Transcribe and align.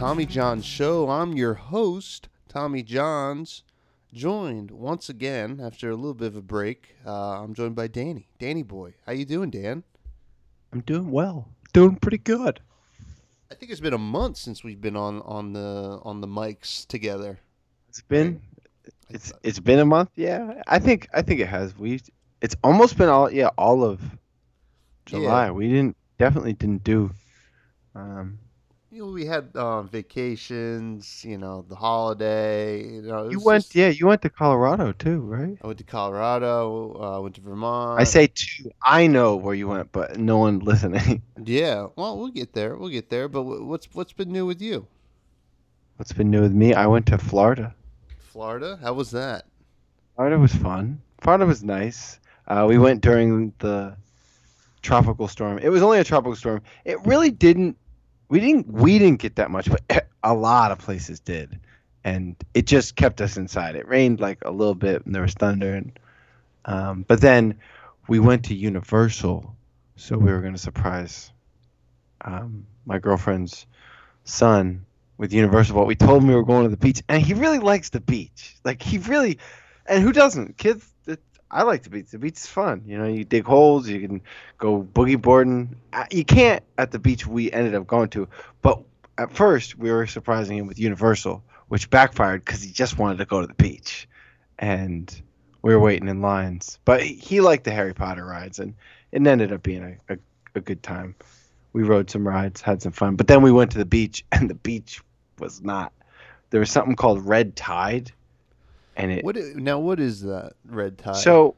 Tommy 0.00 0.24
Johns 0.24 0.64
Show. 0.64 1.10
I'm 1.10 1.34
your 1.34 1.52
host, 1.52 2.30
Tommy 2.48 2.82
Johns, 2.82 3.64
joined 4.14 4.70
once 4.70 5.10
again 5.10 5.60
after 5.62 5.90
a 5.90 5.94
little 5.94 6.14
bit 6.14 6.28
of 6.28 6.36
a 6.36 6.40
break. 6.40 6.96
Uh, 7.04 7.42
I'm 7.42 7.52
joined 7.52 7.76
by 7.76 7.86
Danny. 7.86 8.26
Danny 8.38 8.62
boy, 8.62 8.94
how 9.04 9.12
you 9.12 9.26
doing, 9.26 9.50
Dan? 9.50 9.84
I'm 10.72 10.80
doing 10.80 11.10
well. 11.10 11.50
Doing 11.74 11.96
pretty 11.96 12.16
good. 12.16 12.62
I 13.50 13.54
think 13.54 13.70
it's 13.70 13.82
been 13.82 13.92
a 13.92 13.98
month 13.98 14.38
since 14.38 14.64
we've 14.64 14.80
been 14.80 14.96
on 14.96 15.20
on 15.20 15.52
the 15.52 16.00
on 16.02 16.22
the 16.22 16.26
mics 16.26 16.86
together. 16.86 17.38
It's 17.90 18.00
been 18.00 18.40
it's 19.10 19.34
it's 19.42 19.60
been 19.60 19.80
a 19.80 19.84
month. 19.84 20.12
Yeah, 20.16 20.62
I 20.66 20.78
think 20.78 21.08
I 21.12 21.20
think 21.20 21.40
it 21.40 21.48
has. 21.48 21.76
We 21.76 22.00
it's 22.40 22.56
almost 22.64 22.96
been 22.96 23.10
all 23.10 23.30
yeah 23.30 23.50
all 23.58 23.84
of 23.84 24.00
July. 25.04 25.50
We 25.50 25.68
didn't 25.68 25.98
definitely 26.18 26.54
didn't 26.54 26.84
do. 26.84 27.10
Um, 27.94 28.38
You 28.92 29.06
know, 29.06 29.12
we 29.12 29.24
had 29.24 29.50
uh, 29.54 29.82
vacations. 29.82 31.24
You 31.24 31.38
know, 31.38 31.64
the 31.68 31.76
holiday. 31.76 32.82
You 32.84 33.02
know, 33.02 33.28
you 33.30 33.40
went 33.40 33.62
just- 33.64 33.74
yeah 33.76 33.88
you 33.88 34.06
went 34.06 34.22
to 34.22 34.30
Colorado 34.30 34.92
too, 34.92 35.20
right? 35.20 35.56
I 35.62 35.66
went 35.66 35.78
to 35.78 35.84
Colorado. 35.84 36.96
Uh, 37.00 37.16
I 37.16 37.18
went 37.20 37.36
to 37.36 37.40
Vermont. 37.40 38.00
I 38.00 38.04
say 38.04 38.28
two. 38.34 38.70
I 38.84 39.06
know 39.06 39.36
where 39.36 39.54
you 39.54 39.68
went, 39.68 39.92
but 39.92 40.18
no 40.18 40.38
one 40.38 40.58
listening. 40.70 41.22
Yeah. 41.42 41.86
Well, 41.96 42.18
we'll 42.18 42.28
get 42.30 42.52
there. 42.52 42.76
We'll 42.76 42.88
get 42.90 43.10
there. 43.10 43.28
But 43.28 43.42
what's 43.44 43.86
what's 43.92 44.12
been 44.12 44.32
new 44.32 44.44
with 44.44 44.60
you? 44.60 44.86
What's 45.96 46.12
been 46.12 46.30
new 46.30 46.40
with 46.40 46.52
me? 46.52 46.74
I 46.74 46.86
went 46.86 47.06
to 47.06 47.18
Florida. 47.18 47.74
Florida. 48.18 48.78
How 48.82 48.94
was 48.94 49.10
that? 49.12 49.44
Florida 50.16 50.38
was 50.38 50.54
fun. 50.54 51.00
Florida 51.20 51.46
was 51.46 51.62
nice. 51.62 52.18
Uh, 52.48 52.66
we 52.68 52.78
went 52.78 53.02
during 53.02 53.52
the 53.60 53.94
tropical 54.82 55.28
storm. 55.28 55.58
It 55.58 55.68
was 55.68 55.82
only 55.82 56.00
a 56.00 56.04
tropical 56.04 56.34
storm. 56.34 56.62
It 56.84 56.98
really 57.06 57.30
didn't. 57.30 57.76
We 58.30 58.38
didn't. 58.38 58.68
We 58.68 58.98
didn't 58.98 59.20
get 59.20 59.36
that 59.36 59.50
much, 59.50 59.68
but 59.68 60.08
a 60.22 60.32
lot 60.32 60.70
of 60.70 60.78
places 60.78 61.18
did, 61.20 61.58
and 62.04 62.36
it 62.54 62.66
just 62.66 62.94
kept 62.96 63.20
us 63.20 63.36
inside. 63.36 63.74
It 63.74 63.88
rained 63.88 64.20
like 64.20 64.38
a 64.46 64.52
little 64.52 64.76
bit, 64.76 65.04
and 65.04 65.14
there 65.14 65.22
was 65.22 65.34
thunder, 65.34 65.74
and 65.74 65.98
um, 66.64 67.04
but 67.06 67.20
then 67.20 67.58
we 68.08 68.20
went 68.20 68.44
to 68.46 68.54
Universal, 68.54 69.54
so 69.96 70.16
we 70.16 70.30
were 70.30 70.40
going 70.40 70.54
to 70.54 70.60
surprise 70.60 71.32
um, 72.20 72.66
my 72.86 73.00
girlfriend's 73.00 73.66
son 74.24 74.86
with 75.18 75.32
Universal. 75.32 75.74
But 75.74 75.86
we 75.86 75.96
told 75.96 76.22
him 76.22 76.28
we 76.28 76.36
were 76.36 76.44
going 76.44 76.62
to 76.62 76.70
the 76.70 76.76
beach, 76.76 77.02
and 77.08 77.20
he 77.20 77.34
really 77.34 77.58
likes 77.58 77.90
the 77.90 78.00
beach. 78.00 78.54
Like 78.64 78.80
he 78.80 78.98
really, 78.98 79.38
and 79.86 80.04
who 80.04 80.12
doesn't? 80.12 80.56
Kids, 80.56 80.88
I 81.50 81.62
like 81.64 81.82
the 81.82 81.90
beach. 81.90 82.10
The 82.10 82.18
beach 82.18 82.36
is 82.36 82.46
fun. 82.46 82.82
You 82.86 82.98
know, 82.98 83.06
you 83.06 83.24
dig 83.24 83.44
holes, 83.44 83.88
you 83.88 84.06
can 84.06 84.20
go 84.58 84.82
boogie 84.82 85.20
boarding. 85.20 85.76
Uh, 85.92 86.04
You 86.10 86.24
can't 86.24 86.62
at 86.78 86.92
the 86.92 86.98
beach 86.98 87.26
we 87.26 87.50
ended 87.50 87.74
up 87.74 87.86
going 87.86 88.08
to, 88.10 88.28
but 88.62 88.82
at 89.18 89.32
first 89.32 89.76
we 89.76 89.90
were 89.90 90.06
surprising 90.06 90.58
him 90.58 90.66
with 90.66 90.78
Universal, 90.78 91.42
which 91.68 91.90
backfired 91.90 92.44
because 92.44 92.62
he 92.62 92.70
just 92.70 92.98
wanted 92.98 93.18
to 93.18 93.24
go 93.24 93.40
to 93.40 93.46
the 93.46 93.54
beach, 93.54 94.08
and 94.58 95.22
we 95.62 95.74
were 95.74 95.80
waiting 95.80 96.08
in 96.08 96.22
lines. 96.22 96.78
But 96.84 97.02
he, 97.02 97.40
liked 97.40 97.64
the 97.64 97.72
Harry 97.72 97.94
Potter 97.94 98.24
rides, 98.24 98.60
and 98.60 98.74
it 99.12 99.26
ended 99.26 99.52
up 99.52 99.62
being 99.62 99.98
a, 100.08 100.14
a, 100.14 100.18
a 100.54 100.60
good 100.60 100.82
time. 100.82 101.16
We 101.72 101.82
rode 101.82 102.10
some 102.10 102.26
rides, 102.26 102.60
had 102.60 102.80
some 102.82 102.92
fun, 102.92 103.16
but 103.16 103.26
then 103.26 103.42
we 103.42 103.52
went 103.52 103.72
to 103.72 103.78
the 103.78 103.84
beach, 103.84 104.24
and 104.32 104.48
the 104.48 104.54
beach 104.54 105.02
was 105.38 105.62
not. 105.62 105.92
There 106.50 106.60
was 106.60 106.70
something 106.70 106.96
called 106.96 107.26
red 107.26 107.56
tide, 107.56 108.12
and 108.96 109.10
it 109.12 109.24
What 109.24 109.36
i- 109.36 109.52
now? 109.54 109.78
What 109.78 110.00
is 110.00 110.22
that 110.22 110.52
red 110.66 110.98
tide? 110.98 111.16
so 111.16 111.54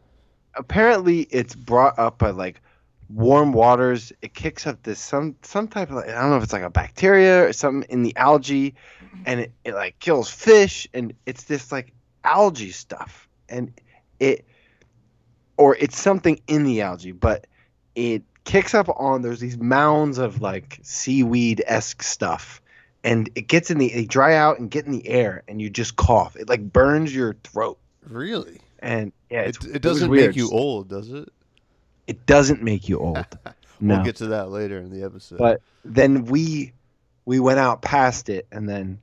apparently 0.54 1.22
it's 1.31 1.54
brought 1.54 1.98
up 1.98 2.19
by 2.19 2.31
like 2.31 2.60
warm 3.09 3.53
waters. 3.53 4.12
It 4.22 4.34
kicks 4.34 4.66
up 4.66 4.82
this 4.82 4.98
some 5.00 5.37
some 5.42 5.69
type 5.69 5.91
of 5.91 5.98
I 5.98 6.06
don't 6.06 6.31
know 6.31 6.37
if 6.37 6.44
it's 6.44 6.53
like 6.53 6.62
a 6.62 6.71
bacteria 6.71 7.47
or 7.47 7.53
something 7.53 7.88
in 7.91 8.03
the 8.03 8.16
algae, 8.16 8.75
and 9.26 9.41
it, 9.41 9.53
it 9.65 9.75
like 9.75 9.98
kills 9.98 10.31
fish 10.31 10.87
and 10.94 11.12
it's 11.26 11.44
this 11.44 11.71
like 11.72 11.92
algae 12.25 12.71
stuff 12.71 13.28
and 13.48 13.72
it 14.21 14.44
or 15.56 15.76
it's 15.76 16.00
something 16.00 16.41
in 16.47 16.65
the 16.65 16.81
algae, 16.81 17.12
but 17.12 17.47
it 17.94 18.22
kicks 18.44 18.75
up 18.75 18.88
on 18.98 19.22
there's 19.22 19.41
these 19.41 19.59
mounds 19.59 20.19
of 20.19 20.41
like 20.41 20.78
seaweed 20.82 21.62
esque 21.66 22.03
stuff. 22.03 22.62
And 23.05 23.29
it 23.35 23.49
gets 23.49 23.71
in 23.71 23.79
the 23.79 23.89
they 23.89 24.05
dry 24.05 24.35
out 24.37 24.59
and 24.59 24.71
get 24.71 24.87
in 24.87 24.93
the 24.93 25.09
air 25.09 25.43
and 25.49 25.61
you 25.61 25.71
just 25.71 25.97
cough. 25.97 26.37
It 26.37 26.49
like 26.49 26.73
burns 26.73 27.15
your 27.15 27.35
throat. 27.45 27.79
really? 28.09 28.61
And 28.79 29.13
yeah, 29.31 29.43
it's, 29.43 29.65
It, 29.65 29.77
it 29.77 29.83
doesn't 29.83 30.11
weird. 30.11 30.29
make 30.31 30.37
you 30.37 30.51
old, 30.51 30.89
does 30.89 31.11
it? 31.13 31.29
It 32.07 32.27
doesn't 32.27 32.63
make 32.63 32.89
you 32.89 32.99
old. 32.99 33.25
no. 33.81 33.97
We'll 33.97 34.05
get 34.05 34.17
to 34.17 34.27
that 34.29 34.51
later 34.51 34.79
in 34.79 34.91
the 34.91 35.05
episode. 35.05 35.39
but 35.39 35.61
then 35.85 36.25
we 36.25 36.73
we 37.25 37.39
went 37.39 37.59
out 37.61 37.83
past 37.83 38.29
it, 38.29 38.47
and 38.51 38.69
then 38.69 38.99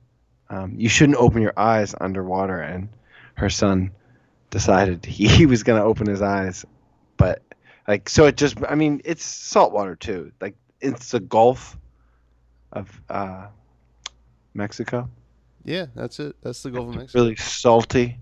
um, 0.50 0.74
you 0.76 0.88
shouldn't 0.90 1.16
open 1.18 1.40
your 1.40 1.54
eyes 1.56 1.94
underwater. 1.98 2.60
And 2.60 2.90
her 3.34 3.48
son 3.48 3.92
decided 4.50 5.04
he, 5.06 5.26
he 5.38 5.46
was 5.46 5.62
gonna 5.62 5.84
open 5.84 6.06
his 6.06 6.20
eyes, 6.22 6.64
but 7.16 7.42
like 7.88 8.08
so 8.08 8.26
it 8.26 8.36
just 8.36 8.56
I 8.68 8.74
mean 8.74 9.00
it's 9.04 9.24
saltwater 9.24 9.96
too. 9.96 10.32
Like 10.40 10.56
it's 10.80 11.10
the 11.10 11.20
Gulf 11.20 11.78
of 12.72 13.00
uh, 13.08 13.46
Mexico. 14.54 15.08
yeah, 15.64 15.86
that's 15.94 16.20
it. 16.20 16.36
That's 16.42 16.62
the 16.62 16.70
Gulf 16.70 16.88
of 16.88 16.96
Mexico. 16.96 17.18
Really 17.20 17.36
salty, 17.36 18.18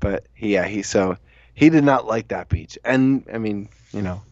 but 0.00 0.26
yeah, 0.36 0.66
he 0.66 0.82
so 0.82 1.16
he 1.54 1.70
did 1.70 1.84
not 1.84 2.06
like 2.06 2.28
that 2.28 2.48
beach. 2.48 2.78
And 2.84 3.24
I 3.32 3.38
mean, 3.38 3.68
you 3.92 4.02
know, 4.02 4.22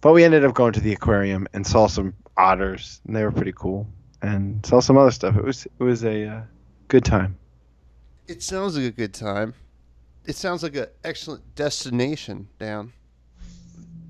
but 0.00 0.12
we 0.12 0.24
ended 0.24 0.44
up 0.44 0.54
going 0.54 0.72
to 0.74 0.80
the 0.80 0.92
aquarium 0.92 1.46
and 1.52 1.66
saw 1.66 1.86
some 1.86 2.14
otters, 2.36 3.00
and 3.06 3.14
they 3.14 3.22
were 3.22 3.32
pretty 3.32 3.52
cool, 3.52 3.86
and 4.22 4.64
saw 4.64 4.80
some 4.80 4.98
other 4.98 5.10
stuff. 5.10 5.36
It 5.36 5.44
was 5.44 5.66
it 5.66 5.82
was 5.82 6.04
a 6.04 6.26
uh, 6.26 6.42
good 6.88 7.04
time. 7.04 7.36
It 8.26 8.42
sounds 8.42 8.76
like 8.76 8.86
a 8.86 8.90
good 8.90 9.14
time. 9.14 9.54
It 10.24 10.36
sounds 10.36 10.62
like 10.62 10.76
an 10.76 10.86
excellent 11.02 11.54
destination, 11.54 12.48
down. 12.58 12.92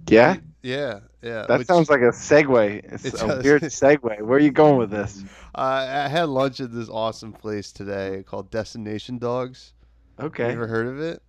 Yeah, 0.08 0.36
Yeah, 0.62 1.00
yeah. 1.22 1.46
that 1.48 1.58
which- 1.58 1.66
sounds 1.66 1.88
like 1.88 2.00
a 2.00 2.10
segue. 2.12 2.92
It's 2.92 3.04
It 3.06 3.14
a 3.14 3.26
does. 3.26 3.44
weird 3.44 3.62
segue. 3.62 4.20
Where 4.22 4.36
are 4.38 4.40
you 4.40 4.50
going 4.50 4.76
with 4.76 4.90
this? 4.90 5.22
Uh, 5.52 6.04
I 6.04 6.08
had 6.08 6.28
lunch 6.28 6.60
at 6.60 6.72
this 6.72 6.88
awesome 6.88 7.32
place 7.32 7.72
today 7.72 8.22
called 8.24 8.52
Destination 8.52 9.18
Dogs. 9.18 9.72
Okay. 10.20 10.44
You 10.46 10.52
ever 10.52 10.68
heard 10.68 10.86
of 10.86 11.00
it? 11.00 11.22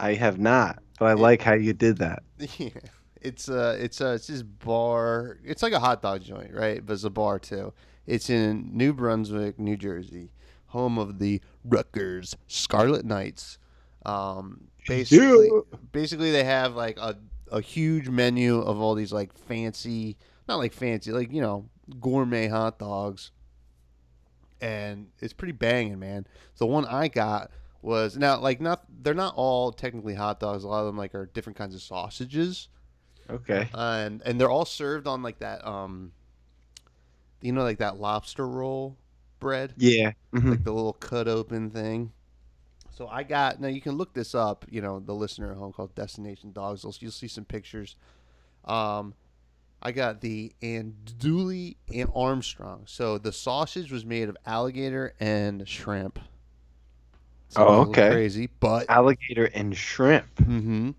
I 0.00 0.14
have 0.14 0.40
not, 0.40 0.82
but 0.98 1.04
I 1.06 1.12
like 1.12 1.42
how 1.42 1.54
you 1.54 1.72
did 1.72 1.98
that. 1.98 2.24
Yeah, 2.58 2.70
it's 3.20 3.48
uh, 3.48 3.76
it's 3.78 4.00
uh, 4.00 4.14
it's 4.16 4.26
this 4.26 4.42
bar. 4.42 5.38
It's 5.44 5.62
like 5.62 5.72
a 5.72 5.78
hot 5.78 6.02
dog 6.02 6.22
joint, 6.24 6.52
right? 6.52 6.84
But 6.84 6.94
it's 6.94 7.04
a 7.04 7.10
bar 7.10 7.38
too. 7.38 7.72
It's 8.04 8.28
in 8.30 8.70
New 8.76 8.92
Brunswick, 8.92 9.60
New 9.60 9.76
Jersey, 9.76 10.32
home 10.66 10.98
of 10.98 11.20
the 11.20 11.40
Rutgers 11.64 12.36
Scarlet 12.48 13.04
Knights. 13.04 13.58
Um, 14.04 14.62
basically, 14.88 15.50
basically 15.92 16.32
they 16.32 16.42
have 16.42 16.74
like 16.74 16.98
a 16.98 17.16
a 17.52 17.60
huge 17.60 18.08
menu 18.08 18.60
of 18.60 18.80
all 18.80 18.94
these 18.96 19.12
like 19.12 19.32
fancy, 19.34 20.16
not 20.48 20.56
like 20.56 20.72
fancy, 20.72 21.12
like 21.12 21.32
you 21.32 21.42
know, 21.42 21.68
gourmet 22.00 22.48
hot 22.48 22.78
dogs. 22.80 23.32
And 24.60 25.08
it's 25.20 25.32
pretty 25.32 25.52
banging, 25.52 25.98
man. 25.98 26.26
So 26.54 26.66
the 26.66 26.72
one 26.72 26.86
I 26.86 27.08
got 27.08 27.50
was 27.82 28.16
now 28.16 28.38
like 28.38 28.60
not 28.60 28.84
they're 29.02 29.14
not 29.14 29.34
all 29.36 29.72
technically 29.72 30.14
hot 30.14 30.38
dogs. 30.40 30.64
A 30.64 30.68
lot 30.68 30.80
of 30.80 30.86
them 30.86 30.96
like 30.96 31.14
are 31.14 31.26
different 31.26 31.56
kinds 31.58 31.74
of 31.74 31.82
sausages, 31.82 32.68
Okay. 33.30 33.70
and 33.74 34.22
and 34.24 34.40
they're 34.40 34.50
all 34.50 34.64
served 34.66 35.06
on 35.08 35.22
like 35.22 35.40
that 35.40 35.66
um, 35.66 36.12
you 37.40 37.52
know, 37.52 37.62
like 37.62 37.78
that 37.78 37.98
lobster 37.98 38.46
roll 38.46 38.96
bread, 39.40 39.74
Yeah. 39.76 40.12
mhm. 40.32 40.50
like 40.50 40.64
the 40.64 40.72
little 40.72 40.92
cut 40.94 41.28
open 41.28 41.70
thing. 41.70 42.12
So 42.94 43.08
I 43.08 43.22
got 43.22 43.60
now 43.60 43.68
you 43.68 43.80
can 43.80 43.92
look 43.96 44.12
this 44.14 44.34
up. 44.34 44.64
You 44.70 44.80
know, 44.82 45.00
the 45.00 45.14
listener 45.14 45.50
at 45.50 45.56
home 45.58 45.72
called 45.72 45.94
Destination 45.94 46.52
Dogs. 46.52 46.84
You'll, 46.84 46.94
you'll 47.00 47.10
see 47.10 47.28
some 47.28 47.44
pictures. 47.44 47.96
Um, 48.64 49.14
I 49.82 49.90
got 49.92 50.20
the 50.20 50.52
Andouille 50.62 51.76
and 51.92 52.08
Armstrong. 52.14 52.82
So 52.86 53.18
the 53.18 53.32
sausage 53.32 53.90
was 53.90 54.04
made 54.04 54.28
of 54.28 54.36
alligator 54.46 55.14
and 55.18 55.66
shrimp. 55.68 56.18
A 57.56 57.60
Oh, 57.60 57.80
okay. 57.88 58.10
Crazy, 58.10 58.48
but 58.60 58.88
Alligator 58.88 59.44
and 59.46 59.76
shrimp. 59.76 60.34
mm-hmm. 60.36 60.90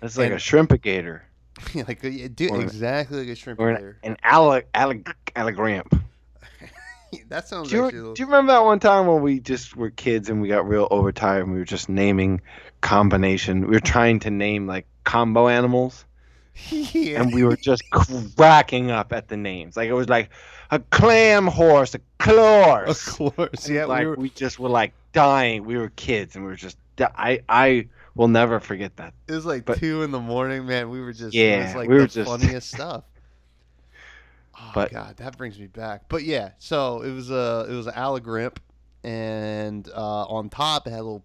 That's 0.00 0.18
like 0.18 0.26
And- 0.26 0.34
a 0.34 0.38
shrimpagator 0.38 1.20
like 1.74 2.02
yeah, 2.02 2.28
dude, 2.34 2.50
Or 2.50 2.60
exactly 2.60 3.20
like 3.20 3.28
a 3.28 3.34
shrimp 3.34 3.60
or 3.60 3.70
an, 3.70 3.94
an 4.02 4.16
allig 4.24 4.64
allig 4.74 5.04
alligramp. 5.36 6.02
that 7.28 7.48
sounds 7.48 7.70
Do 7.70 7.76
you, 7.76 7.82
little- 7.84 8.14
do 8.14 8.20
you 8.22 8.26
remember 8.26 8.52
that 8.52 8.64
one 8.64 8.80
time 8.80 9.06
when 9.06 9.22
we 9.22 9.40
just 9.40 9.76
were 9.76 9.90
kids 9.90 10.28
and 10.28 10.40
we 10.42 10.48
got 10.48 10.66
real 10.66 10.88
overtired 10.90 11.44
and 11.44 11.52
we 11.52 11.58
were 11.58 11.64
just 11.64 11.88
naming 11.88 12.40
combination? 12.80 13.62
We 13.62 13.68
were 13.74 13.80
trying 13.80 14.20
to 14.20 14.30
name 14.30 14.66
like 14.66 14.86
combo 15.04 15.48
animals 15.48 16.04
yeah. 16.70 17.20
and 17.22 17.32
we 17.34 17.44
were 17.44 17.56
just 17.56 17.82
cracking 17.90 18.90
up 18.90 19.12
at 19.12 19.28
the 19.28 19.36
names. 19.36 19.76
Like 19.76 19.88
it 19.88 19.94
was 19.94 20.08
like 20.08 20.30
a 20.70 20.78
clam 20.78 21.46
horse, 21.46 21.94
a 21.94 22.00
clorse. 22.18 23.08
Of 23.20 23.36
course, 23.36 23.68
yeah. 23.68 23.84
like 23.86 24.06
we 24.06 24.14
we, 24.14 24.30
just 24.30 24.58
were 24.58 24.68
like 24.68 24.92
dying. 25.12 25.64
We 25.64 25.76
were 25.76 25.90
kids 25.90 26.34
and 26.36 26.44
we 26.44 26.50
were 26.50 26.56
just 26.56 26.76
di- 26.96 27.10
I 27.16 27.40
I 27.48 27.88
will 28.14 28.28
never 28.28 28.60
forget 28.60 28.96
that. 28.96 29.14
it 29.28 29.32
was 29.32 29.46
like 29.46 29.64
but- 29.64 29.78
two 29.78 30.02
in 30.02 30.10
the 30.10 30.20
morning, 30.20 30.66
man. 30.66 30.90
We 30.90 31.00
were 31.00 31.12
just. 31.12 31.34
yeah, 31.34 31.60
it 31.60 31.62
was 31.64 31.70
Yeah, 31.72 31.76
like 31.78 31.88
we 31.88 31.94
the 31.96 32.00
were 32.02 32.06
just- 32.06 32.30
funniest 32.30 32.68
stuff. 32.70 33.04
Oh 34.64 34.70
But- 34.74 34.92
God, 34.92 35.16
that 35.18 35.36
brings 35.36 35.58
me 35.58 35.66
back. 35.66 36.08
But 36.08 36.22
yeah, 36.24 36.50
so 36.58 37.02
it 37.02 37.10
was 37.12 37.30
a 37.30 37.66
it 37.68 37.74
was 37.74 37.86
an 37.86 37.94
allegrimp, 37.94 38.58
and 39.04 39.88
uh, 39.88 40.24
on 40.26 40.48
top 40.48 40.86
it 40.86 40.90
had 40.90 40.98
little 41.00 41.24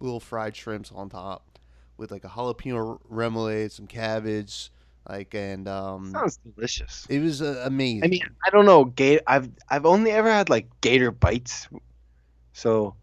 little 0.00 0.20
fried 0.20 0.56
shrimps 0.56 0.90
on 0.92 1.08
top 1.08 1.58
with 1.96 2.10
like 2.10 2.24
a 2.24 2.28
jalapeno 2.28 2.98
remoulade, 3.10 3.70
some 3.70 3.86
cabbage, 3.86 4.70
like 5.08 5.34
and 5.34 5.68
um, 5.68 6.10
Sounds 6.12 6.38
delicious. 6.38 7.06
it 7.08 7.20
was 7.20 7.40
uh, 7.40 7.62
amazing. 7.64 8.04
I 8.04 8.08
mean, 8.08 8.22
I 8.46 8.50
don't 8.50 8.66
know. 8.66 8.84
Gator. 8.86 9.22
I've 9.26 9.48
I've 9.68 9.86
only 9.86 10.10
ever 10.10 10.30
had 10.30 10.50
like 10.50 10.68
gator 10.80 11.10
bites. 11.12 11.68
So 12.52 12.96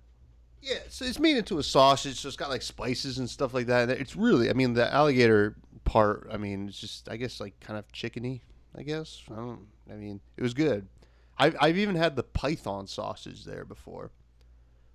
Yeah, 0.61 0.79
so 0.89 1.05
it's 1.05 1.19
made 1.19 1.37
into 1.37 1.57
a 1.59 1.63
sausage, 1.63 2.19
so 2.19 2.27
it's 2.27 2.37
got 2.37 2.49
like 2.49 2.61
spices 2.61 3.17
and 3.17 3.29
stuff 3.29 3.53
like 3.53 3.67
that. 3.67 3.89
It's 3.89 4.15
really, 4.15 4.49
I 4.49 4.53
mean, 4.53 4.73
the 4.73 4.91
alligator 4.93 5.55
part, 5.85 6.27
I 6.31 6.37
mean, 6.37 6.67
it's 6.67 6.79
just, 6.79 7.09
I 7.09 7.15
guess, 7.17 7.39
like 7.39 7.59
kind 7.61 7.79
of 7.79 7.87
chickeny. 7.93 8.41
I 8.77 8.83
guess 8.83 9.21
I 9.31 9.35
don't. 9.35 9.67
I 9.91 9.95
mean, 9.95 10.19
it 10.37 10.41
was 10.43 10.53
good. 10.53 10.87
I've 11.37 11.55
I've 11.59 11.77
even 11.77 11.95
had 11.95 12.15
the 12.15 12.23
python 12.23 12.87
sausage 12.87 13.45
there 13.45 13.65
before, 13.65 14.11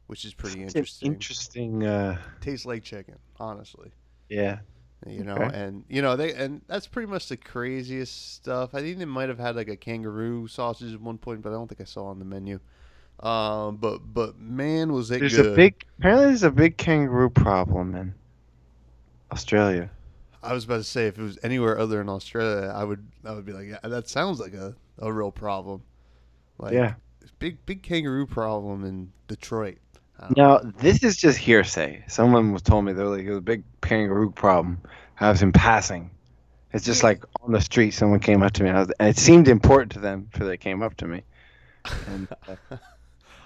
which 0.07 0.25
is 0.25 0.35
pretty 0.35 0.61
an 0.63 0.69
interesting. 0.69 1.13
interesting. 1.13 1.85
Uh, 1.85 2.19
Tastes 2.41 2.67
like 2.67 2.83
chicken, 2.85 3.17
honestly. 3.39 3.91
yeah. 4.29 4.59
You 5.07 5.23
know, 5.23 5.35
Okay. 5.35 5.51
and 5.53 5.85
you 5.91 6.01
know 6.01 6.17
they 6.17 6.33
and 6.33 6.63
that's 6.67 6.87
pretty 6.87 7.11
much 7.11 7.29
the 7.29 7.37
craziest 7.37 8.35
stuff. 8.37 8.75
I 8.75 8.81
think 8.81 8.99
they 8.99 9.05
might 9.05 9.29
have 9.29 9.39
had 9.39 9.55
like 9.55 9.69
a 9.69 9.77
kangaroo 9.77 10.49
sausage 10.49 10.95
at 10.95 11.01
one 11.01 11.19
point, 11.19 11.43
but 11.43 11.51
I 11.51 11.53
don't 11.53 11.69
think 11.69 11.83
I 11.83 11.85
saw 11.85 12.07
on 12.07 12.19
the 12.19 12.25
menu. 12.25 12.59
Um, 13.21 13.77
but 13.77 13.99
but 13.99 14.39
man, 14.39 14.93
was 14.95 15.11
it 15.11 15.21
There's 15.21 15.37
good! 15.37 15.47
a 15.53 15.55
big. 15.55 15.85
Apparently, 15.99 16.27
there's 16.27 16.43
a 16.43 16.51
big 16.51 16.79
kangaroo 16.79 17.29
problem 17.29 17.95
in 17.95 18.15
Australia. 19.31 19.91
I 20.45 20.53
was 20.53 20.65
about 20.65 20.77
to 20.77 20.85
say 20.85 21.07
if 21.07 21.19
it 21.19 21.23
was 21.23 21.39
anywhere 21.43 21.79
other 21.79 21.99
than 21.99 22.09
Australia, 22.09 22.73
I 22.75 22.85
would 22.85 23.07
I 23.25 23.33
would 23.33 23.45
be 23.45 23.53
like, 23.53 23.69
yeah, 23.69 23.79
that 23.83 24.09
sounds 24.09 24.41
like 24.41 24.55
a, 24.55 24.75
a 24.99 25.13
real 25.13 25.33
problem. 25.33 25.83
Like, 26.59 26.75
yeah. 26.75 26.95
big 27.39 27.65
big 27.67 27.83
kangaroo 27.83 28.27
problem 28.27 28.85
in 28.85 29.11
Detroit. 29.29 29.79
Now 30.37 30.59
know. 30.59 30.73
this 30.79 31.03
is 31.03 31.17
just 31.17 31.39
hearsay. 31.39 32.05
Someone 32.07 32.53
was 32.53 32.63
told 32.63 32.85
me 32.85 32.93
they're 32.93 33.07
like 33.07 33.25
it 33.25 33.31
was 33.31 33.39
a 33.39 33.43
big 33.43 33.65
kangaroo 33.81 34.31
problem. 34.31 34.81
I 35.21 35.31
was 35.31 35.43
in 35.43 35.53
passing. 35.53 36.11
It's 36.73 36.85
just 36.85 37.03
like 37.03 37.25
on 37.43 37.53
the 37.53 37.61
street, 37.61 37.93
someone 37.93 38.19
came 38.19 38.43
up 38.43 38.53
to 38.55 38.63
me, 38.65 38.69
and, 38.69 38.79
I 38.79 38.81
was, 38.81 38.93
and 38.99 39.09
it 39.09 39.17
seemed 39.17 39.47
important 39.47 39.93
to 39.93 40.01
them, 40.01 40.29
for 40.33 40.45
they 40.45 40.57
came 40.57 40.83
up 40.83 40.97
to 40.97 41.07
me. 41.07 41.23
And 42.09 42.29
uh, 42.49 42.57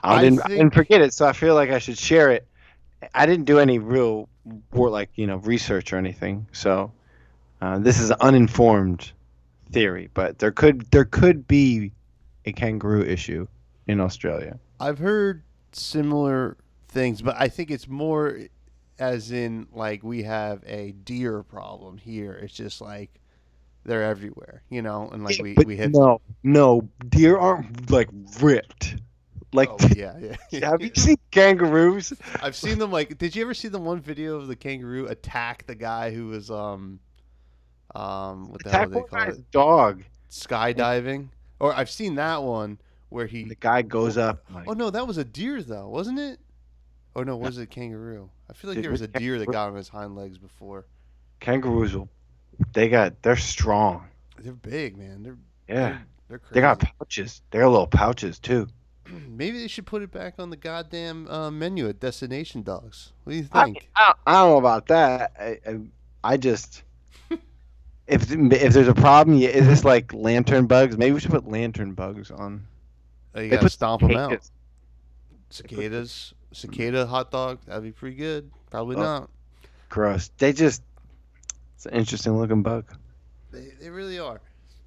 I 0.02 0.14
I 0.16 0.22
didn't, 0.22 0.40
I 0.46 0.48
didn't 0.48 0.70
forget 0.72 1.02
it, 1.02 1.12
so 1.12 1.26
I 1.26 1.34
feel 1.34 1.54
like 1.54 1.68
I 1.68 1.78
should 1.78 1.98
share 1.98 2.30
it. 2.30 2.46
I 3.14 3.26
didn't 3.26 3.44
do 3.44 3.58
any 3.58 3.78
real, 3.78 4.30
wor- 4.72 4.90
like 4.90 5.10
you 5.16 5.26
know, 5.26 5.36
research 5.38 5.92
or 5.92 5.96
anything, 5.96 6.46
so 6.52 6.92
uh, 7.60 7.78
this 7.78 7.98
is 8.00 8.10
an 8.10 8.16
uninformed 8.20 9.12
theory. 9.70 10.08
But 10.14 10.38
there 10.38 10.52
could 10.52 10.90
there 10.90 11.04
could 11.04 11.46
be 11.48 11.92
a 12.44 12.52
kangaroo 12.52 13.02
issue 13.02 13.46
in 13.86 14.00
Australia. 14.00 14.58
I've 14.80 14.98
heard 14.98 15.42
similar 15.72 16.56
things, 16.88 17.20
but 17.22 17.36
I 17.38 17.48
think 17.48 17.70
it's 17.70 17.88
more 17.88 18.38
as 18.98 19.30
in 19.30 19.66
like 19.72 20.02
we 20.02 20.22
have 20.24 20.62
a 20.66 20.92
deer 20.92 21.42
problem 21.42 21.98
here. 21.98 22.32
It's 22.32 22.54
just 22.54 22.80
like 22.80 23.20
they're 23.84 24.04
everywhere, 24.04 24.62
you 24.68 24.82
know, 24.82 25.08
and 25.12 25.24
like 25.24 25.38
we 25.40 25.54
But 25.54 25.66
we 25.66 25.76
hit. 25.76 25.92
no, 25.92 26.20
no, 26.42 26.88
deer 27.08 27.36
aren't 27.38 27.90
like 27.90 28.08
ripped. 28.40 28.96
Like, 29.52 29.70
Oh, 29.70 29.76
yeah, 29.96 30.34
yeah. 30.50 30.66
have 30.70 30.82
you 30.82 30.90
seen 30.94 31.16
kangaroos? 31.30 32.12
I've 32.42 32.54
seen 32.56 32.78
them 32.78 32.92
like. 32.92 33.16
Did 33.18 33.34
you 33.34 33.42
ever 33.42 33.54
see 33.54 33.68
the 33.68 33.78
one 33.78 34.00
video 34.00 34.36
of 34.36 34.46
the 34.46 34.56
kangaroo 34.56 35.06
attack 35.06 35.66
the 35.66 35.74
guy 35.74 36.10
who 36.12 36.26
was 36.28 36.50
um, 36.50 37.00
um, 37.94 38.50
what 38.50 38.62
the 38.62 38.70
hell 38.70 38.82
Attack 38.82 38.88
do 38.88 38.94
they 38.94 39.00
call 39.18 39.28
it? 39.30 39.50
dog. 39.50 40.04
Skydiving. 40.30 41.28
Or 41.60 41.74
I've 41.74 41.90
seen 41.90 42.16
that 42.16 42.42
one 42.42 42.78
where 43.08 43.26
he. 43.26 43.44
The 43.44 43.54
guy 43.54 43.82
goes 43.82 44.18
up. 44.18 44.44
Like, 44.52 44.68
Oh 44.68 44.72
no, 44.74 44.90
that 44.90 45.06
was 45.06 45.16
a 45.18 45.24
deer 45.24 45.62
though, 45.62 45.88
wasn't 45.88 46.18
it? 46.18 46.38
Oh 47.16 47.22
no, 47.22 47.36
was 47.36 47.58
it 47.58 47.62
a 47.62 47.66
kangaroo? 47.66 48.30
I 48.48 48.52
feel 48.52 48.68
like 48.70 48.76
Dude, 48.76 48.84
there 48.84 48.92
was 48.92 49.00
a 49.00 49.08
deer 49.08 49.38
that 49.38 49.46
got 49.50 49.70
on 49.70 49.76
his 49.76 49.88
hind 49.88 50.14
legs 50.14 50.38
before. 50.38 50.86
kangaroos 51.40 51.94
will. 51.96 52.08
They 52.74 52.88
got. 52.88 53.22
They're 53.22 53.36
strong. 53.36 54.04
They're 54.38 54.52
big, 54.52 54.96
man. 54.96 55.22
They're 55.22 55.38
Yeah. 55.68 55.98
they're 56.28 56.38
crazy. 56.38 56.54
They 56.54 56.60
got 56.60 56.80
pouches. 56.98 57.42
They're 57.50 57.68
little 57.68 57.86
pouches 57.86 58.38
too. 58.38 58.68
Maybe 59.28 59.58
they 59.58 59.68
should 59.68 59.86
put 59.86 60.02
it 60.02 60.10
back 60.10 60.34
on 60.38 60.50
the 60.50 60.56
goddamn 60.56 61.28
uh, 61.28 61.50
menu 61.50 61.88
at 61.88 62.00
Destination 62.00 62.62
Dogs. 62.62 63.12
What 63.24 63.32
do 63.32 63.36
you 63.38 63.44
think? 63.44 63.88
I, 63.96 64.14
I 64.26 64.32
don't 64.32 64.50
know 64.50 64.58
about 64.58 64.86
that. 64.88 65.32
I, 65.38 65.58
I, 65.68 65.78
I 66.24 66.36
just. 66.36 66.82
If 68.06 68.32
if 68.32 68.72
there's 68.72 68.88
a 68.88 68.94
problem, 68.94 69.36
yeah, 69.36 69.50
is 69.50 69.66
this 69.66 69.84
like 69.84 70.14
lantern 70.14 70.64
bugs? 70.66 70.96
Maybe 70.96 71.12
we 71.12 71.20
should 71.20 71.30
put 71.30 71.46
lantern 71.46 71.92
bugs 71.92 72.30
on. 72.30 72.66
Oh, 73.34 73.40
you 73.40 73.50
They 73.50 73.56
gotta 73.56 73.68
stomp 73.68 74.00
them 74.00 74.12
out. 74.12 74.30
cicadas. 74.30 74.50
Cicadas, 75.50 76.34
cicada 76.52 77.06
hot 77.06 77.30
dog. 77.30 77.58
That'd 77.66 77.82
be 77.82 77.92
pretty 77.92 78.16
good. 78.16 78.50
Probably 78.70 78.96
Oh. 78.96 79.00
not. 79.02 79.30
Gross. 79.90 80.30
They 80.38 80.54
just. 80.54 80.82
It's 81.74 81.84
an 81.84 81.92
interesting 81.92 82.38
looking 82.38 82.62
bug. 82.62 82.86
They, 83.50 83.72
they 83.78 83.90
really 83.90 84.18
are. 84.18 84.40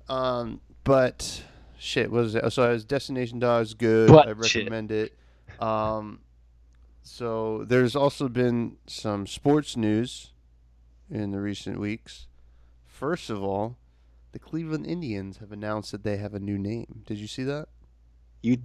Um, 0.09 0.59
but 0.83 1.43
shit, 1.81 2.11
what 2.11 2.25
is 2.25 2.35
it? 2.35 2.53
So, 2.53 2.63
as 2.63 2.85
Destination 2.85 3.39
Dogs, 3.39 3.73
good. 3.73 4.09
But 4.09 4.27
I 4.27 4.41
shit. 4.43 4.63
recommend 4.63 4.91
it. 4.91 5.17
Um, 5.59 6.19
so 7.03 7.65
there's 7.65 7.95
also 7.95 8.29
been 8.29 8.77
some 8.85 9.25
sports 9.25 9.75
news 9.75 10.31
in 11.09 11.31
the 11.31 11.41
recent 11.41 11.79
weeks. 11.79 12.27
First 12.85 13.29
of 13.29 13.43
all, 13.43 13.77
the 14.31 14.39
Cleveland 14.39 14.85
Indians 14.85 15.37
have 15.37 15.51
announced 15.51 15.91
that 15.91 16.03
they 16.03 16.17
have 16.17 16.33
a 16.33 16.39
new 16.39 16.57
name. 16.57 17.03
Did 17.05 17.17
you 17.17 17.27
see 17.27 17.43
that? 17.43 17.67
You 18.43 18.57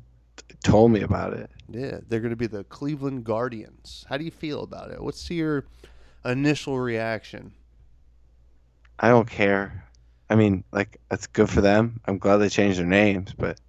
told 0.62 0.92
me 0.92 1.00
about 1.00 1.32
it. 1.32 1.50
Yeah, 1.68 2.00
they're 2.06 2.20
going 2.20 2.30
to 2.30 2.36
be 2.36 2.46
the 2.46 2.64
Cleveland 2.64 3.24
Guardians. 3.24 4.04
How 4.08 4.18
do 4.18 4.24
you 4.24 4.30
feel 4.30 4.62
about 4.62 4.90
it? 4.90 5.02
What's 5.02 5.28
your 5.30 5.64
initial 6.24 6.78
reaction? 6.78 7.52
I 8.98 9.08
don't 9.08 9.28
care. 9.28 9.86
I 10.28 10.34
mean, 10.34 10.64
like 10.72 11.00
that's 11.08 11.26
good 11.26 11.48
for 11.50 11.60
them. 11.60 12.00
I'm 12.06 12.18
glad 12.18 12.38
they 12.38 12.48
changed 12.48 12.78
their 12.78 12.86
names, 12.86 13.32
but 13.36 13.60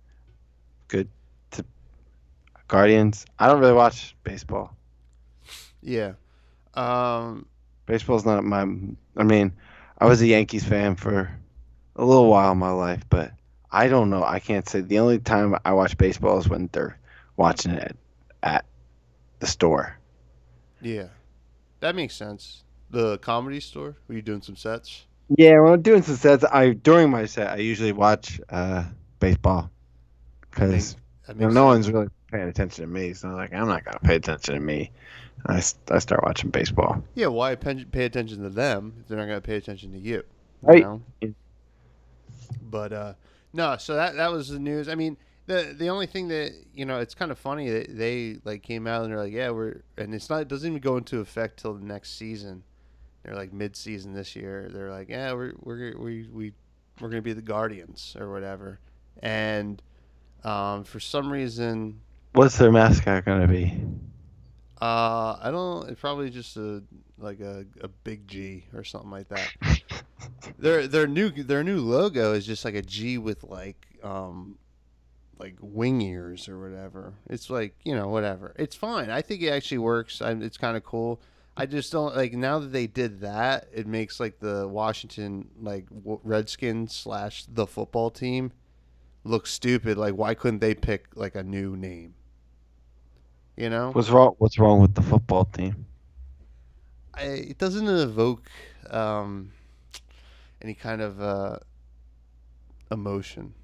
good 0.87 1.09
to 1.51 1.65
Guardians. 2.67 3.25
I 3.39 3.47
don't 3.47 3.59
really 3.59 3.73
watch 3.73 4.15
baseball. 4.23 4.75
Yeah. 5.81 6.13
Um, 6.73 7.47
Baseball's 7.85 8.25
not 8.25 8.43
my. 8.43 8.61
I 9.17 9.23
mean, 9.23 9.53
I 9.97 10.05
was 10.05 10.21
a 10.21 10.27
Yankees 10.27 10.63
fan 10.65 10.95
for 10.95 11.31
a 11.95 12.05
little 12.05 12.29
while 12.29 12.51
in 12.51 12.57
my 12.59 12.71
life, 12.71 13.03
but 13.09 13.31
I 13.71 13.87
don't 13.87 14.09
know. 14.09 14.23
I 14.23 14.39
can't 14.39 14.67
say. 14.69 14.81
The 14.81 14.99
only 14.99 15.19
time 15.19 15.57
I 15.65 15.73
watch 15.73 15.97
baseball 15.97 16.37
is 16.39 16.49
when 16.49 16.69
they're 16.71 16.99
watching 17.37 17.71
it 17.73 17.97
at 18.43 18.65
the 19.39 19.47
store. 19.47 19.97
yeah. 20.81 21.07
That 21.79 21.95
makes 21.95 22.15
sense. 22.15 22.63
The 22.89 23.17
comedy 23.19 23.59
store? 23.59 23.97
Were 24.07 24.15
you 24.15 24.21
doing 24.21 24.41
some 24.43 24.55
sets? 24.55 25.06
Yeah, 25.29 25.59
when 25.59 25.73
I'm 25.73 25.81
doing 25.81 26.03
some 26.03 26.15
sets, 26.15 26.43
I 26.45 26.71
during 26.73 27.09
my 27.09 27.25
set 27.25 27.49
I 27.51 27.57
usually 27.57 27.91
watch 27.91 28.39
uh, 28.49 28.85
baseball 29.19 29.69
because 30.41 30.95
You 31.27 31.35
know, 31.35 31.49
no 31.49 31.65
one's 31.65 31.89
really 31.91 32.07
paying 32.31 32.47
attention 32.47 32.83
to 32.85 32.87
me, 32.87 33.13
so 33.13 33.29
I'm 33.29 33.35
like 33.35 33.53
I'm 33.53 33.67
not 33.67 33.83
gonna 33.83 33.99
pay 33.99 34.15
attention 34.15 34.55
to 34.55 34.59
me. 34.59 34.91
I, 35.47 35.57
I 35.91 35.99
start 35.99 36.23
watching 36.23 36.49
baseball. 36.49 37.03
Yeah, 37.15 37.27
why 37.27 37.55
pen- 37.55 37.89
pay 37.91 38.05
attention 38.05 38.41
to 38.43 38.49
them 38.49 38.93
if 39.01 39.07
they're 39.07 39.17
not 39.17 39.25
going 39.25 39.37
to 39.37 39.45
pay 39.45 39.55
attention 39.55 39.91
to 39.93 39.99
you? 39.99 40.23
you 40.69 40.73
Right. 40.73 40.81
know? 40.81 41.01
Yeah. 41.21 41.29
But 42.61 42.93
uh, 42.93 43.13
no, 43.53 43.77
so 43.77 43.95
that 43.95 44.15
that 44.15 44.31
was 44.31 44.49
the 44.49 44.59
news. 44.59 44.89
I 44.89 44.95
mean, 44.95 45.17
the 45.45 45.75
the 45.77 45.89
only 45.89 46.07
thing 46.07 46.27
that 46.29 46.53
you 46.73 46.85
know, 46.85 46.99
it's 46.99 47.13
kind 47.15 47.31
of 47.31 47.39
funny 47.39 47.69
that 47.69 47.97
they 47.97 48.37
like 48.43 48.63
came 48.63 48.87
out 48.87 49.03
and 49.03 49.11
they're 49.11 49.19
like, 49.19 49.33
yeah, 49.33 49.49
we're 49.51 49.81
and 49.97 50.13
it's 50.13 50.29
not 50.29 50.41
it 50.41 50.47
doesn't 50.47 50.67
even 50.69 50.81
go 50.81 50.97
into 50.97 51.19
effect 51.19 51.59
till 51.59 51.73
the 51.73 51.83
next 51.85 52.17
season. 52.17 52.63
They're 53.23 53.35
like 53.35 53.53
mid 53.53 53.75
season 53.75 54.13
this 54.13 54.35
year. 54.35 54.69
They're 54.71 54.91
like, 54.91 55.09
yeah, 55.09 55.33
we're 55.33 55.53
we're 55.59 55.97
we 55.97 56.27
we 56.31 56.53
we're 56.99 57.09
gonna 57.09 57.21
be 57.21 57.33
the 57.33 57.41
Guardians 57.41 58.15
or 58.19 58.31
whatever. 58.31 58.79
And 59.21 59.81
um, 60.43 60.83
for 60.83 60.99
some 60.99 61.31
reason, 61.31 62.01
What's 62.33 62.57
their 62.57 62.71
mascot 62.71 63.25
gonna 63.25 63.47
be? 63.47 63.79
uh, 64.81 65.37
I 65.41 65.49
don't. 65.51 65.89
It's 65.89 65.99
probably 65.99 66.29
just 66.29 66.55
a 66.57 66.83
like 67.17 67.39
a, 67.39 67.65
a 67.81 67.87
big 67.87 68.27
G 68.27 68.65
or 68.73 68.83
something 68.83 69.11
like 69.11 69.27
that. 69.29 69.49
their 70.59 70.87
their 70.87 71.07
new 71.07 71.29
their 71.31 71.63
new 71.63 71.79
logo 71.79 72.33
is 72.33 72.45
just 72.45 72.63
like 72.63 72.75
a 72.75 72.81
G 72.81 73.17
with 73.17 73.43
like 73.43 73.87
um 74.03 74.57
like 75.39 75.55
wing 75.61 76.01
ears 76.01 76.47
or 76.47 76.59
whatever. 76.59 77.13
It's 77.29 77.49
like 77.49 77.75
you 77.83 77.95
know 77.95 78.07
whatever. 78.07 78.53
It's 78.57 78.75
fine. 78.75 79.09
I 79.09 79.21
think 79.21 79.41
it 79.41 79.49
actually 79.49 79.79
works. 79.79 80.21
I, 80.21 80.31
it's 80.31 80.57
kind 80.57 80.77
of 80.77 80.83
cool. 80.83 81.19
I 81.59 81.65
just 81.65 81.91
don't 81.91 82.15
like 82.15 82.33
now 82.33 82.59
that 82.59 82.71
they 82.71 82.85
did 82.85 83.21
that. 83.21 83.67
It 83.73 83.87
makes 83.87 84.19
like 84.19 84.39
the 84.39 84.67
Washington 84.67 85.49
like 85.59 85.89
w- 85.89 86.19
Redskins 86.23 86.95
slash 86.95 87.45
the 87.45 87.65
football 87.65 88.11
team 88.11 88.51
look 89.23 89.47
stupid. 89.47 89.97
Like 89.97 90.13
why 90.13 90.35
couldn't 90.35 90.59
they 90.59 90.75
pick 90.75 91.07
like 91.15 91.35
a 91.35 91.43
new 91.43 91.75
name? 91.75 92.13
You 93.55 93.71
know, 93.71 93.89
What's 93.91 94.09
wrong? 94.11 94.35
What's 94.37 94.59
wrong 94.59 94.81
with 94.81 94.93
the 94.93 95.01
football 95.01 95.45
team? 95.45 95.87
I, 97.15 97.23
it 97.23 97.57
doesn't 97.57 97.87
evoke 97.87 98.47
um, 98.91 99.51
any 100.61 100.75
kind 100.75 101.01
of 101.01 101.19
uh, 101.19 101.57
emotion. 102.91 103.55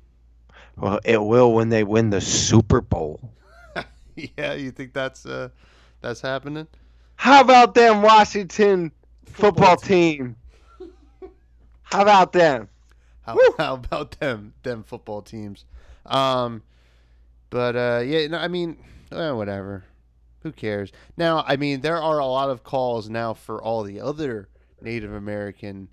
Well, 0.76 1.00
it 1.06 1.22
will 1.22 1.54
when 1.54 1.70
they 1.70 1.84
win 1.84 2.10
the 2.10 2.22
Super 2.22 2.82
Bowl. 2.82 3.32
yeah, 4.16 4.54
you 4.54 4.72
think 4.72 4.94
that's 4.94 5.28
uh, 5.28 5.50
that's 6.02 6.22
happening? 6.22 6.68
How 7.24 7.40
about 7.40 7.74
them 7.74 8.02
Washington 8.02 8.92
football, 9.24 9.78
Football 9.78 9.78
team? 9.78 10.36
How 11.84 12.02
about 12.02 12.34
them? 12.34 12.68
How, 13.22 13.38
how 13.58 13.76
about 13.76 14.20
them 14.20 14.54
them 14.64 14.84
football 14.84 15.22
teams? 15.22 15.64
Um, 16.06 16.64
but 17.50 17.78
uh, 17.78 18.02
yeah, 18.06 18.28
no, 18.28 18.40
I 18.40 18.50
mean, 18.50 18.76
eh, 19.14 19.32
whatever. 19.32 19.86
Who 20.42 20.52
cares? 20.52 20.92
Now, 21.16 21.46
I 21.48 21.56
mean, 21.56 21.80
there 21.80 21.96
are 21.96 22.20
a 22.20 22.26
lot 22.26 22.50
of 22.50 22.66
calls 22.66 23.10
now 23.10 23.34
for 23.34 23.64
all 23.64 23.84
the 23.84 24.02
other 24.02 24.50
Native 24.82 25.14
American 25.14 25.88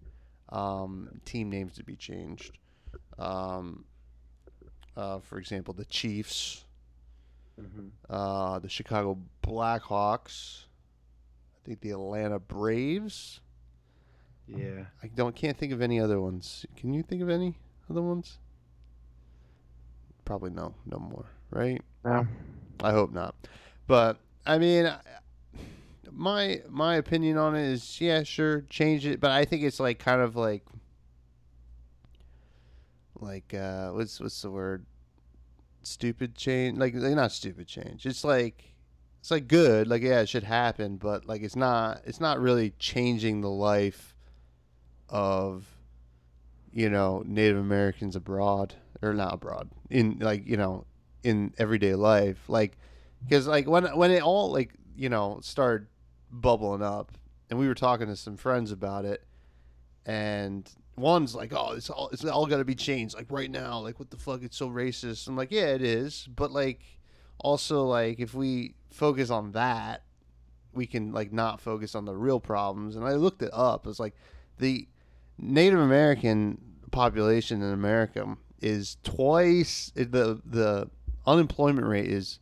um, 0.48 1.20
team 1.24 1.48
names 1.48 1.74
to 1.74 1.84
be 1.84 1.94
changed. 1.94 2.58
Um, 3.20 3.84
uh, 4.96 5.20
for 5.20 5.38
example, 5.38 5.74
the 5.74 5.84
Chiefs, 5.84 6.64
uh, 8.08 8.58
the 8.58 8.68
Chicago 8.68 9.16
Blackhawks, 9.44 10.64
I 11.62 11.66
think 11.66 11.80
the 11.80 11.90
Atlanta 11.90 12.38
Braves. 12.38 13.40
Yeah. 14.46 14.84
I 15.02 15.08
don't 15.08 15.34
can't 15.34 15.56
think 15.56 15.72
of 15.72 15.80
any 15.80 16.00
other 16.00 16.20
ones. 16.20 16.66
Can 16.76 16.92
you 16.92 17.02
think 17.02 17.22
of 17.22 17.28
any 17.28 17.56
other 17.88 18.02
ones? 18.02 18.38
Probably 20.24 20.50
no, 20.50 20.74
no 20.86 20.98
more, 20.98 21.26
right? 21.50 21.82
No. 22.04 22.26
I 22.82 22.92
hope 22.92 23.12
not. 23.12 23.34
But 23.86 24.18
I 24.46 24.58
mean, 24.58 24.90
my 26.10 26.62
my 26.68 26.96
opinion 26.96 27.36
on 27.36 27.54
it 27.54 27.66
is, 27.66 28.00
yeah, 28.00 28.22
sure, 28.22 28.62
change 28.62 29.06
it. 29.06 29.20
But 29.20 29.30
I 29.32 29.44
think 29.44 29.62
it's 29.62 29.80
like 29.80 29.98
kind 29.98 30.20
of 30.20 30.36
like 30.36 30.64
like 33.20 33.52
uh, 33.54 33.90
what's 33.90 34.20
what's 34.20 34.40
the 34.42 34.50
word? 34.50 34.86
Stupid 35.82 36.34
change, 36.34 36.78
like 36.78 36.94
like, 36.94 37.14
not 37.14 37.32
stupid 37.32 37.66
change. 37.66 38.06
It's 38.06 38.24
like 38.24 38.69
it's 39.20 39.30
like 39.30 39.48
good, 39.48 39.86
like 39.86 40.02
yeah, 40.02 40.20
it 40.20 40.28
should 40.28 40.44
happen, 40.44 40.96
but 40.96 41.26
like 41.26 41.42
it's 41.42 41.56
not 41.56 42.00
it's 42.04 42.20
not 42.20 42.40
really 42.40 42.72
changing 42.78 43.42
the 43.42 43.50
life 43.50 44.14
of 45.08 45.66
you 46.72 46.88
know 46.88 47.22
Native 47.26 47.58
Americans 47.58 48.16
abroad 48.16 48.74
or 49.02 49.12
not 49.12 49.34
abroad 49.34 49.70
in 49.90 50.18
like 50.20 50.46
you 50.46 50.56
know 50.56 50.86
in 51.22 51.52
everyday 51.58 51.94
life. 51.94 52.42
Like 52.48 52.78
because 53.22 53.46
like 53.46 53.68
when 53.68 53.84
when 53.96 54.10
it 54.10 54.22
all 54.22 54.50
like 54.50 54.72
you 54.96 55.10
know 55.10 55.40
started 55.42 55.86
bubbling 56.30 56.82
up 56.82 57.12
and 57.50 57.58
we 57.58 57.68
were 57.68 57.74
talking 57.74 58.06
to 58.06 58.16
some 58.16 58.36
friends 58.36 58.72
about 58.72 59.04
it 59.04 59.24
and 60.06 60.70
one's 60.96 61.34
like 61.34 61.52
oh 61.52 61.72
it's 61.72 61.90
all 61.90 62.08
it's 62.10 62.24
all 62.24 62.46
got 62.46 62.58
to 62.58 62.64
be 62.64 62.74
changed 62.74 63.14
like 63.14 63.26
right 63.30 63.50
now 63.50 63.78
like 63.78 63.98
what 63.98 64.10
the 64.10 64.16
fuck 64.16 64.42
it's 64.42 64.56
so 64.56 64.68
racist. 64.68 65.28
I'm 65.28 65.36
like 65.36 65.50
yeah 65.50 65.66
it 65.66 65.82
is 65.82 66.28
but 66.34 66.52
like 66.52 66.80
also 67.40 67.84
like 67.84 68.20
if 68.20 68.34
we 68.34 68.74
focus 68.90 69.30
on 69.30 69.52
that 69.52 70.02
we 70.72 70.86
can 70.86 71.12
like 71.12 71.32
not 71.32 71.60
focus 71.60 71.94
on 71.94 72.04
the 72.04 72.14
real 72.14 72.40
problems. 72.40 72.96
And 72.96 73.04
i 73.04 73.12
looked 73.14 73.42
it 73.42 73.50
up. 73.52 73.86
It's 73.86 74.00
like 74.00 74.14
the 74.58 74.86
native 75.38 75.80
american 75.80 76.60
population 76.90 77.62
in 77.62 77.72
america 77.72 78.36
is 78.60 78.98
twice 79.02 79.90
the 79.94 80.38
the 80.44 80.90
unemployment 81.26 81.86
rate 81.86 82.10
is 82.10 82.40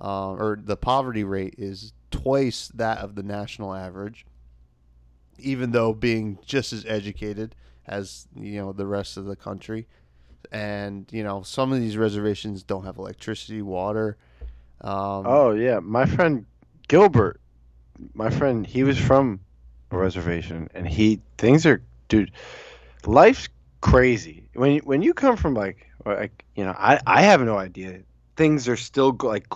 uh, 0.00 0.32
or 0.32 0.58
the 0.60 0.76
poverty 0.76 1.22
rate 1.22 1.54
is 1.58 1.92
twice 2.10 2.68
that 2.74 2.98
of 2.98 3.14
the 3.14 3.22
national 3.22 3.72
average 3.72 4.26
even 5.38 5.72
though 5.72 5.92
being 5.92 6.38
just 6.44 6.72
as 6.72 6.84
educated 6.86 7.54
as 7.86 8.28
you 8.34 8.60
know 8.60 8.72
the 8.72 8.86
rest 8.86 9.16
of 9.16 9.24
the 9.24 9.36
country. 9.36 9.86
And 10.52 11.06
you 11.10 11.22
know 11.22 11.42
some 11.42 11.72
of 11.72 11.80
these 11.80 11.96
reservations 11.96 12.62
don't 12.62 12.84
have 12.84 12.98
electricity 12.98 13.62
water 13.62 14.16
um, 14.80 15.26
Oh 15.26 15.50
yeah, 15.52 15.80
my 15.80 16.06
friend 16.06 16.46
Gilbert, 16.88 17.40
my 18.14 18.30
friend, 18.30 18.66
he 18.66 18.82
was 18.82 18.98
from 18.98 19.40
a 19.90 19.96
reservation, 19.96 20.68
and 20.74 20.86
he 20.86 21.20
things 21.38 21.66
are, 21.66 21.82
dude, 22.08 22.32
life's 23.06 23.48
crazy. 23.80 24.48
When 24.54 24.78
when 24.78 25.02
you 25.02 25.14
come 25.14 25.36
from 25.36 25.54
like 25.54 25.86
like 26.04 26.44
you 26.54 26.64
know, 26.64 26.74
I 26.76 27.00
I 27.06 27.22
have 27.22 27.42
no 27.42 27.56
idea. 27.56 28.00
Things 28.36 28.68
are 28.68 28.76
still 28.76 29.12
go, 29.12 29.28
like 29.28 29.46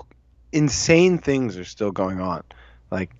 insane 0.53 1.19
things 1.19 1.57
are 1.57 1.65
still 1.65 1.91
going 1.91 2.21
on, 2.21 2.43
like 2.91 3.11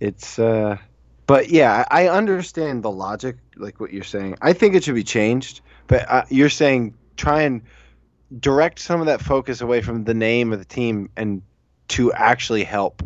it's 0.00 0.38
uh. 0.38 0.78
But 1.26 1.50
yeah, 1.50 1.84
I 1.88 2.04
I 2.04 2.08
understand 2.08 2.82
the 2.82 2.90
logic, 2.90 3.36
like 3.56 3.80
what 3.80 3.92
you're 3.92 4.02
saying. 4.02 4.36
I 4.42 4.52
think 4.52 4.74
it 4.74 4.84
should 4.84 4.96
be 4.96 5.04
changed, 5.04 5.60
but 5.86 6.10
uh, 6.10 6.24
you're 6.28 6.50
saying 6.50 6.94
try 7.16 7.42
and 7.42 7.62
direct 8.40 8.78
some 8.78 9.00
of 9.00 9.06
that 9.06 9.20
focus 9.20 9.60
away 9.60 9.80
from 9.82 10.04
the 10.04 10.14
name 10.14 10.52
of 10.52 10.58
the 10.58 10.64
team 10.64 11.10
and 11.16 11.42
to 11.88 12.12
actually 12.12 12.64
help, 12.64 13.02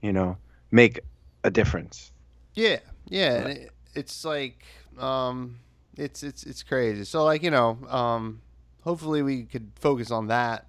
you 0.00 0.12
know, 0.12 0.36
make 0.70 1.00
a 1.44 1.50
difference. 1.50 2.12
Yeah, 2.54 2.78
yeah, 3.08 3.46
it, 3.46 3.70
it's 3.94 4.24
like 4.24 4.64
um, 4.98 5.58
it's 5.96 6.22
it's 6.22 6.44
it's 6.44 6.62
crazy. 6.62 7.04
So 7.04 7.24
like 7.24 7.42
you 7.42 7.50
know, 7.50 7.78
um, 7.88 8.40
hopefully 8.82 9.22
we 9.22 9.44
could 9.44 9.70
focus 9.76 10.10
on 10.10 10.28
that. 10.28 10.66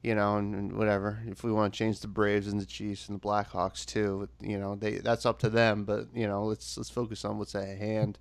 You 0.00 0.14
know, 0.14 0.36
and, 0.36 0.54
and 0.54 0.72
whatever. 0.76 1.18
If 1.26 1.42
we 1.42 1.50
want 1.50 1.74
to 1.74 1.76
change 1.76 1.98
the 2.00 2.06
Braves 2.06 2.46
and 2.46 2.60
the 2.60 2.66
Chiefs 2.66 3.08
and 3.08 3.20
the 3.20 3.26
Blackhawks 3.26 3.84
too, 3.84 4.28
you 4.40 4.56
know, 4.56 4.76
they 4.76 4.98
that's 4.98 5.26
up 5.26 5.40
to 5.40 5.50
them. 5.50 5.84
But 5.84 6.06
you 6.14 6.28
know, 6.28 6.44
let's 6.44 6.76
let's 6.76 6.88
focus 6.88 7.24
on 7.24 7.38
what's 7.38 7.56
at 7.56 7.78
hand. 7.78 8.18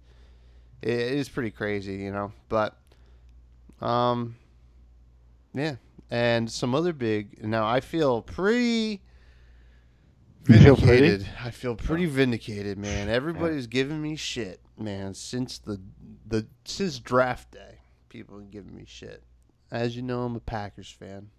It 0.81 0.99
is 0.99 1.29
pretty 1.29 1.51
crazy, 1.51 1.95
you 1.95 2.11
know, 2.11 2.31
but 2.49 2.77
um, 3.79 4.35
yeah, 5.53 5.75
and 6.09 6.49
some 6.49 6.75
other 6.75 6.93
big. 6.93 7.43
Now 7.43 7.67
I 7.67 7.79
feel 7.79 8.21
pretty 8.21 9.01
You 10.47 10.59
feel 10.59 10.75
vindicated. 10.75 11.27
I 11.43 11.51
feel 11.51 11.75
pretty 11.75 12.05
vindicated, 12.05 12.77
man. 12.77 13.09
Everybody's 13.09 13.67
giving 13.67 14.01
me 14.01 14.15
shit, 14.15 14.61
man, 14.77 15.13
since 15.13 15.57
the 15.57 15.81
the 16.25 16.47
since 16.65 16.99
draft 16.99 17.51
day. 17.51 17.79
People 18.09 18.39
have 18.39 18.51
giving 18.51 18.75
me 18.75 18.85
shit. 18.87 19.23
As 19.69 19.95
you 19.95 20.01
know, 20.01 20.23
I'm 20.23 20.35
a 20.35 20.39
Packers 20.39 20.89
fan. 20.89 21.29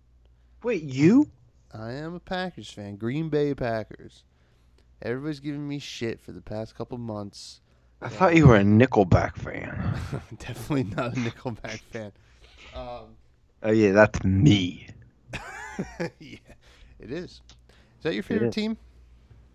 Wait, 0.62 0.82
you? 0.82 1.30
I 1.72 1.92
am 1.92 2.14
a 2.14 2.20
Packers 2.20 2.70
fan. 2.70 2.96
Green 2.96 3.28
Bay 3.28 3.54
Packers. 3.54 4.24
Everybody's 5.00 5.40
giving 5.40 5.66
me 5.66 5.78
shit 5.78 6.20
for 6.20 6.32
the 6.32 6.40
past 6.40 6.74
couple 6.74 6.98
months. 6.98 7.60
I 8.00 8.08
thought 8.08 8.36
you 8.36 8.46
were 8.46 8.56
a 8.56 8.62
Nickelback 8.62 9.36
fan. 9.36 9.98
Definitely 10.38 10.84
not 10.84 11.16
a 11.16 11.20
Nickelback 11.20 11.80
fan. 11.90 12.12
Um, 12.74 13.16
Oh 13.62 13.70
yeah, 13.72 13.92
that's 13.92 14.22
me. 14.22 14.88
yeah, 16.20 16.38
it 17.00 17.10
is. 17.10 17.30
Is 17.30 18.02
that 18.02 18.14
your 18.14 18.22
favorite 18.22 18.52
team? 18.52 18.76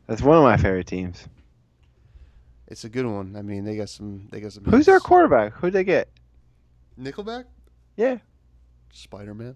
That's 0.08 0.22
one 0.22 0.38
of 0.38 0.44
my 0.44 0.58
favorite 0.58 0.88
teams. 0.88 1.28
It's 2.68 2.84
a 2.84 2.90
good 2.90 3.06
one. 3.06 3.36
I 3.38 3.42
mean, 3.42 3.64
they 3.64 3.78
got 3.78 3.90
some. 3.90 4.28
They 4.32 4.42
got 4.42 4.52
some. 4.52 4.66
Who's 4.66 4.86
their 4.86 5.00
quarterback? 5.00 5.54
Who'd 5.54 5.74
they 5.74 5.84
get? 5.84 6.10
Nickelback? 7.00 7.46
Yeah. 7.96 8.18
Spider 8.92 9.34
Man. 9.34 9.56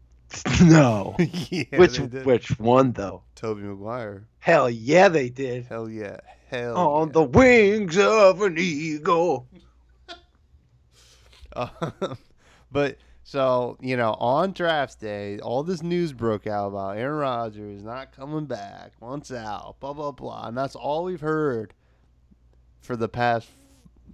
no. 0.62 1.16
yeah, 1.18 1.64
which 1.76 1.98
which 1.98 2.58
one 2.58 2.92
though? 2.92 3.22
Tobey 3.34 3.62
Maguire. 3.62 4.26
Hell 4.38 4.70
yeah, 4.70 5.08
they 5.08 5.28
did. 5.28 5.66
Hell 5.66 5.88
yeah. 5.88 6.18
Hell 6.48 6.76
On 6.76 7.08
yeah. 7.08 7.12
the 7.12 7.22
wings 7.22 7.98
of 7.98 8.42
an 8.42 8.56
eagle. 8.58 9.46
Um, 11.54 12.16
but 12.70 12.96
so 13.32 13.78
you 13.80 13.96
know, 13.96 14.12
on 14.20 14.52
draft 14.52 15.00
day, 15.00 15.38
all 15.38 15.62
this 15.62 15.82
news 15.82 16.12
broke 16.12 16.46
out 16.46 16.68
about 16.68 16.98
Aaron 16.98 17.16
Rodgers 17.18 17.82
not 17.82 18.14
coming 18.14 18.44
back, 18.44 18.92
once 19.00 19.32
out, 19.32 19.76
blah 19.80 19.94
blah 19.94 20.12
blah, 20.12 20.48
and 20.48 20.56
that's 20.56 20.74
all 20.76 21.04
we've 21.04 21.22
heard 21.22 21.72
for 22.82 22.94
the 22.94 23.08
past 23.08 23.48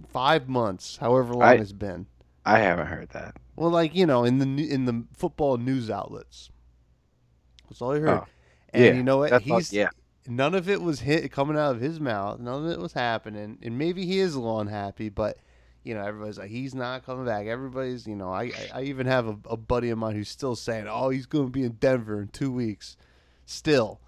five 0.07 0.47
months, 0.47 0.95
however 0.95 1.33
long 1.33 1.43
I- 1.43 1.55
it's 1.55 1.73
been. 1.73 2.05
I 2.45 2.59
haven't 2.59 2.87
heard 2.87 3.09
that. 3.09 3.35
Well, 3.57 3.69
like 3.69 3.93
you 3.93 4.05
know, 4.05 4.23
in 4.23 4.37
the 4.39 4.71
in 4.71 4.85
the 4.85 5.03
football 5.13 5.57
news 5.57 5.89
outlets, 5.89 6.49
that's 7.67 7.81
all 7.81 7.91
I 7.91 7.99
heard. 7.99 8.09
Oh, 8.21 8.25
and 8.73 8.85
yeah, 8.85 8.93
you 8.93 9.03
know 9.03 9.17
what? 9.17 9.31
all- 9.51 9.59
yeah. 9.73 9.89
none 10.27 10.55
of 10.55 10.69
it 10.69 10.81
was 10.81 11.01
hit 11.01 11.29
coming 11.29 11.57
out 11.57 11.75
of 11.75 11.81
his 11.81 11.99
mouth. 11.99 12.39
None 12.39 12.63
of 12.65 12.71
it 12.71 12.79
was 12.79 12.93
happening, 12.93 13.57
and 13.61 13.77
maybe 13.77 14.05
he 14.05 14.19
is 14.19 14.33
a 14.33 14.39
little 14.39 14.61
unhappy. 14.61 15.09
But 15.09 15.39
you 15.83 15.93
know, 15.93 16.01
everybody's 16.01 16.37
like, 16.37 16.49
he's 16.49 16.75
not 16.75 17.05
coming 17.05 17.25
back. 17.25 17.47
Everybody's, 17.47 18.05
you 18.05 18.15
know, 18.15 18.31
I 18.31 18.43
I, 18.43 18.69
I 18.75 18.81
even 18.83 19.07
have 19.07 19.27
a, 19.27 19.37
a 19.49 19.57
buddy 19.57 19.89
of 19.89 19.97
mine 19.97 20.15
who's 20.15 20.29
still 20.29 20.55
saying, 20.55 20.87
oh, 20.89 21.09
he's 21.09 21.25
going 21.25 21.45
to 21.45 21.51
be 21.51 21.63
in 21.63 21.73
Denver 21.73 22.21
in 22.21 22.27
two 22.27 22.51
weeks. 22.51 22.97
Still, 23.45 23.99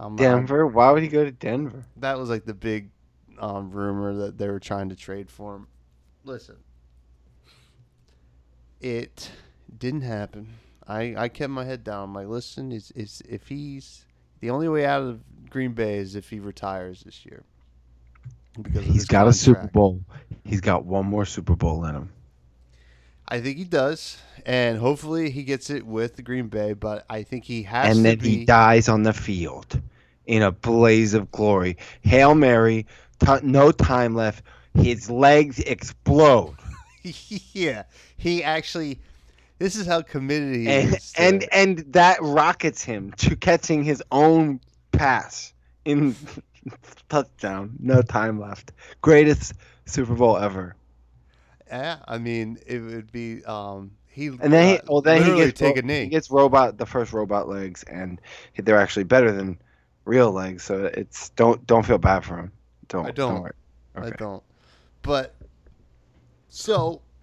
um, 0.00 0.16
Denver? 0.16 0.66
Why 0.66 0.90
would 0.90 1.02
he 1.02 1.08
go 1.08 1.24
to 1.24 1.30
Denver? 1.30 1.84
that 1.98 2.18
was 2.18 2.30
like 2.30 2.44
the 2.44 2.54
big 2.54 2.90
um, 3.38 3.70
rumor 3.70 4.14
that 4.14 4.38
they 4.38 4.48
were 4.48 4.60
trying 4.60 4.88
to 4.88 4.96
trade 4.96 5.30
for 5.30 5.56
him. 5.56 5.66
Listen, 6.24 6.56
it 8.80 9.30
didn't 9.78 10.02
happen. 10.02 10.54
I, 10.86 11.14
I 11.16 11.28
kept 11.28 11.50
my 11.50 11.64
head 11.64 11.84
down. 11.84 12.04
I'm 12.04 12.14
like, 12.14 12.26
listen, 12.26 12.72
is 12.72 12.90
is 12.92 13.22
if 13.28 13.48
he's 13.48 14.06
the 14.40 14.50
only 14.50 14.68
way 14.68 14.84
out 14.84 15.02
of 15.02 15.20
Green 15.50 15.72
Bay 15.72 15.98
is 15.98 16.16
if 16.16 16.30
he 16.30 16.40
retires 16.40 17.02
this 17.02 17.24
year. 17.24 17.44
Because 18.62 18.84
He's 18.84 19.06
got 19.06 19.28
a 19.28 19.32
Super. 19.32 19.68
Bowl. 19.68 20.00
He's 20.44 20.60
got 20.60 20.84
one 20.84 21.06
more 21.06 21.24
Super 21.24 21.54
Bowl 21.56 21.84
in 21.84 21.94
him. 21.94 22.10
I 23.28 23.40
think 23.40 23.58
he 23.58 23.64
does, 23.64 24.18
and 24.44 24.78
hopefully 24.78 25.30
he 25.30 25.44
gets 25.44 25.70
it 25.70 25.86
with 25.86 26.16
the 26.16 26.22
Green 26.22 26.48
Bay. 26.48 26.72
But 26.72 27.04
I 27.08 27.22
think 27.22 27.44
he 27.44 27.62
has 27.64 27.88
and 27.96 27.96
to 27.98 28.02
then 28.02 28.18
be. 28.18 28.28
he 28.38 28.44
dies 28.44 28.88
on 28.88 29.04
the 29.04 29.12
field 29.12 29.80
in 30.26 30.42
a 30.42 30.50
blaze 30.50 31.14
of 31.14 31.30
glory. 31.30 31.76
Hail 32.02 32.34
Mary, 32.34 32.86
t- 33.20 33.36
no 33.42 33.70
time 33.70 34.14
left. 34.14 34.44
His 34.74 35.08
legs 35.10 35.58
explode. 35.60 36.56
yeah, 37.52 37.84
he 38.16 38.42
actually. 38.42 38.98
This 39.58 39.76
is 39.76 39.86
how 39.86 40.00
committed 40.02 40.56
he 40.56 40.68
And, 40.68 40.94
is. 40.94 41.12
to 41.12 41.20
and 41.20 41.44
and 41.52 41.78
that 41.92 42.18
rockets 42.22 42.82
him 42.82 43.12
to 43.18 43.36
catching 43.36 43.84
his 43.84 44.02
own 44.10 44.58
pass 44.90 45.52
in 45.84 46.16
touchdown. 47.08 47.76
No 47.78 48.02
time 48.02 48.40
left. 48.40 48.72
Greatest 49.00 49.54
Super 49.86 50.14
Bowl 50.14 50.36
ever. 50.36 50.76
Yeah, 51.68 51.98
I 52.06 52.18
mean, 52.18 52.58
it 52.66 52.80
would 52.80 53.10
be 53.12 53.44
um 53.44 53.92
he 54.06 54.28
And 54.40 54.52
then 54.52 54.66
he, 54.68 54.78
uh, 54.78 54.88
well, 54.88 55.02
then 55.02 55.22
he 55.22 55.32
gets 55.32 55.52
take 55.52 55.76
a 55.76 55.82
knee. 55.82 56.04
He 56.04 56.08
gets 56.08 56.30
robot 56.30 56.78
the 56.78 56.86
first 56.86 57.12
robot 57.12 57.48
legs, 57.48 57.82
and 57.84 58.20
they're 58.56 58.78
actually 58.78 59.04
better 59.04 59.32
than 59.32 59.58
real 60.04 60.30
legs. 60.32 60.62
So 60.64 60.84
it's 60.86 61.30
don't 61.30 61.66
don't 61.66 61.84
feel 61.84 61.98
bad 61.98 62.24
for 62.24 62.36
him. 62.36 62.52
Don't 62.88 63.10
I 63.10 63.10
don't. 63.12 63.46
I 64.00 64.10
Okay. 64.10 64.16
don't. 64.16 64.42
But 65.02 65.34
so 66.48 67.02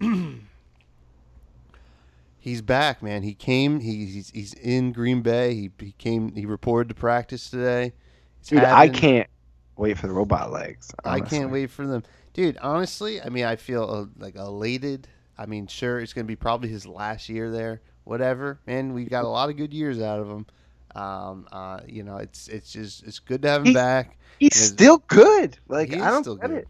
he's 2.38 2.62
back, 2.62 3.02
man. 3.02 3.22
He 3.22 3.34
came. 3.34 3.80
He, 3.80 4.06
he's 4.06 4.30
he's 4.30 4.54
in 4.54 4.92
Green 4.92 5.22
Bay. 5.22 5.54
He, 5.54 5.70
he 5.78 5.92
came. 5.92 6.34
He 6.34 6.46
reported 6.46 6.88
to 6.88 6.94
practice 6.94 7.50
today. 7.50 7.92
He's 8.40 8.50
Dude, 8.50 8.64
I 8.64 8.88
can't 8.88 9.28
wait 9.78 9.96
for 9.98 10.06
the 10.06 10.12
robot 10.12 10.50
legs. 10.52 10.92
I 11.04 11.20
can't 11.20 11.50
wait 11.50 11.70
for 11.70 11.86
them, 11.86 12.02
dude. 12.34 12.58
Honestly, 12.58 13.20
I 13.22 13.28
mean, 13.28 13.44
I 13.44 13.56
feel 13.56 13.84
uh, 13.84 14.06
like 14.22 14.34
elated. 14.36 15.08
I 15.38 15.46
mean, 15.46 15.66
sure, 15.66 16.00
it's 16.00 16.12
gonna 16.12 16.24
be 16.26 16.36
probably 16.36 16.68
his 16.68 16.86
last 16.86 17.28
year 17.28 17.50
there. 17.50 17.80
Whatever, 18.04 18.58
man. 18.66 18.92
We 18.94 19.04
got 19.04 19.24
a 19.24 19.28
lot 19.28 19.50
of 19.50 19.56
good 19.56 19.72
years 19.72 20.00
out 20.00 20.18
of 20.20 20.28
him. 20.28 20.46
Um, 20.94 21.46
uh, 21.52 21.80
you 21.86 22.02
know, 22.02 22.16
it's 22.16 22.48
it's 22.48 22.72
just 22.72 23.04
it's 23.06 23.18
good 23.18 23.42
to 23.42 23.48
have 23.48 23.60
him 23.62 23.66
He- 23.68 23.74
back. 23.74 24.18
He's 24.38 24.56
Is- 24.56 24.68
still 24.68 24.98
good. 25.08 25.58
Like 25.68 25.90
He 25.92 26.00
I 26.00 26.10
don't 26.10 26.22
still 26.24 26.36
get 26.36 26.50
good. 26.50 26.58
it. 26.60 26.68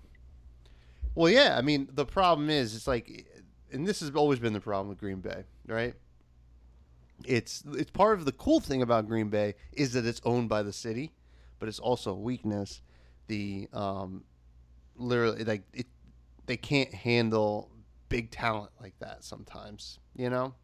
Well, 1.15 1.31
yeah. 1.31 1.57
I 1.59 1.63
mean, 1.63 1.89
the 1.93 2.07
problem 2.07 2.49
is, 2.51 2.75
it's 2.77 2.87
like, 2.87 3.27
and 3.73 3.87
this 3.87 4.01
has 4.01 4.11
always 4.15 4.39
been 4.39 4.53
the 4.53 4.61
problem 4.61 4.89
with 4.89 4.99
Green 4.99 5.21
Bay, 5.21 5.45
right? 5.67 5.95
It's 7.25 7.65
it's 7.73 7.91
part 7.91 8.19
of 8.19 8.25
the 8.25 8.33
cool 8.33 8.61
thing 8.61 8.83
about 8.83 9.09
Green 9.09 9.29
Bay 9.29 9.55
is 9.73 9.93
that 9.95 10.07
it's 10.07 10.21
owned 10.25 10.49
by 10.49 10.63
the 10.63 10.73
city, 10.73 11.13
but 11.59 11.69
it's 11.69 11.81
also 11.81 12.13
a 12.13 12.19
weakness. 12.19 12.81
The 13.29 13.69
um, 13.73 14.25
literally 14.97 15.45
like 15.45 15.63
it, 15.73 15.87
they 16.47 16.57
can't 16.57 16.93
handle 16.93 17.71
big 18.09 18.31
talent 18.31 18.73
like 18.81 18.99
that 19.01 19.25
sometimes, 19.25 19.99
you 20.17 20.31
know. 20.31 20.55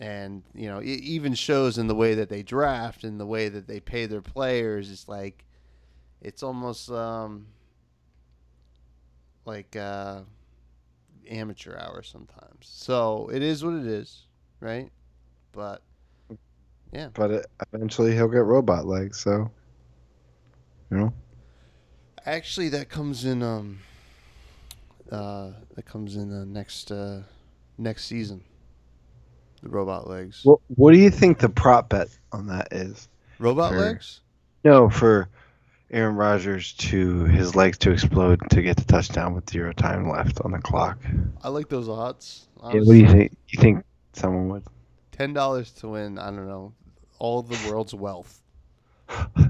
And 0.00 0.44
you 0.54 0.68
know, 0.68 0.78
it 0.78 0.86
even 0.86 1.34
shows 1.34 1.78
in 1.78 1.88
the 1.88 1.94
way 1.94 2.14
that 2.14 2.28
they 2.28 2.42
draft 2.42 3.04
and 3.04 3.18
the 3.18 3.26
way 3.26 3.48
that 3.48 3.66
they 3.66 3.80
pay 3.80 4.06
their 4.06 4.20
players. 4.20 4.90
It's 4.90 5.08
like, 5.08 5.44
it's 6.20 6.42
almost 6.42 6.90
um, 6.90 7.46
like 9.44 9.74
uh, 9.74 10.20
amateur 11.28 11.76
hour 11.76 12.02
sometimes. 12.02 12.60
So 12.60 13.28
it 13.32 13.42
is 13.42 13.64
what 13.64 13.74
it 13.74 13.86
is, 13.86 14.26
right? 14.60 14.90
But 15.52 15.82
yeah. 16.92 17.08
But 17.14 17.30
it, 17.30 17.46
eventually 17.72 18.14
he'll 18.14 18.28
get 18.28 18.44
robot 18.44 18.86
legs. 18.86 19.20
So 19.20 19.50
you 20.90 20.96
know. 20.96 21.12
Actually, 22.26 22.68
that 22.70 22.88
comes 22.88 23.24
in 23.24 23.42
um, 23.42 23.80
uh, 25.10 25.50
that 25.74 25.84
comes 25.84 26.16
in 26.16 26.30
the 26.30 26.44
next 26.44 26.90
uh, 26.90 27.22
next 27.76 28.04
season. 28.06 28.42
The 29.62 29.68
robot 29.68 30.08
legs. 30.08 30.40
What 30.44 30.60
What 30.68 30.92
do 30.92 30.98
you 30.98 31.10
think 31.10 31.38
the 31.38 31.48
prop 31.48 31.88
bet 31.88 32.08
on 32.32 32.46
that 32.48 32.68
is? 32.72 33.08
robot 33.38 33.72
sure. 33.72 33.80
legs? 33.80 34.20
No, 34.64 34.90
for 34.90 35.28
Aaron 35.90 36.16
Rodgers 36.16 36.72
to 36.74 37.24
his 37.24 37.54
legs 37.56 37.78
to 37.78 37.90
explode 37.90 38.40
to 38.50 38.62
get 38.62 38.76
the 38.76 38.84
touchdown 38.84 39.34
with 39.34 39.48
zero 39.48 39.72
time 39.72 40.08
left 40.08 40.40
on 40.42 40.52
the 40.52 40.58
clock. 40.58 40.98
I 41.42 41.48
like 41.48 41.68
those 41.68 41.88
odds. 41.88 42.48
Yeah, 42.58 42.80
what 42.80 42.84
do 42.84 42.94
you 42.94 43.08
think? 43.08 43.36
You 43.48 43.60
think 43.60 43.84
someone 44.12 44.48
would? 44.48 44.64
Ten 45.12 45.32
dollars 45.32 45.70
to 45.72 45.88
win. 45.88 46.18
I 46.18 46.26
don't 46.26 46.48
know 46.48 46.72
all 47.18 47.42
the 47.42 47.58
world's 47.68 47.94
wealth. 47.94 48.42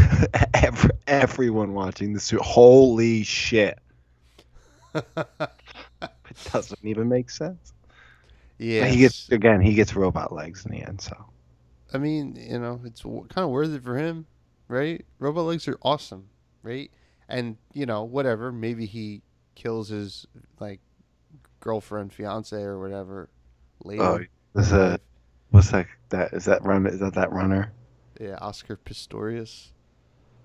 Every, 0.54 0.90
everyone 1.06 1.74
watching 1.74 2.12
this, 2.12 2.30
holy 2.30 3.22
shit! 3.22 3.78
It 6.30 6.52
doesn't 6.52 6.84
even 6.84 7.08
make 7.08 7.30
sense. 7.30 7.72
yeah, 8.58 8.86
He 8.86 8.98
gets 8.98 9.28
again. 9.30 9.60
He 9.60 9.74
gets 9.74 9.96
robot 9.96 10.32
legs 10.32 10.64
in 10.64 10.72
the 10.72 10.82
end. 10.82 11.00
So 11.00 11.16
I 11.92 11.98
mean, 11.98 12.36
you 12.36 12.58
know, 12.58 12.80
it's 12.84 13.02
kind 13.02 13.30
of 13.38 13.50
worth 13.50 13.70
it 13.70 13.82
for 13.82 13.96
him, 13.96 14.26
right? 14.68 15.04
Robot 15.18 15.46
legs 15.46 15.66
are 15.68 15.78
awesome, 15.82 16.28
right? 16.62 16.90
And 17.28 17.56
you 17.72 17.86
know, 17.86 18.04
whatever. 18.04 18.52
Maybe 18.52 18.86
he 18.86 19.22
kills 19.54 19.88
his 19.88 20.26
like 20.60 20.80
girlfriend, 21.60 22.12
fiance, 22.12 22.56
or 22.56 22.78
whatever 22.78 23.28
oh, 23.84 23.88
later. 23.88 24.02
Oh, 24.02 24.16
in 24.16 24.28
there's 24.54 24.72
a 24.72 24.90
life. 24.90 25.00
what's 25.50 25.70
that? 25.70 25.86
That 26.10 26.32
is 26.34 26.44
that 26.44 26.64
run? 26.64 26.86
Is 26.86 27.00
that 27.00 27.14
that 27.14 27.32
runner? 27.32 27.72
Yeah, 28.20 28.36
Oscar 28.40 28.76
Pistorius. 28.76 29.68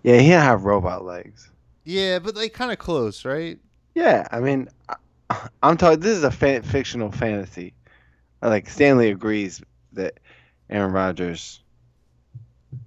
Yeah, 0.04 0.18
he 0.18 0.28
didn't 0.30 0.44
have 0.44 0.66
robot 0.66 1.06
legs. 1.06 1.50
Yeah, 1.86 2.20
but 2.20 2.36
they 2.36 2.50
kind 2.50 2.72
of 2.72 2.80
close, 2.80 3.26
right? 3.26 3.60
Yeah, 3.96 4.28
I 4.32 4.40
mean, 4.40 4.70
I- 4.90 4.96
I'm 5.64 5.78
talking. 5.78 6.00
This 6.00 6.18
is 6.18 6.24
a 6.24 6.32
fan, 6.32 6.62
fictional 6.64 7.12
fantasy. 7.12 7.74
Like 8.42 8.70
Stanley 8.70 9.10
agrees 9.10 9.62
that 9.94 10.20
Aaron 10.70 10.92
Rodgers. 10.92 11.62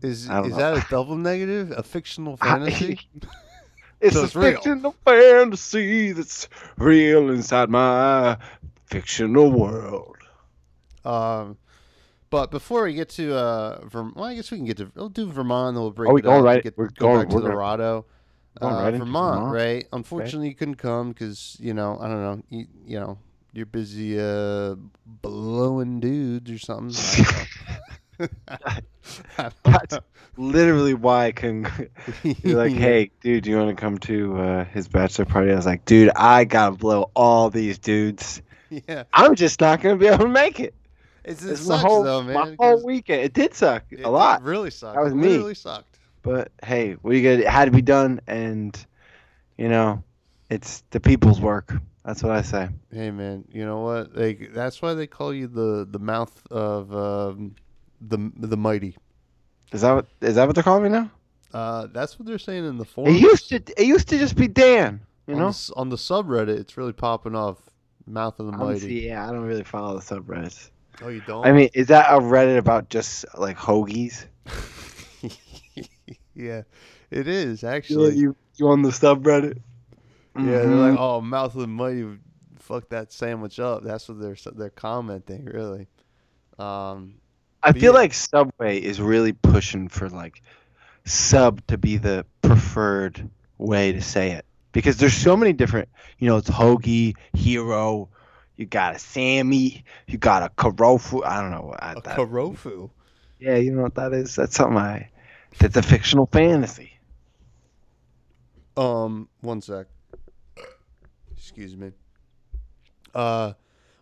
Is 0.03 0.25
is 0.25 0.29
know. 0.29 0.43
that 0.43 0.77
a 0.77 0.81
double 0.91 1.17
negative? 1.17 1.73
A 1.73 1.83
fictional 1.83 2.37
fantasy? 2.37 2.99
it's 4.01 4.15
So 4.15 4.21
a 4.21 4.25
it's 4.25 4.33
fictional 4.35 4.95
fantasy 5.05 6.13
that's 6.13 6.49
real 6.77 7.31
inside 7.31 7.71
my 7.71 8.37
fictional 8.87 9.51
world. 9.51 10.17
um, 11.05 11.57
but 12.31 12.51
before 12.51 12.85
we 12.85 12.95
get 12.95 13.09
to 13.11 13.35
uh, 13.37 13.81
Verm- 13.87 14.15
well, 14.17 14.25
I 14.27 14.35
guess 14.35 14.51
we 14.51 14.59
can 14.59 14.67
get 14.67 14.77
to 14.79 14.91
we'll 14.95 15.09
do 15.09 15.31
Vermont, 15.31 15.69
and 15.69 15.77
then 15.77 15.83
we'll 15.83 15.91
break 15.93 16.11
Are 16.11 16.15
we 16.15 16.21
it 16.21 16.25
going 16.25 16.39
up. 16.41 16.45
right- 16.45 16.63
Get, 16.63 16.77
we're 16.79 16.89
go 16.89 17.07
going- 17.07 17.19
back 17.21 17.29
to 17.31 17.35
we're 17.35 17.41
gonna- 17.43 17.55
Colorado. 17.55 18.07
going 18.61 18.75
uh, 18.75 18.83
right 18.83 18.95
Vermont, 18.95 19.35
Vermont. 19.37 19.55
right? 19.55 19.87
Unfortunately, 19.93 20.49
you 20.49 20.55
couldn't 20.55 20.77
come 20.77 21.11
because 21.11 21.57
you 21.61 21.75
know 21.75 21.99
I 22.01 22.09
don't 22.09 22.23
know, 22.23 22.43
you, 22.51 22.67
you 22.87 23.01
know 23.01 23.19
you're 23.53 23.67
busy 23.67 24.19
uh, 24.21 24.75
blowing 25.07 26.01
dudes 26.01 26.51
or 26.51 26.59
something. 26.59 27.25
I 28.19 28.19
don't 28.19 28.33
know. 28.49 28.79
I 29.39 29.51
That's- 29.65 30.01
Literally, 30.39 30.93
why 30.93 31.27
I 31.27 31.33
couldn't. 31.33 31.67
You're 32.45 32.59
like, 32.59 32.73
hey, 32.75 33.11
dude, 33.23 33.45
do 33.45 33.51
you 33.51 33.57
want 33.57 33.71
to 33.71 33.75
come 33.81 33.97
to 34.01 34.37
uh, 34.39 34.65
his 34.67 34.87
bachelor 34.87 35.25
party? 35.25 35.51
I 35.51 35.55
was 35.55 35.65
like, 35.65 35.87
dude, 35.87 36.11
I 36.15 36.45
gotta 36.45 36.77
blow 36.77 37.11
all 37.17 37.49
these 37.49 37.79
dudes. 37.79 38.43
yeah, 38.71 39.05
I'm 39.15 39.35
just 39.35 39.61
not 39.63 39.81
gonna 39.81 39.97
be 39.97 40.09
able 40.09 40.25
to 40.25 40.29
make 40.29 40.61
it. 40.61 40.75
It's, 41.27 41.43
it 41.43 41.57
sucks 41.57 41.69
my 41.69 41.79
whole, 41.79 42.03
though, 42.03 42.23
man. 42.23 42.35
my 42.35 42.57
whole 42.59 42.85
weekend. 42.85 43.23
It 43.23 43.33
did 43.33 43.55
suck 43.55 43.85
it- 43.91 44.01
a 44.05 44.09
lot. 44.09 44.41
It 44.41 44.45
really 44.45 44.71
sucked. 44.71 44.95
That 44.97 45.03
was 45.05 45.13
it 45.13 45.17
me. 45.17 45.29
Literally 45.29 45.55
sucked. 45.55 45.99
But 46.23 46.51
hey, 46.65 46.93
what 46.95 47.13
are 47.13 47.17
you 47.17 47.23
gonna? 47.23 47.43
It 47.45 47.49
had 47.49 47.67
to 47.67 47.71
be 47.71 47.83
done, 47.83 48.21
and 48.27 48.77
you 49.59 49.69
know, 49.69 50.03
it's 50.51 50.83
the 50.91 51.01
people's 51.01 51.41
work. 51.41 51.73
That's 52.05 52.23
what 52.23 52.33
I 52.33 52.43
say. 52.43 52.69
Hey 52.93 53.11
man, 53.11 53.45
you 53.51 53.65
know 53.65 53.81
what? 53.81 54.17
Like 54.17 54.51
that's 54.53 54.81
why 54.81 54.95
they 54.95 55.07
call 55.07 55.33
you 55.35 55.47
the 55.47 55.87
the 55.91 55.99
mouth 55.99 56.41
of 56.51 56.95
um, 56.95 57.55
the 58.01 58.31
the 58.37 58.57
mighty. 58.57 58.97
Is 59.73 59.81
that 59.83 59.93
what 59.93 60.07
is 60.21 60.35
that 60.37 60.47
what 60.47 60.55
they're 60.55 60.65
calling 60.65 60.85
me 60.85 60.89
now? 60.89 61.11
Uh, 61.55 61.87
that's 61.93 62.19
what 62.19 62.27
they're 62.27 62.39
saying 62.39 62.65
in 62.67 62.77
the 62.79 62.87
It 62.99 63.21
used 63.21 63.49
to 63.51 63.57
it 63.57 63.87
used 63.87 64.09
to 64.09 64.19
just 64.19 64.37
be 64.37 64.47
Dan. 64.49 65.01
You 65.27 65.35
on 65.35 65.41
know. 65.41 65.51
the, 65.51 65.73
on 65.77 65.89
the 65.89 65.97
subreddit, 65.97 66.59
it's 66.59 66.77
really 66.77 66.93
popping 66.93 67.35
off. 67.35 67.59
Mouth 68.09 68.39
of 68.39 68.47
the 68.47 68.53
mighty. 68.53 68.95
yeah, 68.95 69.29
I 69.29 69.33
don't 69.33 69.43
really 69.43 69.65
follow 69.65 69.99
the 69.99 70.01
subreddits. 70.05 70.71
Oh, 71.01 71.09
you 71.09 71.21
don't? 71.21 71.51
I 71.51 71.53
mean, 71.53 71.71
is 71.75 71.89
that 71.89 72.11
a 72.13 72.19
Reddit 72.21 72.59
about 72.59 72.89
just 72.91 73.25
like 73.37 73.57
hoagies? 73.57 74.27
yeah, 76.35 76.63
it 77.11 77.29
is 77.29 77.65
actually. 77.65 78.17
you 78.17 78.37
you 78.57 78.69
on 78.69 78.83
the 78.83 78.91
subreddit? 78.91 79.59
Yeah, 80.37 80.65
they're 80.67 80.77
Mhm. 80.77 80.77
like, 80.77 80.95
"Oh, 80.97 81.21
Mouth 81.21 81.55
of 81.55 81.61
the 81.63 81.67
Mighty, 81.67 82.19
fuck 82.59 82.89
that 82.91 83.13
sandwich 83.13 83.59
up." 83.61 83.83
That's 83.85 84.09
what 84.09 84.21
they're 84.21 84.37
they're 84.55 84.71
commenting, 84.71 85.45
really. 85.47 85.89
Um, 86.59 87.21
I 87.63 87.73
feel 87.73 87.93
yeah. 87.93 87.95
like 87.95 88.15
Subway 88.15 88.79
is 88.81 89.01
really 89.01 89.33
pushing 89.33 89.89
for 89.89 90.09
like 90.09 90.43
sub 91.05 91.67
to 91.69 91.79
be 91.79 91.97
the 91.99 92.27
preferred 92.43 93.31
way 93.59 93.93
to 93.93 94.01
say 94.03 94.33
it 94.33 94.47
because 94.73 94.97
there's 94.99 95.15
so 95.15 95.37
many 95.37 95.53
different. 95.53 95.89
You 96.19 96.29
know, 96.29 96.37
it's 96.39 96.51
hoagie, 96.51 97.17
hero. 97.35 98.11
You 98.57 98.67
got 98.67 98.97
a 98.97 98.99
Sammy. 98.99 99.85
You 100.07 100.19
got 100.19 100.43
a 100.43 100.49
Karofu. 100.55 101.25
I 101.25 101.41
don't 101.41 101.51
know 101.51 101.63
what. 101.63 101.83
I, 101.83 101.93
a 101.93 102.01
that, 102.01 102.17
karofu. 102.17 102.91
yeah, 103.39 103.57
you 103.57 103.73
know 103.73 103.83
what 103.83 103.95
that 103.97 104.13
is? 104.13 104.35
That's 104.35 104.57
something 104.57 104.79
I. 104.79 105.11
That's 105.59 105.77
a 105.77 105.83
fictional 105.83 106.27
fantasy. 106.27 106.93
Um, 108.77 109.29
one 109.41 109.61
sec. 109.61 109.87
Excuse 111.37 111.77
me. 111.77 111.93
Uh, 113.15 113.53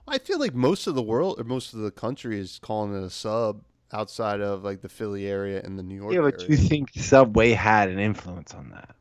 I 0.09 0.19
feel 0.19 0.39
like 0.41 0.55
most 0.55 0.87
of 0.87 0.95
the 0.95 1.03
world 1.03 1.41
or 1.41 1.45
most 1.45 1.75
of 1.75 1.81
the 1.81 1.91
country 1.91 2.39
is 2.41 2.59
calling 2.61 2.95
it 2.95 3.05
a 3.05 3.11
sub 3.11 3.63
outside 3.93 4.41
of 4.41 4.65
like 4.65 4.81
the 4.81 4.89
Philly 4.89 5.27
area 5.27 5.61
and 5.63 5.79
the 5.79 5.83
New 5.83 5.95
York 5.95 6.13
Yeah, 6.15 6.23
but 6.23 6.35
area. 6.43 6.47
you 6.49 6.57
think 6.57 6.91
Subway 6.95 7.51
had 7.53 7.89
an 7.89 7.99
influence 7.99 8.53
on 8.55 8.71
that? 8.71 8.97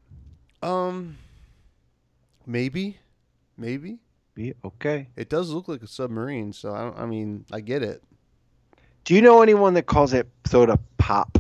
um, 0.68 1.18
maybe, 2.46 2.98
maybe 3.58 4.00
Be 4.36 4.54
okay. 4.66 5.10
it 5.16 5.30
does 5.30 5.50
look 5.52 5.68
like 5.68 5.84
a 5.84 5.88
submarine. 5.88 6.54
So 6.54 6.72
I, 6.74 7.04
I 7.04 7.06
mean, 7.06 7.46
I 7.52 7.62
get 7.62 7.84
it. 7.84 8.04
Do 9.06 9.14
you 9.14 9.22
know 9.22 9.42
anyone 9.42 9.74
that 9.76 9.86
calls 9.86 10.14
it 10.14 10.28
soda 10.46 10.80
pop? 10.98 11.38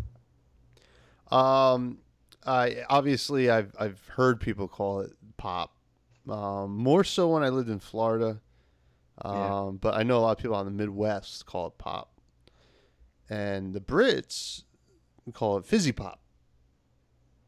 Um, 1.32 2.00
I 2.46 2.84
obviously 2.90 3.50
I've 3.50 3.74
I've 3.80 4.06
heard 4.10 4.40
people 4.40 4.68
call 4.68 5.00
it 5.02 5.12
pop. 5.38 5.76
Um, 6.30 6.78
more 6.78 7.04
so 7.04 7.30
when 7.30 7.44
I 7.44 7.50
lived 7.50 7.70
in 7.70 7.80
Florida. 7.80 8.40
Um, 9.22 9.34
Yeah. 9.34 9.72
but 9.80 9.94
I 9.96 10.04
know 10.04 10.18
a 10.18 10.22
lot 10.22 10.32
of 10.32 10.38
people 10.40 10.56
on 10.56 10.66
the 10.66 10.72
Midwest 10.72 11.46
call 11.46 11.68
it 11.68 11.78
pop, 11.78 12.20
and 13.30 13.74
the 13.74 13.80
Brits 13.80 14.64
call 15.34 15.58
it 15.58 15.66
fizzy 15.66 15.92
pop, 15.92 16.20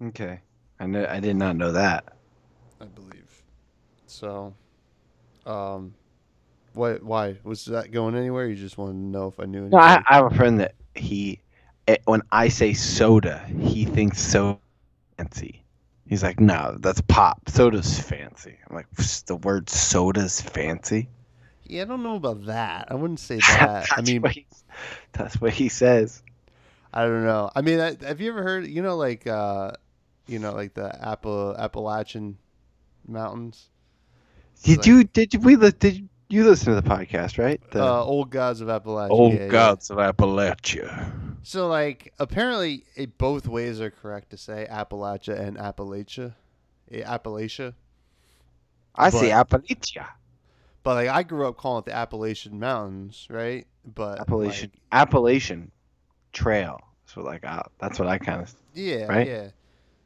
Okay, 0.02 0.42
I 0.80 0.86
know. 0.86 1.06
I 1.10 1.20
did 1.20 1.36
not 1.38 1.56
know 1.56 1.72
that. 1.72 2.06
I 2.80 2.86
believe. 2.86 3.44
So, 4.06 4.54
um, 5.46 5.96
what? 6.74 7.04
Why 7.04 7.38
was 7.44 7.66
that 7.66 7.92
going 7.92 8.16
anywhere? 8.16 8.48
You 8.48 8.56
just 8.56 8.78
wanted 8.78 8.94
to 8.94 9.00
know 9.00 9.28
if 9.28 9.40
I 9.40 9.46
knew. 9.46 9.70
No, 9.72 9.78
I. 9.80 10.02
I 10.10 10.16
have 10.16 10.32
a 10.32 10.36
friend 10.36 10.60
that 10.60 10.76
he, 10.96 11.42
eh, 11.88 11.98
when 12.06 12.22
I 12.32 12.50
say 12.50 12.74
soda, 12.74 13.46
he 13.60 13.86
thinks 13.86 14.20
so 14.22 14.60
fancy. 15.18 15.64
He's 16.08 16.24
like, 16.24 16.40
no, 16.40 16.78
that's 16.80 17.02
pop. 17.02 17.50
Soda's 17.50 18.00
fancy. 18.00 18.58
I'm 18.70 18.76
like, 18.76 18.88
the 19.28 19.36
word 19.36 19.70
soda's 19.70 20.42
fancy. 20.42 21.10
yeah, 21.64 21.82
I 21.84 21.86
don't 21.86 22.04
know 22.04 22.16
about 22.16 22.46
that. 22.46 22.88
I 22.92 22.96
wouldn't 22.96 23.20
say 23.20 23.42
that. 23.48 23.90
I 23.96 24.02
mean, 24.02 24.22
what 24.22 24.32
he, 24.32 24.46
that's 25.14 25.40
what 25.42 25.54
he 25.54 25.70
says. 25.70 26.24
I 26.94 27.04
don't 27.06 27.26
know. 27.26 27.50
I 27.56 27.62
mean, 27.62 27.80
I, 27.80 27.96
have 28.06 28.22
you 28.22 28.30
ever 28.32 28.44
heard? 28.44 28.68
You 28.68 28.82
know, 28.82 28.96
like, 28.98 29.28
uh, 29.28 29.72
you 30.28 30.40
know, 30.40 30.54
like 30.54 30.74
the 30.74 30.96
Apple 31.06 31.56
Appalachian 31.58 32.38
Mountains. 33.08 33.70
Did 34.64 34.78
like- 34.78 34.86
you 34.88 35.04
did 35.04 35.34
you, 35.34 35.40
we 35.40 35.56
li- 35.56 35.72
did 35.78 36.08
you 36.30 36.44
listen 36.46 36.74
to 36.74 36.82
the 36.82 36.88
podcast 36.90 37.38
right? 37.38 37.62
The 37.72 37.84
uh, 37.84 38.04
old 38.04 38.30
gods 38.32 38.62
of 38.62 38.68
Appalachia. 38.68 39.10
old 39.12 39.34
yeah, 39.34 39.40
yeah. 39.42 39.48
gods 39.48 39.90
of 39.90 39.98
Appalachia. 39.98 41.22
So, 41.44 41.68
like, 41.68 42.12
apparently, 42.18 42.86
it, 42.96 43.20
both 43.20 43.48
ways 43.48 43.80
are 43.80 43.92
correct 43.92 44.32
to 44.32 44.38
say 44.38 44.68
Appalachia 44.70 45.40
and 45.40 45.58
Appalachia, 45.58 46.34
Eh, 46.92 47.04
Appalachia. 47.04 47.76
I 48.96 49.12
say 49.12 49.30
But- 49.32 49.50
Appalachia. 49.50 50.08
But 50.82 50.96
like, 50.96 51.10
I 51.10 51.24
grew 51.24 51.48
up 51.48 51.58
calling 51.58 51.80
it 51.80 51.86
the 51.86 51.96
Appalachian 51.96 52.60
Mountains, 52.60 53.28
right? 53.30 53.66
But 53.86 54.20
Appalachian 54.20 54.72
like, 54.74 54.82
Appalachian 54.92 55.72
Trail. 56.32 56.80
So 57.08 57.22
like 57.22 57.44
uh, 57.46 57.64
that's 57.80 57.98
what 58.00 58.08
I 58.08 58.18
kind 58.20 58.42
of 58.42 58.54
yeah, 58.76 59.06
right? 59.06 59.28
yeah. 59.28 59.48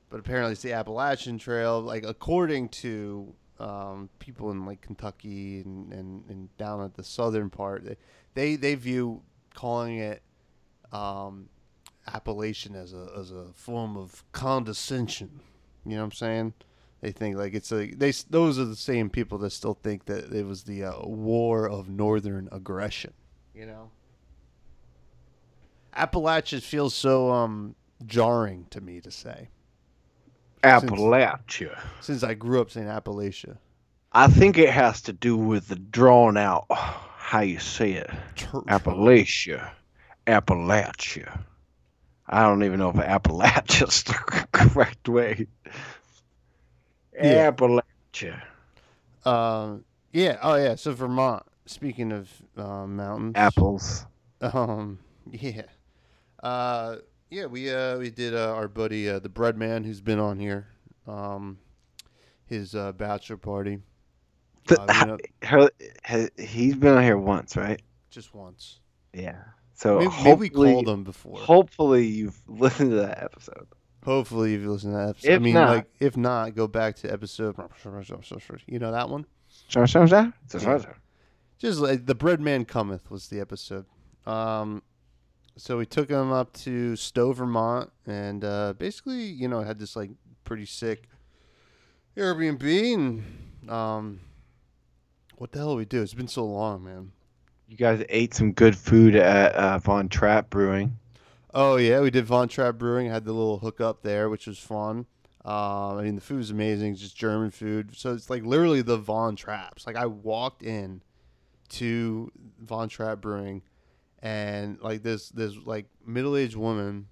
But 0.09 0.21
apparently, 0.21 0.53
it's 0.53 0.61
the 0.61 0.73
Appalachian 0.73 1.37
Trail. 1.37 1.81
Like, 1.81 2.05
according 2.05 2.69
to 2.69 3.33
um, 3.59 4.09
people 4.19 4.51
in 4.51 4.65
like 4.65 4.81
Kentucky 4.81 5.61
and, 5.61 5.91
and, 5.91 6.23
and 6.29 6.57
down 6.57 6.83
at 6.83 6.93
the 6.95 7.03
southern 7.03 7.49
part, 7.49 7.83
they 7.83 7.97
they, 8.33 8.55
they 8.55 8.75
view 8.75 9.21
calling 9.53 9.97
it 9.97 10.21
um, 10.91 11.49
Appalachian 12.07 12.75
as 12.75 12.93
a 12.93 13.11
as 13.17 13.31
a 13.31 13.47
form 13.53 13.97
of 13.97 14.23
condescension. 14.31 15.41
You 15.85 15.91
know 15.91 15.97
what 15.97 16.05
I'm 16.05 16.11
saying? 16.11 16.53
They 17.01 17.11
think 17.11 17.37
like 17.37 17.53
it's 17.53 17.71
a 17.71 17.91
they 17.91 18.11
those 18.29 18.59
are 18.59 18.65
the 18.65 18.75
same 18.75 19.09
people 19.09 19.37
that 19.39 19.51
still 19.51 19.75
think 19.81 20.05
that 20.05 20.33
it 20.33 20.45
was 20.45 20.63
the 20.63 20.83
uh, 20.83 21.01
war 21.03 21.69
of 21.69 21.89
northern 21.89 22.49
aggression. 22.51 23.13
You 23.53 23.65
know, 23.65 23.91
Appalachia 25.95 26.61
feels 26.61 26.93
so 26.93 27.31
um 27.31 27.75
jarring 28.05 28.65
to 28.69 28.79
me 28.79 29.01
to 29.01 29.11
say 29.11 29.49
Appalachia. 30.63 31.79
since 32.01 32.23
I 32.23 32.33
grew 32.33 32.61
up 32.61 32.71
saying 32.71 32.87
Appalachia. 32.87 33.57
I 34.11 34.27
think 34.27 34.57
it 34.57 34.69
has 34.69 35.01
to 35.03 35.13
do 35.13 35.37
with 35.37 35.67
the 35.67 35.75
drawn 35.75 36.35
out 36.37 36.65
how 36.69 37.41
you 37.41 37.59
say 37.59 37.93
it. 37.93 38.09
Appalachia. 38.37 39.69
Appalachia. 40.25 41.39
I 42.27 42.43
don't 42.43 42.63
even 42.63 42.79
know 42.79 42.89
if 42.89 42.95
Appalachia 42.95 43.87
is 43.87 44.03
the 44.03 44.13
correct 44.51 45.07
way. 45.07 45.47
Yeah. 47.15 47.51
Appalachia. 47.51 48.41
Um, 49.25 49.83
yeah. 50.11 50.37
Oh, 50.41 50.55
yeah. 50.55 50.75
So 50.75 50.93
Vermont. 50.93 51.43
Speaking 51.65 52.11
of 52.11 52.31
uh, 52.57 52.87
mountains, 52.87 53.33
Apples. 53.35 54.05
Um, 54.41 54.97
yeah. 55.31 55.63
Uh, 56.41 56.95
yeah. 57.29 57.45
We 57.45 57.71
uh 57.73 57.97
we 57.97 58.09
did 58.09 58.33
uh, 58.35 58.53
our 58.55 58.67
buddy 58.67 59.09
uh, 59.09 59.19
the 59.19 59.29
bread 59.29 59.57
man 59.57 59.83
who's 59.83 60.01
been 60.01 60.19
on 60.19 60.39
here. 60.39 60.67
Um, 61.07 61.57
his 62.45 62.75
uh, 62.75 62.91
bachelor 62.93 63.37
party. 63.37 63.79
Th- 64.67 64.79
Uh, 64.79 64.85
we 64.87 64.97
went 64.99 65.11
up 65.11 65.19
her- 65.43 65.69
ha- 66.05 66.29
he's 66.37 66.75
been 66.75 66.95
on 66.97 67.03
here 67.03 67.17
once, 67.17 67.55
right? 67.55 67.81
just 68.09 68.33
once. 68.33 68.79
Yeah. 69.13 69.37
So 69.75 69.99
Maybe, 69.99 70.09
maybe 70.09 70.17
we 70.17 70.47
hopefully, 70.47 70.73
called 70.73 70.89
him 70.89 71.03
before. 71.03 71.39
hopefully 71.39 72.05
you've 72.07 72.39
listened 72.47 72.89
to 72.91 72.97
that 72.97 73.23
episode. 73.23 73.67
Hopefully, 74.03 74.55
if 74.55 74.61
you 74.61 74.71
listen 74.71 74.91
to 74.91 74.97
that 74.97 75.09
episode. 75.09 75.31
I 75.31 75.35
If 75.35 75.41
mean, 75.41 75.53
not- 75.53 75.69
like, 75.75 75.85
if 75.99 76.17
not, 76.17 76.55
go 76.55 76.67
back 76.67 76.95
to 76.97 77.11
episode. 77.11 77.55
You 78.67 78.79
know 78.79 78.91
that 78.91 79.09
one? 79.09 79.25
Just 81.57 81.79
like 81.79 82.05
the 82.05 82.15
bread 82.15 82.39
man 82.39 82.65
cometh 82.65 83.09
was 83.11 83.27
the 83.27 83.39
episode. 83.39 83.85
Um, 84.25 84.81
so 85.59 85.77
we 85.77 85.85
took 85.85 86.09
him 86.09 86.31
up 86.31 86.53
to 86.53 86.95
Stowe, 86.95 87.33
Vermont, 87.33 87.91
and 88.07 88.43
uh, 88.45 88.73
basically, 88.77 89.23
you 89.23 89.47
know, 89.47 89.61
had 89.61 89.77
this 89.77 89.95
like 89.95 90.09
pretty 90.45 90.65
sick 90.65 91.03
Airbnb. 92.15 92.93
And 92.93 93.69
um, 93.69 94.19
what 95.37 95.51
the 95.51 95.59
hell 95.59 95.71
did 95.71 95.77
we 95.77 95.85
do? 95.85 96.01
It's 96.01 96.13
been 96.13 96.29
so 96.29 96.45
long, 96.45 96.83
man. 96.83 97.11
You 97.67 97.77
guys 97.77 98.03
ate 98.09 98.33
some 98.33 98.53
good 98.53 98.75
food 98.75 99.15
at 99.15 99.53
uh, 99.53 99.77
Von 99.79 100.09
Trapp 100.09 100.49
Brewing. 100.49 100.97
Oh 101.53 101.75
yeah, 101.75 101.99
we 101.99 102.09
did 102.09 102.25
Von 102.25 102.47
Trapp 102.47 102.75
Brewing. 102.75 103.07
Had 103.07 103.25
the 103.25 103.33
little 103.33 103.59
hookup 103.59 104.01
there, 104.01 104.29
which 104.29 104.47
was 104.47 104.57
fun. 104.57 105.05
Um, 105.45 105.97
I 105.97 106.01
mean, 106.03 106.15
the 106.15 106.21
food 106.21 106.37
was 106.37 106.51
amazing. 106.51 106.93
It's 106.93 107.01
just 107.01 107.17
German 107.17 107.51
food, 107.51 107.95
so 107.95 108.13
it's 108.13 108.29
like 108.29 108.43
literally 108.43 108.81
the 108.81 108.97
Von 108.97 109.35
Trapps. 109.35 109.85
Like 109.85 109.95
I 109.95 110.05
walked 110.05 110.63
in 110.63 111.01
to 111.69 112.31
Von 112.61 112.89
Trapp 112.89 113.21
Brewing, 113.21 113.61
and 114.21 114.79
like 114.81 115.03
this 115.03 115.29
this 115.29 115.55
like 115.65 115.85
middle 116.05 116.35
aged 116.35 116.55
woman 116.55 117.07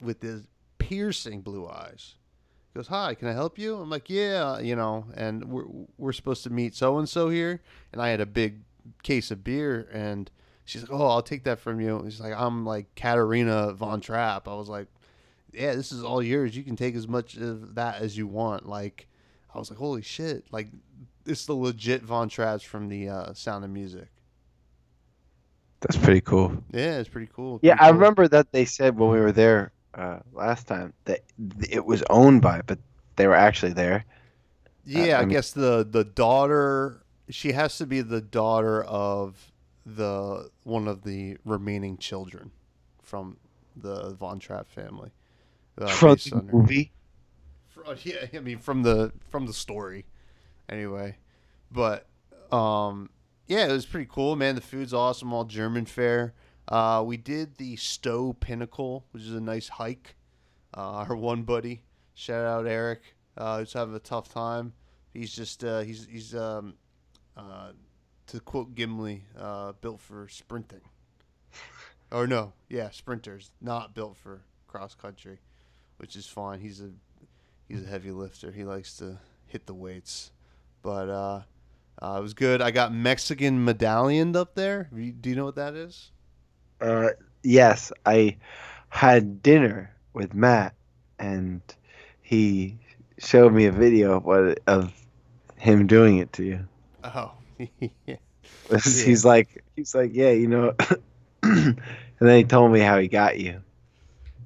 with 0.00 0.20
this 0.20 0.42
piercing 0.78 1.40
blue 1.40 1.68
eyes 1.68 2.16
goes, 2.74 2.88
"Hi, 2.88 3.14
can 3.14 3.28
I 3.28 3.32
help 3.32 3.58
you?" 3.58 3.76
I'm 3.76 3.90
like, 3.90 4.10
"Yeah, 4.10 4.58
you 4.58 4.76
know." 4.76 5.06
And 5.14 5.44
we're 5.44 5.66
we're 5.96 6.12
supposed 6.12 6.42
to 6.44 6.50
meet 6.50 6.74
so 6.74 6.98
and 6.98 7.08
so 7.08 7.28
here, 7.28 7.62
and 7.92 8.02
I 8.02 8.08
had 8.08 8.20
a 8.20 8.26
big 8.26 8.62
case 9.02 9.30
of 9.30 9.44
beer, 9.44 9.88
and 9.92 10.30
she's 10.64 10.82
like, 10.82 10.90
"Oh, 10.90 11.06
I'll 11.06 11.22
take 11.22 11.44
that 11.44 11.60
from 11.60 11.80
you." 11.80 12.02
She's 12.04 12.20
like, 12.20 12.34
"I'm 12.34 12.64
like 12.66 12.94
Katarina 12.96 13.72
Von 13.74 14.00
Trapp." 14.00 14.48
I 14.48 14.54
was 14.54 14.68
like, 14.68 14.88
"Yeah, 15.52 15.74
this 15.74 15.92
is 15.92 16.02
all 16.02 16.22
yours. 16.22 16.56
You 16.56 16.64
can 16.64 16.76
take 16.76 16.94
as 16.94 17.08
much 17.08 17.36
of 17.36 17.76
that 17.76 18.02
as 18.02 18.16
you 18.16 18.26
want." 18.26 18.68
Like, 18.68 19.08
I 19.54 19.58
was 19.58 19.70
like, 19.70 19.78
"Holy 19.78 20.02
shit!" 20.02 20.44
Like, 20.52 20.68
it's 21.26 21.46
the 21.46 21.54
legit 21.54 22.02
Von 22.02 22.28
Trapps 22.28 22.64
from 22.64 22.88
the 22.88 23.08
uh, 23.08 23.34
Sound 23.34 23.64
of 23.64 23.70
Music. 23.70 24.08
That's 25.84 25.96
pretty 26.02 26.22
cool. 26.22 26.52
Yeah, 26.72 26.98
it's 26.98 27.08
pretty 27.10 27.30
cool. 27.34 27.60
Yeah, 27.62 27.74
pretty 27.76 27.88
I 27.88 27.90
remember 27.90 28.26
that 28.28 28.52
they 28.52 28.64
said 28.64 28.98
when 28.98 29.10
we 29.10 29.20
were 29.20 29.32
there 29.32 29.70
uh, 29.94 30.20
last 30.32 30.66
time 30.66 30.94
that 31.04 31.20
it 31.70 31.84
was 31.84 32.02
owned 32.08 32.40
by, 32.40 32.62
but 32.66 32.78
they 33.16 33.26
were 33.26 33.34
actually 33.34 33.74
there. 33.74 34.04
Yeah, 34.86 35.18
I 35.18 35.18
I, 35.18 35.20
mean- 35.20 35.28
guess 35.30 35.50
the 35.52 35.86
the 35.88 36.04
daughter 36.04 37.02
she 37.30 37.52
has 37.52 37.76
to 37.78 37.86
be 37.86 38.00
the 38.00 38.20
daughter 38.20 38.82
of 38.84 39.52
the 39.86 40.50
one 40.62 40.88
of 40.88 41.02
the 41.04 41.36
remaining 41.44 41.98
children 41.98 42.50
from 43.02 43.36
the 43.76 44.14
Von 44.14 44.38
Trapp 44.38 44.70
family. 44.70 45.10
Uh, 45.76 45.86
From 45.88 46.14
the 46.16 46.30
on 46.36 46.46
her- 46.48 46.56
movie. 46.56 46.92
fr- 47.68 47.80
yeah, 48.04 48.24
I 48.34 48.38
mean 48.40 48.58
from 48.58 48.82
the 48.82 49.12
from 49.30 49.46
the 49.46 49.52
story, 49.52 50.06
anyway. 50.68 51.16
But 51.70 52.06
um, 52.52 53.10
yeah, 53.46 53.66
it 53.66 53.72
was 53.72 53.86
pretty 53.86 54.08
cool, 54.10 54.36
man. 54.36 54.54
The 54.54 54.60
food's 54.60 54.94
awesome, 54.94 55.32
all 55.32 55.44
German 55.44 55.86
fare. 55.86 56.34
Uh, 56.66 57.02
we 57.06 57.16
did 57.16 57.56
the 57.56 57.76
Stowe 57.76 58.32
Pinnacle, 58.32 59.04
which 59.10 59.22
is 59.22 59.32
a 59.32 59.40
nice 59.40 59.68
hike. 59.68 60.16
Uh, 60.76 61.04
our 61.08 61.14
one 61.14 61.42
buddy, 61.42 61.82
shout 62.14 62.44
out 62.44 62.66
Eric, 62.66 63.02
uh, 63.36 63.58
who's 63.58 63.72
having 63.72 63.94
a 63.94 64.00
tough 64.00 64.28
time. 64.32 64.72
He's 65.12 65.34
just 65.34 65.62
uh, 65.62 65.80
he's 65.80 66.06
he's 66.10 66.34
um, 66.34 66.74
uh, 67.36 67.72
to 68.28 68.40
quote 68.40 68.74
Gimli, 68.74 69.24
uh, 69.38 69.72
built 69.80 70.00
for 70.00 70.28
sprinting. 70.28 70.80
Or 72.12 72.28
no, 72.28 72.52
yeah, 72.68 72.90
sprinters, 72.90 73.50
not 73.60 73.92
built 73.92 74.16
for 74.16 74.42
cross 74.68 74.94
country, 74.94 75.40
which 75.96 76.14
is 76.14 76.26
fine. 76.26 76.60
He's 76.60 76.80
a 76.80 76.90
he's 77.66 77.82
a 77.82 77.88
heavy 77.88 78.12
lifter. 78.12 78.52
He 78.52 78.62
likes 78.62 78.96
to 78.98 79.18
hit 79.46 79.66
the 79.66 79.74
weights, 79.74 80.30
but 80.80 81.44
uh, 82.02 82.16
it 82.18 82.22
was 82.22 82.34
good. 82.34 82.60
I 82.60 82.70
got 82.70 82.92
Mexican 82.92 83.64
medallion 83.64 84.34
up 84.36 84.54
there. 84.54 84.88
Do 84.92 85.30
you 85.30 85.36
know 85.36 85.44
what 85.44 85.56
that 85.56 85.74
is? 85.74 86.10
Uh, 86.80 87.10
yes, 87.42 87.92
I 88.04 88.36
had 88.88 89.42
dinner 89.42 89.94
with 90.12 90.34
Matt, 90.34 90.74
and 91.18 91.60
he 92.22 92.78
showed 93.18 93.52
me 93.52 93.66
a 93.66 93.72
video 93.72 94.16
of 94.16 94.24
what 94.24 94.60
of 94.66 94.92
him 95.56 95.86
doing 95.86 96.18
it 96.18 96.32
to 96.34 96.44
you. 96.44 96.68
Oh, 97.02 97.32
yeah. 97.80 98.16
He's 98.70 99.24
like, 99.24 99.64
he's 99.76 99.94
like, 99.94 100.10
yeah, 100.14 100.30
you 100.30 100.48
know. 100.48 100.74
and 101.42 101.80
then 102.18 102.36
he 102.38 102.44
told 102.44 102.72
me 102.72 102.80
how 102.80 102.98
he 102.98 103.08
got 103.08 103.38
you. 103.38 103.62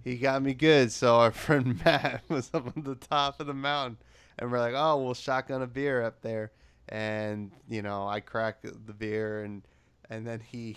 he 0.04 0.16
got 0.16 0.42
me 0.42 0.54
good. 0.54 0.92
So 0.92 1.16
our 1.16 1.30
friend 1.32 1.80
Matt 1.84 2.22
was 2.28 2.50
up 2.52 2.66
on 2.76 2.82
the 2.82 2.94
top 2.94 3.40
of 3.40 3.46
the 3.46 3.54
mountain, 3.54 3.98
and 4.38 4.52
we're 4.52 4.60
like, 4.60 4.74
"Oh, 4.76 5.02
we'll 5.02 5.14
shotgun 5.14 5.62
a 5.62 5.66
beer 5.66 6.02
up 6.02 6.20
there." 6.22 6.52
And 6.90 7.52
you 7.68 7.82
know, 7.82 8.06
I 8.08 8.20
crack 8.20 8.58
the 8.62 8.92
beer, 8.92 9.44
and 9.44 9.62
and 10.10 10.26
then 10.26 10.40
he 10.40 10.76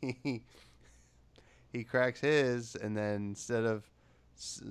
he 0.00 0.42
he 1.72 1.84
cracks 1.84 2.20
his, 2.20 2.74
and 2.76 2.96
then 2.96 3.14
instead 3.30 3.64
of 3.64 3.84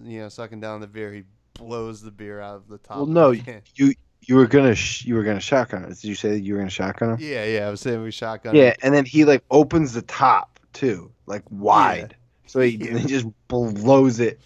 you 0.04 0.20
know 0.22 0.30
sucking 0.30 0.60
down 0.60 0.82
the 0.82 0.88
beer, 0.88 1.14
he 1.14 1.24
blows 1.54 2.02
the 2.02 2.12
beer 2.12 2.40
out 2.42 2.56
of 2.56 2.68
the 2.68 2.78
top. 2.78 2.98
Well, 2.98 3.06
no. 3.06 3.32
You 3.32 3.94
you 4.22 4.36
were 4.36 4.48
gonna 4.48 4.76
sh- 4.76 5.06
you 5.06 5.16
were 5.16 5.24
gonna 5.24 5.40
shotgun 5.40 5.84
it. 5.86 5.90
Did 5.90 6.04
you 6.06 6.16
say 6.16 6.36
you 6.36 6.54
were 6.54 6.60
gonna 6.60 6.70
shotgun 6.70 7.12
him? 7.12 7.18
Yeah, 7.20 7.46
yeah. 7.46 7.68
I 7.68 7.70
was 7.70 7.82
saying 7.82 8.02
we 8.02 8.12
shotgun. 8.12 8.56
Yeah, 8.56 8.70
it. 8.70 8.80
and 8.84 8.94
then 8.94 9.06
he 9.06 9.26
like 9.26 9.44
opens 9.50 9.94
the 9.94 10.02
top 10.02 10.60
too, 10.74 11.12
like 11.26 11.44
wide. 11.50 12.16
So 12.46 12.60
he, 12.62 12.70
Yeah. 12.78 12.98
he 12.98 13.08
just 13.08 13.28
blows 13.48 14.20
it. 14.20 14.40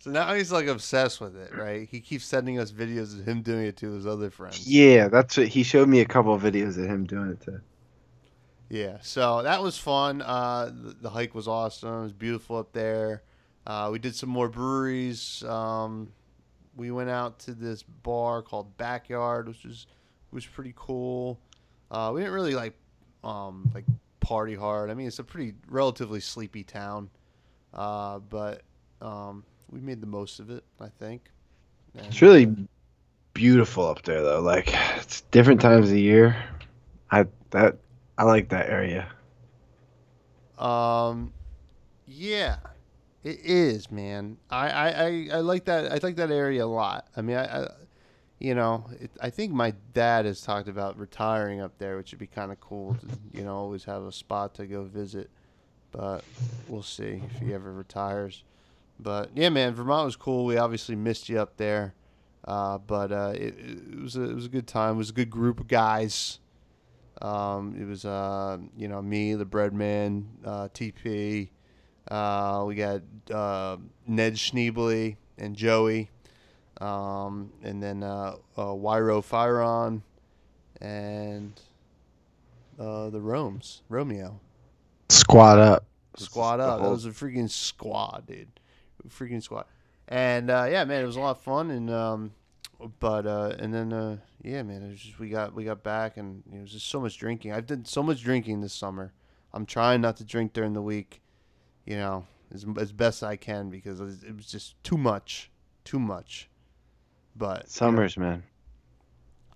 So 0.00 0.10
now 0.10 0.32
he's 0.34 0.52
like 0.52 0.66
obsessed 0.66 1.20
with 1.20 1.36
it, 1.36 1.54
right? 1.54 1.88
He 1.90 2.00
keeps 2.00 2.24
sending 2.24 2.58
us 2.58 2.70
videos 2.70 3.18
of 3.18 3.26
him 3.26 3.42
doing 3.42 3.66
it 3.66 3.76
to 3.78 3.92
his 3.92 4.06
other 4.06 4.30
friends. 4.30 4.66
Yeah, 4.66 5.08
that's 5.08 5.36
what 5.36 5.48
he 5.48 5.62
showed 5.62 5.88
me 5.88 6.00
a 6.00 6.04
couple 6.04 6.32
of 6.32 6.42
videos 6.42 6.78
of 6.78 6.84
him 6.84 7.04
doing 7.04 7.30
it 7.30 7.40
too. 7.40 7.60
Yeah, 8.68 8.98
so 9.00 9.42
that 9.42 9.62
was 9.62 9.78
fun. 9.78 10.22
Uh, 10.22 10.66
the, 10.66 10.96
the 11.00 11.10
hike 11.10 11.34
was 11.34 11.48
awesome. 11.48 12.00
It 12.00 12.02
was 12.02 12.12
beautiful 12.12 12.58
up 12.58 12.72
there. 12.72 13.22
Uh, 13.66 13.88
we 13.90 13.98
did 13.98 14.14
some 14.14 14.28
more 14.28 14.48
breweries. 14.48 15.42
Um, 15.44 16.12
we 16.76 16.90
went 16.90 17.10
out 17.10 17.38
to 17.40 17.54
this 17.54 17.82
bar 17.82 18.40
called 18.40 18.76
Backyard, 18.76 19.48
which 19.48 19.64
was 19.64 19.86
was 20.30 20.46
pretty 20.46 20.74
cool. 20.76 21.40
Uh, 21.90 22.12
we 22.14 22.20
didn't 22.20 22.34
really 22.34 22.54
like 22.54 22.74
um, 23.24 23.70
like 23.74 23.84
party 24.20 24.54
hard. 24.54 24.90
I 24.90 24.94
mean, 24.94 25.06
it's 25.06 25.18
a 25.18 25.24
pretty 25.24 25.54
relatively 25.68 26.20
sleepy 26.20 26.62
town, 26.62 27.10
uh, 27.74 28.18
but 28.18 28.62
um, 29.00 29.44
we 29.70 29.80
made 29.80 30.00
the 30.00 30.06
most 30.06 30.40
of 30.40 30.50
it. 30.50 30.64
I 30.80 30.88
think. 30.88 31.30
And, 31.96 32.06
It's 32.06 32.22
really 32.22 32.54
beautiful 33.34 33.86
up 33.86 34.02
there 34.02 34.22
though. 34.22 34.40
Like 34.40 34.74
it's 34.96 35.22
different 35.30 35.60
times 35.60 35.90
of 35.90 35.96
year. 35.96 36.36
I 37.10 37.26
that 37.50 37.76
I 38.16 38.24
like 38.24 38.48
that 38.50 38.68
area. 38.68 39.08
Um, 40.58 41.32
yeah, 42.06 42.56
it 43.22 43.38
is, 43.44 43.90
man. 43.90 44.38
I, 44.50 44.68
I, 44.70 44.88
I, 44.88 45.28
I 45.34 45.36
like 45.38 45.66
that. 45.66 45.92
I 45.92 45.98
like 46.02 46.16
that 46.16 46.32
area 46.32 46.64
a 46.64 46.66
lot. 46.66 47.06
I 47.16 47.22
mean, 47.22 47.36
I, 47.36 47.62
I 47.62 47.68
you 48.38 48.54
know, 48.54 48.84
it, 49.00 49.10
I 49.20 49.30
think 49.30 49.52
my 49.52 49.74
dad 49.94 50.24
has 50.24 50.40
talked 50.40 50.68
about 50.68 50.98
retiring 50.98 51.60
up 51.60 51.78
there, 51.78 51.96
which 51.96 52.12
would 52.12 52.20
be 52.20 52.26
kind 52.26 52.52
of 52.52 52.60
cool 52.60 52.94
to, 52.94 53.06
you 53.32 53.44
know, 53.44 53.54
always 53.54 53.84
have 53.84 54.02
a 54.02 54.12
spot 54.12 54.54
to 54.54 54.66
go 54.66 54.84
visit. 54.84 55.30
But 55.90 56.22
we'll 56.68 56.82
see 56.82 57.22
if 57.34 57.40
he 57.40 57.54
ever 57.54 57.72
retires. 57.72 58.44
But 59.00 59.30
yeah, 59.34 59.48
man, 59.48 59.74
Vermont 59.74 60.06
was 60.06 60.16
cool. 60.16 60.44
We 60.44 60.56
obviously 60.56 60.96
missed 60.96 61.28
you 61.28 61.38
up 61.40 61.56
there, 61.56 61.94
uh, 62.44 62.78
but 62.78 63.12
uh, 63.12 63.32
it, 63.34 63.54
it 63.58 64.00
was 64.00 64.16
a, 64.16 64.24
it 64.24 64.34
was 64.34 64.46
a 64.46 64.48
good 64.48 64.66
time. 64.66 64.94
It 64.94 64.98
was 64.98 65.10
a 65.10 65.14
good 65.14 65.30
group 65.30 65.60
of 65.60 65.68
guys. 65.68 66.40
Um, 67.22 67.76
it 67.80 67.84
was 67.84 68.04
uh, 68.04 68.58
you 68.76 68.88
know 68.88 69.02
me, 69.02 69.34
the 69.34 69.44
bread 69.44 69.72
man, 69.72 70.28
uh, 70.44 70.68
TP. 70.74 71.50
Uh, 72.10 72.64
we 72.66 72.74
got 72.74 73.02
uh, 73.32 73.76
Ned 74.06 74.34
Schneebly 74.34 75.16
and 75.36 75.54
Joey, 75.54 76.10
um, 76.80 77.52
and 77.62 77.82
then 77.82 78.02
uh, 78.02 78.36
uh, 78.56 78.62
Wyro 78.66 79.22
Firon, 79.22 80.02
and 80.80 81.60
uh, 82.78 83.10
the 83.10 83.20
Romes, 83.20 83.82
Romeo. 83.88 84.40
Squad 85.10 85.58
up. 85.58 85.84
Squad 86.16 86.60
up. 86.60 86.82
That 86.82 86.90
was 86.90 87.06
a 87.06 87.10
freaking 87.10 87.50
squad, 87.50 88.24
dude. 88.26 88.48
Freaking 89.08 89.42
squad. 89.42 89.66
And 90.08 90.50
uh, 90.50 90.66
yeah, 90.70 90.84
man, 90.84 91.02
it 91.02 91.06
was 91.06 91.16
a 91.16 91.20
lot 91.20 91.32
of 91.32 91.40
fun. 91.40 91.70
And 91.70 91.90
um, 91.90 92.32
but 93.00 93.26
uh, 93.26 93.54
and 93.58 93.72
then 93.72 93.92
uh, 93.92 94.18
yeah, 94.42 94.62
man, 94.62 94.82
it 94.82 94.88
was 94.88 95.00
just 95.00 95.18
we 95.18 95.28
got 95.28 95.54
we 95.54 95.64
got 95.64 95.82
back, 95.82 96.16
and 96.16 96.42
it 96.52 96.60
was 96.60 96.72
just 96.72 96.86
so 96.86 97.00
much 97.00 97.18
drinking. 97.18 97.52
I've 97.52 97.66
done 97.66 97.84
so 97.84 98.02
much 98.02 98.22
drinking 98.22 98.60
this 98.60 98.72
summer. 98.72 99.12
I'm 99.52 99.66
trying 99.66 100.00
not 100.00 100.16
to 100.18 100.24
drink 100.24 100.52
during 100.52 100.74
the 100.74 100.82
week, 100.82 101.22
you 101.84 101.96
know, 101.96 102.26
as 102.52 102.64
as 102.78 102.92
best 102.92 103.22
I 103.22 103.36
can 103.36 103.70
because 103.70 104.00
it 104.00 104.04
was, 104.04 104.22
it 104.22 104.36
was 104.36 104.46
just 104.46 104.82
too 104.84 104.98
much, 104.98 105.50
too 105.84 105.98
much. 105.98 106.48
But 107.36 107.56
you 107.56 107.62
know, 107.62 107.66
Summers, 107.66 108.16
man. 108.16 108.44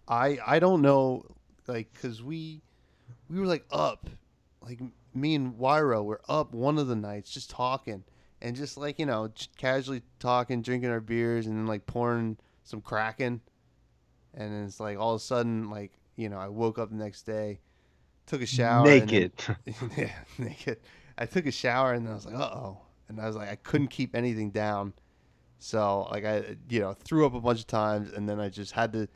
I 0.09 0.38
I 0.47 0.59
don't 0.59 0.83
know, 0.83 1.27
like, 1.67 1.93
cause 2.01 2.23
we 2.23 2.62
we 3.31 3.38
were 3.38 3.47
like 3.47 3.65
up, 3.71 4.11
like 4.61 4.81
me 5.15 5.35
and 5.35 5.59
Wyro 5.59 6.03
were 6.03 6.21
up 6.29 6.53
one 6.53 6.79
of 6.79 6.88
the 6.88 6.97
nights 6.97 7.31
just 7.31 7.51
talking 7.51 8.05
and 8.43 8.55
just 8.57 8.77
like 8.77 8.99
you 8.99 9.07
know 9.07 9.31
casually 9.57 10.03
talking, 10.19 10.61
drinking 10.61 10.91
our 10.91 11.01
beers, 11.01 11.47
and 11.47 11.57
then 11.57 11.67
like 11.67 11.87
pouring 11.87 12.37
some 12.65 12.83
Kraken, 12.83 13.41
and 14.35 14.53
then 14.53 14.65
it's 14.65 14.81
like 14.81 14.99
all 14.99 15.15
of 15.15 15.21
a 15.21 15.25
sudden 15.25 15.71
like 15.71 15.93
you 16.17 16.29
know 16.29 16.37
I 16.39 16.49
woke 16.49 16.79
up 16.79 16.91
the 16.91 16.97
next 16.97 17.23
day, 17.23 17.61
took 18.27 18.43
a 18.43 18.47
shower, 18.47 18.87
and 18.89 19.09
then- 19.09 19.09
Naked. 19.09 19.33
yeah, 19.97 20.13
naked. 20.39 20.79
I 21.17 21.27
took 21.27 21.47
a 21.47 21.53
shower 21.53 21.93
and 21.93 22.05
then 22.05 22.13
I 22.13 22.17
was 22.17 22.27
like, 22.27 22.35
uh 22.35 22.51
oh, 22.53 22.79
and 23.09 23.21
I 23.21 23.27
was 23.27 23.37
like, 23.37 23.49
I 23.51 23.57
couldn't 23.57 23.89
keep 23.89 24.15
anything 24.15 24.51
down, 24.51 24.93
so 25.59 26.09
like 26.11 26.25
I, 26.25 26.57
you 26.69 26.81
know, 26.81 26.93
threw 26.95 27.25
up 27.25 27.35
a 27.35 27.41
bunch 27.41 27.61
of 27.61 27.67
times, 27.67 28.13
and 28.13 28.29
then 28.29 28.41
I 28.41 28.49
just 28.49 28.73
had 28.73 28.93
to, 28.95 29.09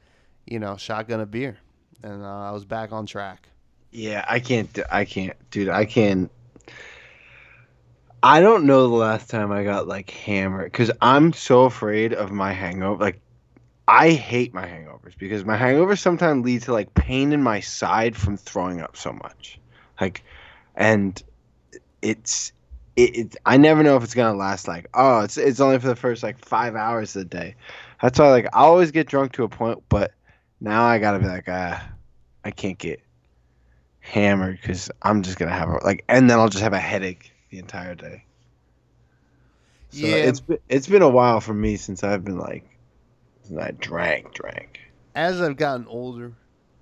you 0.47 0.59
know, 0.59 0.77
shotgun 0.77 1.21
a 1.21 1.27
beer, 1.27 1.59
and 2.03 2.23
uh, 2.23 2.27
I 2.49 2.53
was 2.53 2.65
back 2.65 2.93
on 2.93 3.07
track. 3.07 3.49
Yeah, 3.91 4.25
I 4.29 4.41
can't. 4.41 4.79
I 4.91 5.05
can't, 5.07 5.37
dude. 5.51 5.69
I 5.71 5.87
can't. 5.87 6.31
I 8.27 8.41
don't 8.41 8.65
know 8.65 8.89
the 8.89 8.97
last 8.97 9.31
time 9.31 9.53
I 9.53 9.63
got 9.63 9.87
like 9.87 10.11
hammered 10.11 10.73
because 10.73 10.91
I'm 11.01 11.33
so 11.33 11.63
afraid 11.63 12.13
of 12.13 12.33
my 12.33 12.53
hangover. 12.53 13.01
Like, 13.01 13.21
I 13.87 14.11
hate 14.11 14.53
my 14.53 14.67
hangovers 14.67 15.17
because 15.17 15.45
my 15.45 15.57
hangovers 15.57 16.01
sometimes 16.01 16.45
lead 16.45 16.63
to 16.63 16.73
like 16.73 16.93
pain 16.95 17.33
in 17.33 17.41
my 17.41 17.61
side 17.61 18.17
from 18.17 18.37
throwing 18.37 18.81
up 18.81 18.97
so 18.97 19.13
much. 19.13 19.61
Like, 20.01 20.25
and 20.75 21.23
it's 22.03 22.51
it, 22.97 23.17
it. 23.17 23.37
I 23.47 23.59
never 23.59 23.85
know 23.85 23.97
if 23.97 24.03
it's 24.03 24.15
gonna 24.15 24.37
last. 24.37 24.67
Like, 24.67 24.89
oh, 24.93 25.21
it's 25.21 25.37
it's 25.37 25.61
only 25.61 25.79
for 25.79 25.87
the 25.87 25.95
first 25.95 26.25
like 26.25 26.45
five 26.45 26.75
hours 26.75 27.15
of 27.15 27.31
the 27.31 27.39
day. 27.39 27.55
That's 28.03 28.19
why 28.19 28.31
like 28.31 28.47
I 28.47 28.63
always 28.63 28.91
get 28.91 29.07
drunk 29.07 29.35
to 29.35 29.45
a 29.45 29.49
point, 29.49 29.85
but 29.89 30.15
now 30.61 30.83
I 30.83 30.99
gotta 30.99 31.21
be 31.21 31.29
like, 31.29 31.45
ah, 31.47 31.91
I 32.45 32.51
can't 32.51 32.77
get 32.77 33.01
hammered 34.01 34.59
because 34.61 34.91
I'm 35.03 35.23
just 35.23 35.39
gonna 35.39 35.53
have 35.53 35.69
like, 35.85 36.05
and 36.09 36.29
then 36.29 36.41
I'll 36.41 36.49
just 36.49 36.65
have 36.65 36.73
a 36.73 36.81
headache 36.81 37.31
the 37.51 37.59
entire 37.59 37.95
day. 37.95 38.25
So 39.91 40.09
Yeah. 40.09 40.17
it's 40.17 40.41
been, 40.41 40.59
it's 40.69 40.89
been 40.89 41.03
a 41.03 41.09
while 41.09 41.41
for 41.41 41.55
me 41.55 41.77
since 41.77 42.05
I've 42.05 42.25
been 42.25 42.39
like, 42.39 42.65
since 43.45 43.59
I 43.59 43.71
drank, 43.73 44.35
drank. 44.35 44.81
As 45.15 45.41
I've 45.41 45.57
gotten 45.57 45.87
older, 45.87 46.35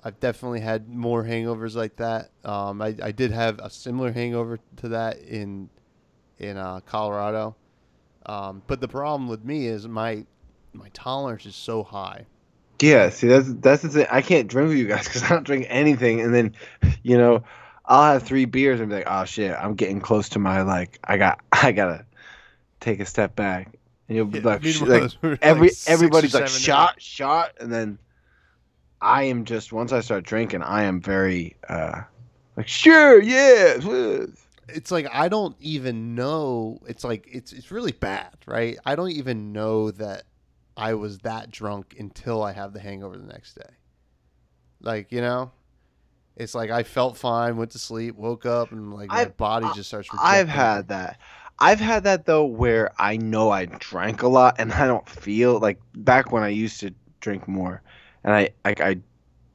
I've 0.03 0.19
definitely 0.21 0.61
had 0.61 0.89
more 0.89 1.25
hangovers 1.25 1.75
like 1.75 1.97
that. 1.97 2.31
Um, 2.45 2.83
I, 2.83 2.95
I 3.03 3.13
did 3.13 3.31
have 3.31 3.59
a 3.61 3.71
similar 3.71 4.13
hangover 4.13 4.59
to 4.79 4.89
that 4.89 5.19
in 5.19 5.71
in 6.39 6.57
uh, 6.57 6.81
Colorado, 6.81 7.55
um, 8.27 8.63
but 8.67 8.81
the 8.81 8.89
problem 8.89 9.29
with 9.29 9.45
me 9.45 9.67
is 9.67 9.87
my 9.87 10.25
my 10.73 10.89
tolerance 10.93 11.47
is 11.47 11.55
so 11.55 11.85
high. 11.85 12.27
Yeah, 12.81 13.09
see 13.11 13.29
that's 13.29 13.53
that's 13.55 13.83
the 13.83 13.89
thing. 13.89 14.07
I 14.11 14.21
can't 14.21 14.49
drink 14.49 14.69
with 14.69 14.79
you 14.79 14.89
guys 14.89 15.05
because 15.09 15.23
I 15.23 15.29
don't 15.29 15.45
drink 15.45 15.67
anything, 15.69 16.21
and 16.21 16.35
then, 16.35 16.55
you 17.03 17.17
know, 17.17 17.45
I'll 17.87 18.15
have 18.15 18.23
three 18.23 18.47
beers 18.47 18.81
and 18.81 18.89
be 18.89 18.97
like, 18.97 19.07
oh 19.09 19.25
shit, 19.25 19.53
I'm 19.53 19.75
getting 19.75 20.01
close 20.01 20.31
to 20.31 20.39
my 20.39 20.63
like, 20.63 20.99
I 21.05 21.19
got, 21.19 21.41
I 21.53 21.73
gotta 21.73 22.07
take 22.81 23.01
a 23.01 23.07
step 23.07 23.37
back, 23.37 23.79
and 24.09 24.17
you'll 24.17 24.27
be 24.27 24.41
Yeah, 24.41 24.43
like, 24.43 24.65
sh- 24.65 24.83
like 24.83 25.11
we're, 25.23 25.39
like, 25.43 25.43
every 25.43 25.79
everybody's 25.87 26.35
like 26.35 26.49
shot, 26.49 27.01
shot, 27.03 27.53
and 27.61 27.73
then 27.73 27.99
I 29.01 29.25
am 29.25 29.45
just 29.45 29.73
once 29.73 29.93
I 29.93 30.01
start 30.01 30.25
drinking, 30.25 30.63
I 30.63 30.83
am 30.85 31.01
very 31.01 31.57
uh 31.69 32.03
like 32.57 32.69
sure, 32.69 33.23
yeah. 33.23 33.79
uh." 33.85 34.27
it's 34.69 34.91
like 34.91 35.07
I 35.13 35.29
don't 35.29 35.57
even 35.61 36.15
know. 36.15 36.79
It's 36.87 37.05
like 37.05 37.29
it's 37.31 37.53
it's 37.53 37.71
really 37.71 37.93
bad, 37.93 38.35
right? 38.47 38.79
I 38.85 38.97
don't 38.97 39.11
even 39.11 39.53
know 39.53 39.91
that 39.93 40.25
I 40.77 40.95
was 40.95 41.21
that 41.21 41.51
drunk 41.51 41.95
until 41.99 42.43
I 42.43 42.53
have 42.53 42.73
the 42.73 42.81
hangover 42.81 43.17
the 43.17 43.25
next 43.27 43.55
day. 43.55 43.75
Like 44.81 45.11
you 45.13 45.21
know, 45.21 45.53
it's 46.37 46.55
like 46.55 46.71
I 46.71 46.83
felt 46.83 47.17
fine, 47.17 47.57
went 47.57 47.71
to 47.73 47.79
sleep, 47.79 48.17
woke 48.17 48.47
up, 48.47 48.73
and 48.73 48.93
like 48.93 49.09
my 49.09 49.21
I've- 49.21 49.33
body 49.37 49.67
just 49.75 49.89
starts. 49.89 50.09
I've 50.21 50.49
had 50.49 50.89
that. 50.89 51.19
I've 51.59 51.79
had 51.79 52.05
that 52.05 52.27
though 52.27 52.45
where 52.47 52.91
I 52.99 53.17
know 53.17 53.51
I 53.51 53.67
drank 53.67 54.23
a 54.23 54.29
lot 54.29 54.57
and 54.59 54.73
I 54.73 54.87
don't 54.89 55.09
feel 55.09 55.61
like 55.61 55.79
back 55.95 56.33
when 56.33 56.43
I 56.43 56.49
used 56.49 56.81
to 56.81 56.93
drink 57.21 57.47
more 57.47 57.81
and 58.25 58.35
I 58.35 58.51
like 58.65 58.81
I 58.81 58.97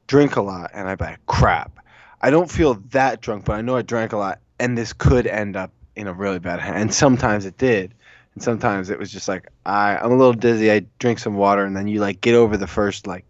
drink 0.07 0.37
a 0.37 0.41
lot 0.41 0.71
and 0.73 0.87
I 0.87 0.95
be 0.95 1.03
like 1.03 1.25
crap. 1.25 1.77
I 2.21 2.29
don't 2.29 2.49
feel 2.49 2.75
that 2.91 3.19
drunk, 3.21 3.43
but 3.45 3.53
I 3.57 3.61
know 3.61 3.75
I 3.75 3.81
drank 3.81 4.13
a 4.13 4.17
lot 4.17 4.39
and 4.59 4.77
this 4.77 4.93
could 4.93 5.27
end 5.27 5.57
up 5.57 5.71
in 5.97 6.07
a 6.07 6.13
really 6.13 6.39
bad 6.39 6.61
hand. 6.61 6.77
And 6.77 6.93
sometimes 6.93 7.45
it 7.45 7.57
did. 7.57 7.93
And 8.33 8.41
sometimes 8.41 8.89
it 8.89 8.97
was 8.97 9.11
just 9.11 9.27
like 9.27 9.49
I 9.65 9.97
I'm 9.97 10.13
a 10.13 10.15
little 10.15 10.31
dizzy, 10.33 10.71
I 10.71 10.85
drink 10.99 11.19
some 11.19 11.35
water 11.35 11.65
and 11.65 11.75
then 11.75 11.89
you 11.89 11.99
like 11.99 12.21
get 12.21 12.33
over 12.33 12.55
the 12.55 12.65
first 12.65 13.07
like 13.07 13.25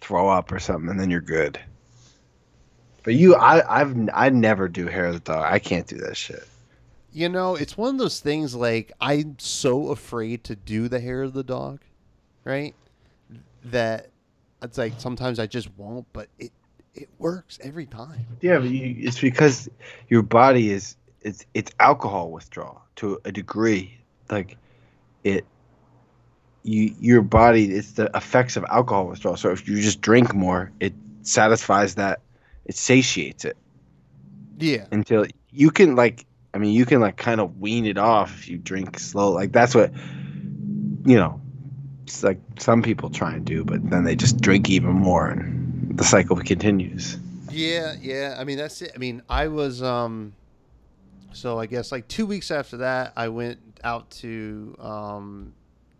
throw 0.00 0.28
up 0.30 0.50
or 0.52 0.58
something 0.58 0.88
and 0.88 0.98
then 0.98 1.10
you're 1.10 1.20
good. 1.20 1.60
But 3.04 3.14
you 3.14 3.36
I 3.36 3.80
I've 3.80 4.08
I 4.12 4.30
never 4.30 4.68
do 4.68 4.86
hair 4.86 5.06
of 5.06 5.14
the 5.14 5.20
dog. 5.20 5.44
I 5.44 5.58
can't 5.58 5.86
do 5.86 5.98
that 5.98 6.16
shit. 6.16 6.42
You 7.12 7.28
know, 7.28 7.54
it's 7.54 7.78
one 7.78 7.94
of 7.94 7.98
those 7.98 8.18
things 8.18 8.56
like 8.56 8.90
I'm 9.00 9.36
so 9.38 9.90
afraid 9.90 10.42
to 10.44 10.56
do 10.56 10.88
the 10.88 10.98
hair 10.98 11.22
of 11.22 11.32
the 11.32 11.44
dog, 11.44 11.80
right? 12.42 12.74
That 13.66 14.08
it's 14.62 14.78
like 14.78 14.94
sometimes 14.98 15.38
I 15.38 15.46
just 15.46 15.68
won't, 15.76 16.06
but 16.12 16.28
it 16.38 16.50
it 16.94 17.08
works 17.18 17.58
every 17.62 17.86
time. 17.86 18.26
Yeah, 18.40 18.58
but 18.58 18.70
you, 18.70 18.96
it's 18.98 19.20
because 19.20 19.68
your 20.08 20.22
body 20.22 20.70
is 20.70 20.96
it's 21.20 21.44
it's 21.54 21.72
alcohol 21.80 22.30
withdrawal 22.30 22.82
to 22.96 23.20
a 23.24 23.32
degree. 23.32 23.98
Like 24.30 24.56
it, 25.24 25.44
you 26.62 26.94
your 26.98 27.22
body 27.22 27.66
it's 27.66 27.92
the 27.92 28.10
effects 28.14 28.56
of 28.56 28.64
alcohol 28.70 29.08
withdrawal. 29.08 29.36
So 29.36 29.50
if 29.50 29.68
you 29.68 29.80
just 29.80 30.00
drink 30.00 30.34
more, 30.34 30.72
it 30.80 30.94
satisfies 31.22 31.96
that, 31.96 32.20
it 32.64 32.74
satiates 32.76 33.44
it 33.44 33.56
Yeah. 34.58 34.86
until 34.90 35.26
you 35.50 35.70
can 35.70 35.96
like. 35.96 36.26
I 36.52 36.58
mean, 36.58 36.72
you 36.72 36.86
can 36.86 37.00
like 37.00 37.16
kind 37.16 37.40
of 37.40 37.58
wean 37.58 37.84
it 37.84 37.98
off 37.98 38.32
if 38.38 38.48
you 38.48 38.58
drink 38.58 38.98
slow. 39.00 39.32
Like 39.32 39.50
that's 39.52 39.74
what 39.74 39.92
you 41.04 41.16
know. 41.16 41.40
It's 42.04 42.22
like 42.22 42.38
some 42.58 42.82
people 42.82 43.10
try 43.10 43.32
and 43.32 43.44
do, 43.44 43.64
but 43.64 43.88
then 43.90 44.04
they 44.04 44.14
just 44.14 44.40
drink 44.40 44.68
even 44.70 44.90
more, 44.92 45.28
and 45.28 45.96
the 45.98 46.04
cycle 46.04 46.36
continues. 46.36 47.16
Yeah, 47.50 47.94
yeah. 48.00 48.36
I 48.38 48.44
mean, 48.44 48.58
that's 48.58 48.82
it. 48.82 48.92
I 48.94 48.98
mean, 48.98 49.22
I 49.28 49.48
was 49.48 49.82
um 49.82 50.34
so 51.32 51.58
I 51.58 51.66
guess 51.66 51.90
like 51.90 52.06
2 52.08 52.26
weeks 52.26 52.50
after 52.52 52.76
that, 52.78 53.12
I 53.16 53.28
went 53.28 53.58
out 53.82 54.10
to 54.22 54.76
um 54.78 55.54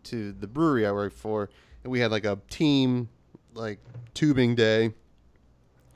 to 0.05 0.33
the 0.33 0.46
brewery 0.46 0.87
I 0.87 0.92
worked 0.92 1.16
for 1.16 1.48
and 1.83 1.90
we 1.90 1.98
had 2.00 2.11
like 2.11 2.24
a 2.24 2.38
team 2.50 3.09
like 3.55 3.81
tubing 4.12 4.55
day 4.55 4.92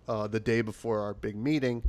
uh 0.09 0.27
the 0.27 0.40
day 0.40 0.62
before 0.62 1.01
our 1.01 1.14
big 1.14 1.37
meeting. 1.37 1.83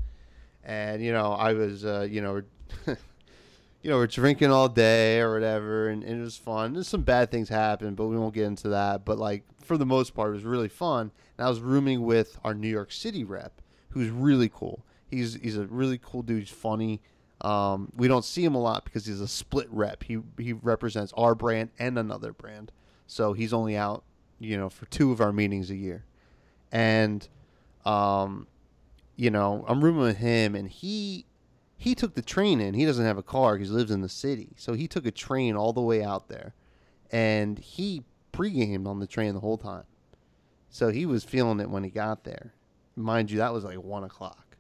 And 0.64 1.04
you 1.04 1.12
know, 1.12 1.32
I 1.34 1.54
was 1.54 1.86
uh 1.86 2.08
you 2.10 2.22
know, 2.22 2.42
you 2.86 3.90
know, 3.90 3.98
we're 3.98 4.08
drinking 4.08 4.52
all 4.52 4.68
day 4.70 5.20
or 5.20 5.34
whatever, 5.34 5.90
and, 5.90 6.04
and 6.04 6.22
it 6.22 6.24
was 6.24 6.38
fun. 6.38 6.74
There's 6.74 6.88
some 6.88 7.02
bad 7.02 7.32
things 7.32 7.50
happened, 7.50 7.96
but 7.96 8.08
we 8.08 8.18
won't 8.18 8.34
get 8.34 8.46
into 8.46 8.70
that. 8.70 9.06
But 9.06 9.18
like 9.18 9.44
for 9.64 9.78
the 9.78 9.86
most 9.86 10.14
part, 10.14 10.30
it 10.30 10.34
was 10.34 10.44
really 10.44 10.70
fun. 10.70 11.12
And 11.38 11.46
I 11.46 11.50
was 11.50 11.62
rooming 11.62 12.04
with 12.04 12.38
our 12.44 12.54
New 12.54 12.68
York 12.68 12.92
City 12.92 13.24
rep, 13.24 13.62
who's 13.90 14.10
really 14.10 14.50
cool. 14.50 14.86
He's 15.10 15.36
he's 15.36 15.58
a 15.58 15.66
really 15.66 15.98
cool 15.98 16.22
dude. 16.22 16.40
He's 16.40 16.50
funny. 16.50 17.02
Um, 17.42 17.92
we 17.96 18.10
don't 18.10 18.26
see 18.26 18.44
him 18.44 18.54
a 18.54 18.62
lot 18.62 18.84
because 18.84 19.06
he's 19.06 19.22
a 19.22 19.28
split 19.28 19.68
rep. 19.72 20.04
He 20.04 20.20
he 20.38 20.54
represents 20.54 21.14
our 21.16 21.36
brand 21.36 21.70
and 21.80 21.98
another 21.98 22.34
brand, 22.34 22.72
so 23.08 23.34
he's 23.34 23.54
only 23.54 23.78
out, 23.78 24.04
you 24.40 24.58
know, 24.58 24.70
for 24.70 24.86
two 24.88 25.12
of 25.12 25.22
our 25.22 25.32
meetings 25.32 25.72
a 25.72 25.76
year, 25.76 26.04
and, 26.72 27.28
um, 27.90 28.48
you 29.16 29.32
know, 29.32 29.66
I'm 29.68 29.84
rooming 29.84 30.02
with 30.02 30.18
him, 30.18 30.56
and 30.56 30.70
he 30.70 31.26
he 31.80 31.96
took 31.96 32.14
the 32.14 32.22
train 32.22 32.60
in. 32.60 32.74
He 32.74 32.86
doesn't 32.86 33.06
have 33.06 33.18
a 33.18 33.24
car 33.24 33.56
because 33.56 33.70
he 33.70 33.76
lives 33.76 33.90
in 33.90 34.02
the 34.02 34.10
city. 34.10 34.50
So 34.58 34.74
he 34.74 34.88
took 34.88 35.06
a 35.06 35.12
train 35.12 35.56
all 35.56 35.72
the 35.72 35.82
way 35.82 36.04
out 36.04 36.28
there. 36.28 36.54
And 37.10 37.58
he 37.58 38.04
pre-gamed 38.34 38.86
on 38.86 39.00
the 39.00 39.08
train 39.08 39.34
the 39.34 39.40
whole 39.40 39.58
time. 39.58 39.86
So 40.70 40.90
he 40.90 41.06
was 41.06 41.24
feeling 41.24 41.62
it 41.62 41.70
when 41.70 41.86
he 41.86 41.90
got 41.90 42.26
there. 42.26 42.54
Mind 42.98 43.32
you, 43.32 43.38
that 43.38 43.54
was 43.54 43.64
like 43.64 43.82
one 43.82 44.04
o'clock. 44.04 44.58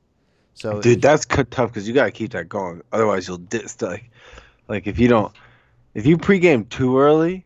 So 0.53 0.81
Dude, 0.81 1.01
that's 1.01 1.25
tough 1.25 1.71
because 1.71 1.87
you 1.87 1.93
gotta 1.93 2.09
keep 2.11 2.31
that 2.31 2.47
going. 2.47 2.81
Otherwise, 2.93 3.27
you'll 3.27 3.37
dis 3.37 3.81
like, 3.81 4.09
like 4.69 4.87
if 4.87 4.97
you 4.97 5.09
don't, 5.09 5.33
if 5.93 6.05
you 6.05 6.17
pregame 6.17 6.67
too 6.69 6.97
early, 6.97 7.45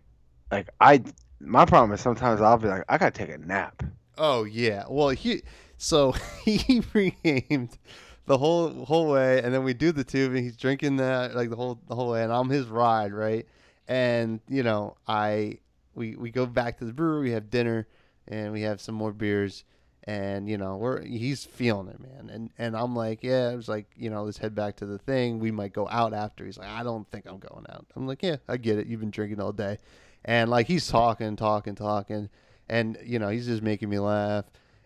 like 0.51 0.69
I, 0.79 1.03
my 1.39 1.65
problem 1.65 1.91
is 1.93 1.99
sometimes 1.99 2.41
I'll 2.41 2.57
be 2.57 2.67
like, 2.67 2.85
I 2.89 2.99
gotta 2.99 3.11
take 3.11 3.29
a 3.29 3.39
nap. 3.39 3.83
Oh 4.19 4.43
yeah. 4.43 4.85
Well, 4.87 5.09
he 5.09 5.41
so 5.83 6.11
he 6.45 6.81
pre-gamed 6.81 7.77
the 8.25 8.37
whole 8.37 8.85
whole 8.85 9.09
way, 9.09 9.41
and 9.41 9.53
then 9.53 9.63
we 9.63 9.73
do 9.73 9.91
the 9.91 10.03
tubing. 10.03 10.43
He's 10.43 10.55
drinking 10.55 10.97
that 10.97 11.35
like 11.35 11.49
the 11.49 11.55
whole 11.55 11.79
the 11.87 11.95
whole 11.95 12.11
way, 12.11 12.23
and 12.23 12.31
I'm 12.31 12.49
his 12.49 12.67
ride, 12.67 13.11
right? 13.11 13.45
And 13.87 14.39
you 14.47 14.63
know, 14.63 14.95
I 15.07 15.59
we 15.93 16.15
we 16.15 16.31
go 16.31 16.45
back 16.45 16.77
to 16.79 16.85
the 16.85 16.93
brewery, 16.93 17.23
we 17.23 17.31
have 17.31 17.49
dinner, 17.49 17.87
and 18.27 18.53
we 18.53 18.61
have 18.61 18.79
some 18.79 18.95
more 18.95 19.11
beers, 19.11 19.65
and 20.05 20.47
you 20.47 20.57
know, 20.57 20.77
we're 20.77 21.01
he's 21.03 21.43
feeling 21.43 21.89
it, 21.89 21.99
man. 21.99 22.29
And 22.29 22.49
and 22.57 22.77
I'm 22.77 22.95
like, 22.95 23.21
yeah, 23.21 23.49
it 23.49 23.55
was 23.57 23.67
like 23.67 23.87
you 23.97 24.09
know, 24.09 24.23
let's 24.23 24.37
head 24.37 24.55
back 24.55 24.77
to 24.77 24.85
the 24.85 24.99
thing. 24.99 25.39
We 25.39 25.51
might 25.51 25.73
go 25.73 25.89
out 25.89 26.13
after. 26.13 26.45
He's 26.45 26.57
like, 26.57 26.69
I 26.69 26.83
don't 26.83 27.09
think 27.11 27.25
I'm 27.27 27.39
going 27.39 27.65
out. 27.69 27.85
I'm 27.97 28.07
like, 28.07 28.23
yeah, 28.23 28.37
I 28.47 28.55
get 28.55 28.77
it. 28.77 28.87
You've 28.87 29.01
been 29.01 29.11
drinking 29.11 29.41
all 29.41 29.51
day, 29.51 29.79
and 30.23 30.49
like 30.49 30.67
he's 30.67 30.87
talking, 30.87 31.35
talking, 31.35 31.75
talking 31.75 32.29
and 32.69 32.97
you 33.03 33.19
know 33.19 33.27
he's 33.27 33.45
just 33.45 33.61
making 33.61 33.89
me 33.89 33.99
laugh 33.99 34.45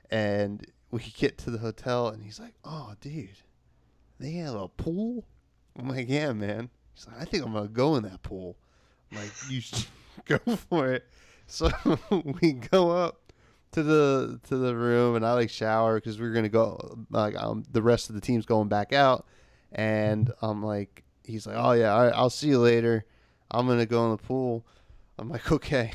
and 0.09 0.65
we 0.91 0.99
get 1.17 1.37
to 1.39 1.51
the 1.51 1.57
hotel 1.57 2.07
and 2.09 2.23
he's 2.23 2.39
like 2.39 2.53
oh 2.63 2.93
dude 3.01 3.29
they 4.19 4.31
have 4.33 4.55
a 4.55 4.67
pool? 4.67 5.25
I'm 5.77 5.89
like 5.89 6.09
yeah 6.09 6.33
man. 6.33 6.69
He's 6.93 7.07
like 7.07 7.21
i 7.21 7.25
think 7.25 7.45
i'm 7.45 7.53
gonna 7.53 7.67
go 7.67 7.95
in 7.95 8.03
that 8.03 8.23
pool. 8.23 8.57
I'm 9.11 9.19
like 9.19 9.31
you 9.49 9.61
should 9.61 9.85
go 10.25 10.39
for 10.55 10.91
it. 10.91 11.05
So 11.45 11.69
we 12.41 12.53
go 12.53 12.91
up 12.91 13.31
to 13.71 13.83
the 13.83 14.39
to 14.47 14.57
the 14.57 14.75
room 14.75 15.15
and 15.15 15.25
i 15.25 15.33
like 15.33 15.49
shower 15.49 15.95
because 15.95 16.19
we 16.19 16.25
are 16.25 16.31
gonna 16.31 16.49
go 16.49 16.97
like 17.11 17.35
um, 17.35 17.63
the 17.71 17.81
rest 17.81 18.09
of 18.09 18.15
the 18.15 18.21
team's 18.21 18.45
going 18.45 18.67
back 18.69 18.93
out. 18.93 19.25
And 19.71 20.31
i'm 20.41 20.63
like 20.63 21.03
he's 21.23 21.45
like 21.45 21.57
oh 21.57 21.73
yeah 21.73 21.93
all 21.93 22.05
right 22.05 22.13
i'll 22.15 22.29
see 22.29 22.47
you 22.47 22.59
later. 22.59 23.05
I'm 23.51 23.67
gonna 23.67 23.85
go 23.85 24.05
in 24.05 24.11
the 24.11 24.17
pool. 24.17 24.65
I'm 25.19 25.29
like 25.29 25.51
okay. 25.51 25.91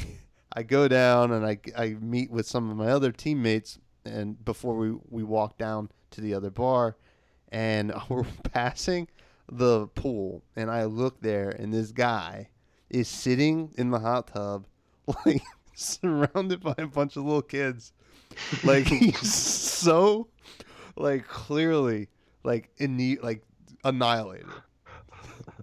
I 0.54 0.62
go 0.62 0.86
down 0.86 1.32
and 1.32 1.46
I, 1.46 1.58
I 1.76 1.96
meet 1.98 2.30
with 2.30 2.46
some 2.46 2.70
of 2.70 2.76
my 2.76 2.88
other 2.88 3.10
teammates 3.10 3.78
and 4.04 4.42
before 4.44 4.76
we, 4.76 4.94
we 5.08 5.22
walk 5.22 5.58
down 5.58 5.90
to 6.10 6.20
the 6.20 6.34
other 6.34 6.50
bar 6.50 6.96
and 7.50 7.92
we're 8.08 8.24
passing 8.52 9.08
the 9.50 9.86
pool 9.88 10.42
and 10.56 10.70
I 10.70 10.84
look 10.84 11.20
there 11.20 11.50
and 11.50 11.72
this 11.72 11.92
guy 11.92 12.48
is 12.90 13.08
sitting 13.08 13.72
in 13.76 13.90
the 13.90 13.98
hot 13.98 14.28
tub 14.28 14.66
like 15.26 15.42
surrounded 15.74 16.60
by 16.60 16.74
a 16.78 16.86
bunch 16.86 17.16
of 17.16 17.24
little 17.24 17.42
kids 17.42 17.92
like 18.64 18.86
he's 18.86 19.32
so 19.32 20.28
like 20.96 21.26
clearly 21.26 22.08
like 22.44 22.70
in 22.78 22.96
the 22.96 23.18
like 23.22 23.42
annihilated 23.84 24.46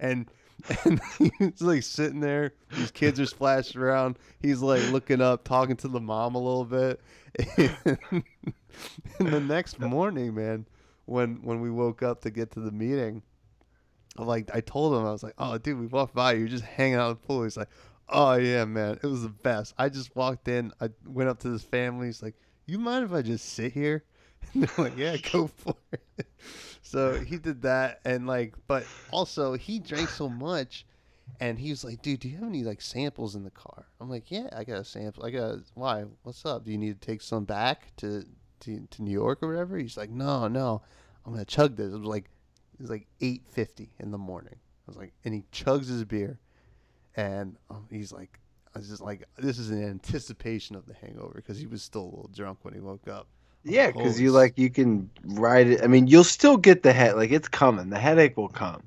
and 0.01 0.29
and 0.83 0.99
he's 1.39 1.61
like 1.61 1.83
sitting 1.83 2.19
there. 2.19 2.53
These 2.75 2.91
kids 2.91 3.19
are 3.19 3.25
splashing 3.25 3.81
around. 3.81 4.17
He's 4.41 4.61
like 4.61 4.89
looking 4.91 5.21
up, 5.21 5.43
talking 5.43 5.75
to 5.77 5.87
the 5.87 5.99
mom 5.99 6.35
a 6.35 6.39
little 6.39 6.65
bit. 6.65 7.01
And, 9.19 9.33
the 9.33 9.39
next 9.41 9.79
morning, 9.79 10.33
man, 10.35 10.65
when 11.05 11.41
when 11.43 11.59
we 11.59 11.69
woke 11.69 12.01
up 12.03 12.21
to 12.21 12.29
get 12.29 12.51
to 12.51 12.59
the 12.61 12.71
meeting, 12.71 13.23
like 14.17 14.49
I 14.53 14.61
told 14.61 14.93
him, 14.93 15.05
I 15.05 15.11
was 15.11 15.23
like, 15.23 15.33
"Oh, 15.37 15.57
dude, 15.57 15.79
we 15.79 15.87
walked 15.87 16.13
by. 16.15 16.33
You're 16.33 16.47
just 16.47 16.63
hanging 16.63 16.95
out 16.95 17.11
at 17.11 17.21
the 17.21 17.27
pool." 17.27 17.43
He's 17.43 17.57
like, 17.57 17.69
"Oh 18.07 18.35
yeah, 18.35 18.65
man, 18.65 18.99
it 19.01 19.07
was 19.07 19.23
the 19.23 19.29
best." 19.29 19.73
I 19.77 19.89
just 19.89 20.15
walked 20.15 20.47
in. 20.47 20.71
I 20.79 20.89
went 21.05 21.29
up 21.29 21.39
to 21.39 21.49
this 21.49 21.63
family. 21.63 22.07
He's 22.07 22.23
like, 22.23 22.35
"You 22.65 22.79
mind 22.79 23.05
if 23.05 23.11
I 23.11 23.21
just 23.21 23.49
sit 23.53 23.73
here?" 23.73 24.03
And 24.53 24.63
they're 24.63 24.85
like, 24.85 24.97
"Yeah, 24.97 25.17
go 25.17 25.47
for 25.57 25.75
it." 25.91 26.27
So 26.81 27.19
he 27.19 27.37
did 27.37 27.63
that, 27.63 27.99
and 28.05 28.25
like, 28.27 28.55
but 28.67 28.85
also 29.11 29.53
he 29.53 29.79
drank 29.79 30.09
so 30.09 30.29
much, 30.29 30.85
and 31.39 31.59
he 31.59 31.69
was 31.69 31.83
like, 31.83 32.01
"Dude, 32.01 32.19
do 32.19 32.29
you 32.29 32.37
have 32.37 32.47
any 32.47 32.63
like 32.63 32.81
samples 32.81 33.35
in 33.35 33.43
the 33.43 33.51
car?" 33.51 33.85
I'm 33.99 34.09
like, 34.09 34.31
"Yeah, 34.31 34.49
I 34.55 34.63
got 34.63 34.79
a 34.79 34.85
sample. 34.85 35.25
I 35.25 35.31
got 35.31 35.57
why? 35.73 36.05
What's 36.23 36.45
up? 36.45 36.65
Do 36.65 36.71
you 36.71 36.77
need 36.77 36.99
to 36.99 37.07
take 37.07 37.21
some 37.21 37.45
back 37.45 37.95
to 37.97 38.25
to, 38.61 38.87
to 38.91 39.03
New 39.03 39.11
York 39.11 39.39
or 39.41 39.47
whatever?" 39.47 39.77
He's 39.77 39.97
like, 39.97 40.09
"No, 40.09 40.47
no, 40.47 40.81
I'm 41.25 41.33
gonna 41.33 41.45
chug 41.45 41.75
this." 41.75 41.93
It 41.93 41.97
was 41.97 42.07
like 42.07 42.29
it 42.73 42.81
was 42.81 42.89
like 42.89 43.07
eight 43.21 43.43
fifty 43.49 43.91
in 43.99 44.11
the 44.11 44.17
morning. 44.17 44.55
I 44.55 44.91
was 44.91 44.97
like, 44.97 45.13
and 45.23 45.33
he 45.33 45.43
chugs 45.51 45.87
his 45.87 46.03
beer, 46.03 46.39
and 47.15 47.55
um, 47.69 47.85
he's 47.91 48.11
like, 48.11 48.39
I 48.73 48.79
was 48.79 48.89
just 48.89 49.01
like, 49.01 49.23
this 49.37 49.59
is 49.59 49.69
an 49.71 49.83
anticipation 49.83 50.75
of 50.75 50.85
the 50.85 50.93
hangover 50.93 51.33
because 51.35 51.57
he 51.57 51.67
was 51.67 51.81
still 51.81 52.03
a 52.03 52.05
little 52.05 52.31
drunk 52.33 52.59
when 52.63 52.73
he 52.73 52.79
woke 52.79 53.07
up. 53.07 53.27
Yeah, 53.63 53.91
because 53.91 54.19
you 54.19 54.31
like 54.31 54.57
you 54.57 54.69
can 54.69 55.09
ride 55.25 55.67
it. 55.67 55.83
I 55.83 55.87
mean, 55.87 56.07
you'll 56.07 56.23
still 56.23 56.57
get 56.57 56.81
the 56.83 56.93
head. 56.93 57.15
Like 57.15 57.31
it's 57.31 57.47
coming. 57.47 57.89
The 57.89 57.99
headache 57.99 58.37
will 58.37 58.47
come, 58.47 58.83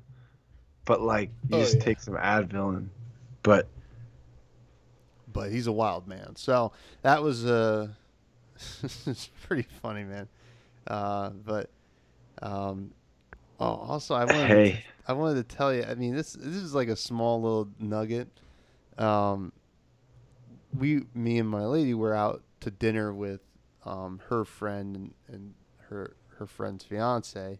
but 0.85 1.01
like 1.01 1.29
you 1.49 1.57
Oh, 1.57 1.59
just 1.61 1.75
yeah. 1.77 1.83
take 1.83 1.99
some 1.99 2.15
Advil 2.15 2.77
and. 2.77 2.89
But 3.43 3.67
but 5.31 5.51
he's 5.51 5.67
a 5.67 5.71
wild 5.71 6.07
man. 6.07 6.35
So 6.35 6.71
that 7.01 7.21
was 7.23 7.45
uh, 7.45 7.89
it's 8.83 9.29
pretty 9.45 9.67
funny, 9.81 10.03
man. 10.03 10.27
Uh, 10.87 11.29
but 11.29 11.69
um, 12.41 12.91
oh, 13.59 13.65
also 13.65 14.15
I 14.15 14.25
wanted 14.25 14.47
to, 14.73 14.77
I 15.07 15.13
wanted 15.13 15.47
to 15.47 15.55
tell 15.55 15.73
you. 15.73 15.83
I 15.83 15.95
mean, 15.95 16.15
this 16.15 16.33
this 16.33 16.55
is 16.55 16.73
like 16.73 16.87
a 16.87 16.95
small 16.95 17.41
little 17.41 17.69
nugget. 17.79 18.27
Um, 18.97 19.51
we, 20.77 21.03
me 21.13 21.39
and 21.39 21.49
my 21.49 21.65
lady, 21.65 21.93
were 21.93 22.13
out 22.13 22.43
to 22.61 22.71
dinner 22.71 23.13
with 23.13 23.41
um, 23.85 24.21
her 24.29 24.45
friend 24.45 24.95
and, 24.95 25.13
and 25.27 25.53
her 25.89 26.15
her 26.37 26.45
friend's 26.45 26.83
fiance. 26.83 27.59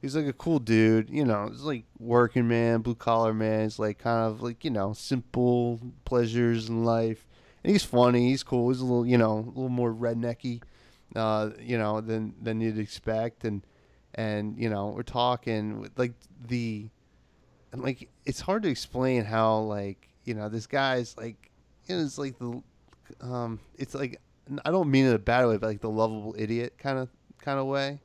He's 0.00 0.16
like 0.16 0.26
a 0.26 0.32
cool 0.32 0.58
dude, 0.58 1.10
you 1.10 1.24
know. 1.24 1.48
He's 1.50 1.60
like 1.60 1.84
working 1.98 2.48
man, 2.48 2.80
blue 2.80 2.94
collar 2.94 3.34
man. 3.34 3.64
He's 3.64 3.78
like 3.78 3.98
kind 3.98 4.30
of 4.30 4.42
like 4.42 4.64
you 4.64 4.70
know 4.70 4.92
simple 4.92 5.80
pleasures 6.04 6.68
in 6.68 6.84
life, 6.84 7.26
and 7.62 7.72
he's 7.72 7.84
funny. 7.84 8.30
He's 8.30 8.42
cool. 8.42 8.70
He's 8.70 8.80
a 8.80 8.84
little 8.84 9.06
you 9.06 9.18
know 9.18 9.38
a 9.38 9.48
little 9.48 9.68
more 9.68 9.92
rednecky, 9.92 10.62
uh, 11.14 11.50
you 11.60 11.76
know 11.76 12.00
than 12.00 12.34
than 12.40 12.60
you'd 12.60 12.78
expect. 12.78 13.44
And 13.44 13.62
and 14.14 14.56
you 14.58 14.70
know 14.70 14.88
we're 14.88 15.02
talking 15.02 15.80
with, 15.80 15.98
like 15.98 16.14
the 16.46 16.88
and 17.72 17.82
like 17.82 18.08
it's 18.24 18.40
hard 18.40 18.62
to 18.62 18.68
explain 18.68 19.24
how 19.24 19.58
like 19.58 20.08
you 20.24 20.34
know 20.34 20.48
this 20.48 20.66
guy's 20.66 21.16
like 21.16 21.50
you 21.86 21.96
know, 21.96 22.02
it's 22.02 22.18
like 22.18 22.38
the 22.38 22.62
um 23.20 23.60
it's 23.76 23.94
like 23.94 24.20
I 24.64 24.70
don't 24.70 24.90
mean 24.90 25.04
it 25.04 25.10
in 25.10 25.14
a 25.14 25.18
bad 25.18 25.46
way, 25.46 25.58
but 25.58 25.66
like 25.66 25.80
the 25.80 25.90
lovable 25.90 26.34
idiot 26.38 26.74
kind 26.78 26.98
of 26.98 27.08
kind 27.38 27.58
of 27.58 27.66
way. 27.66 28.00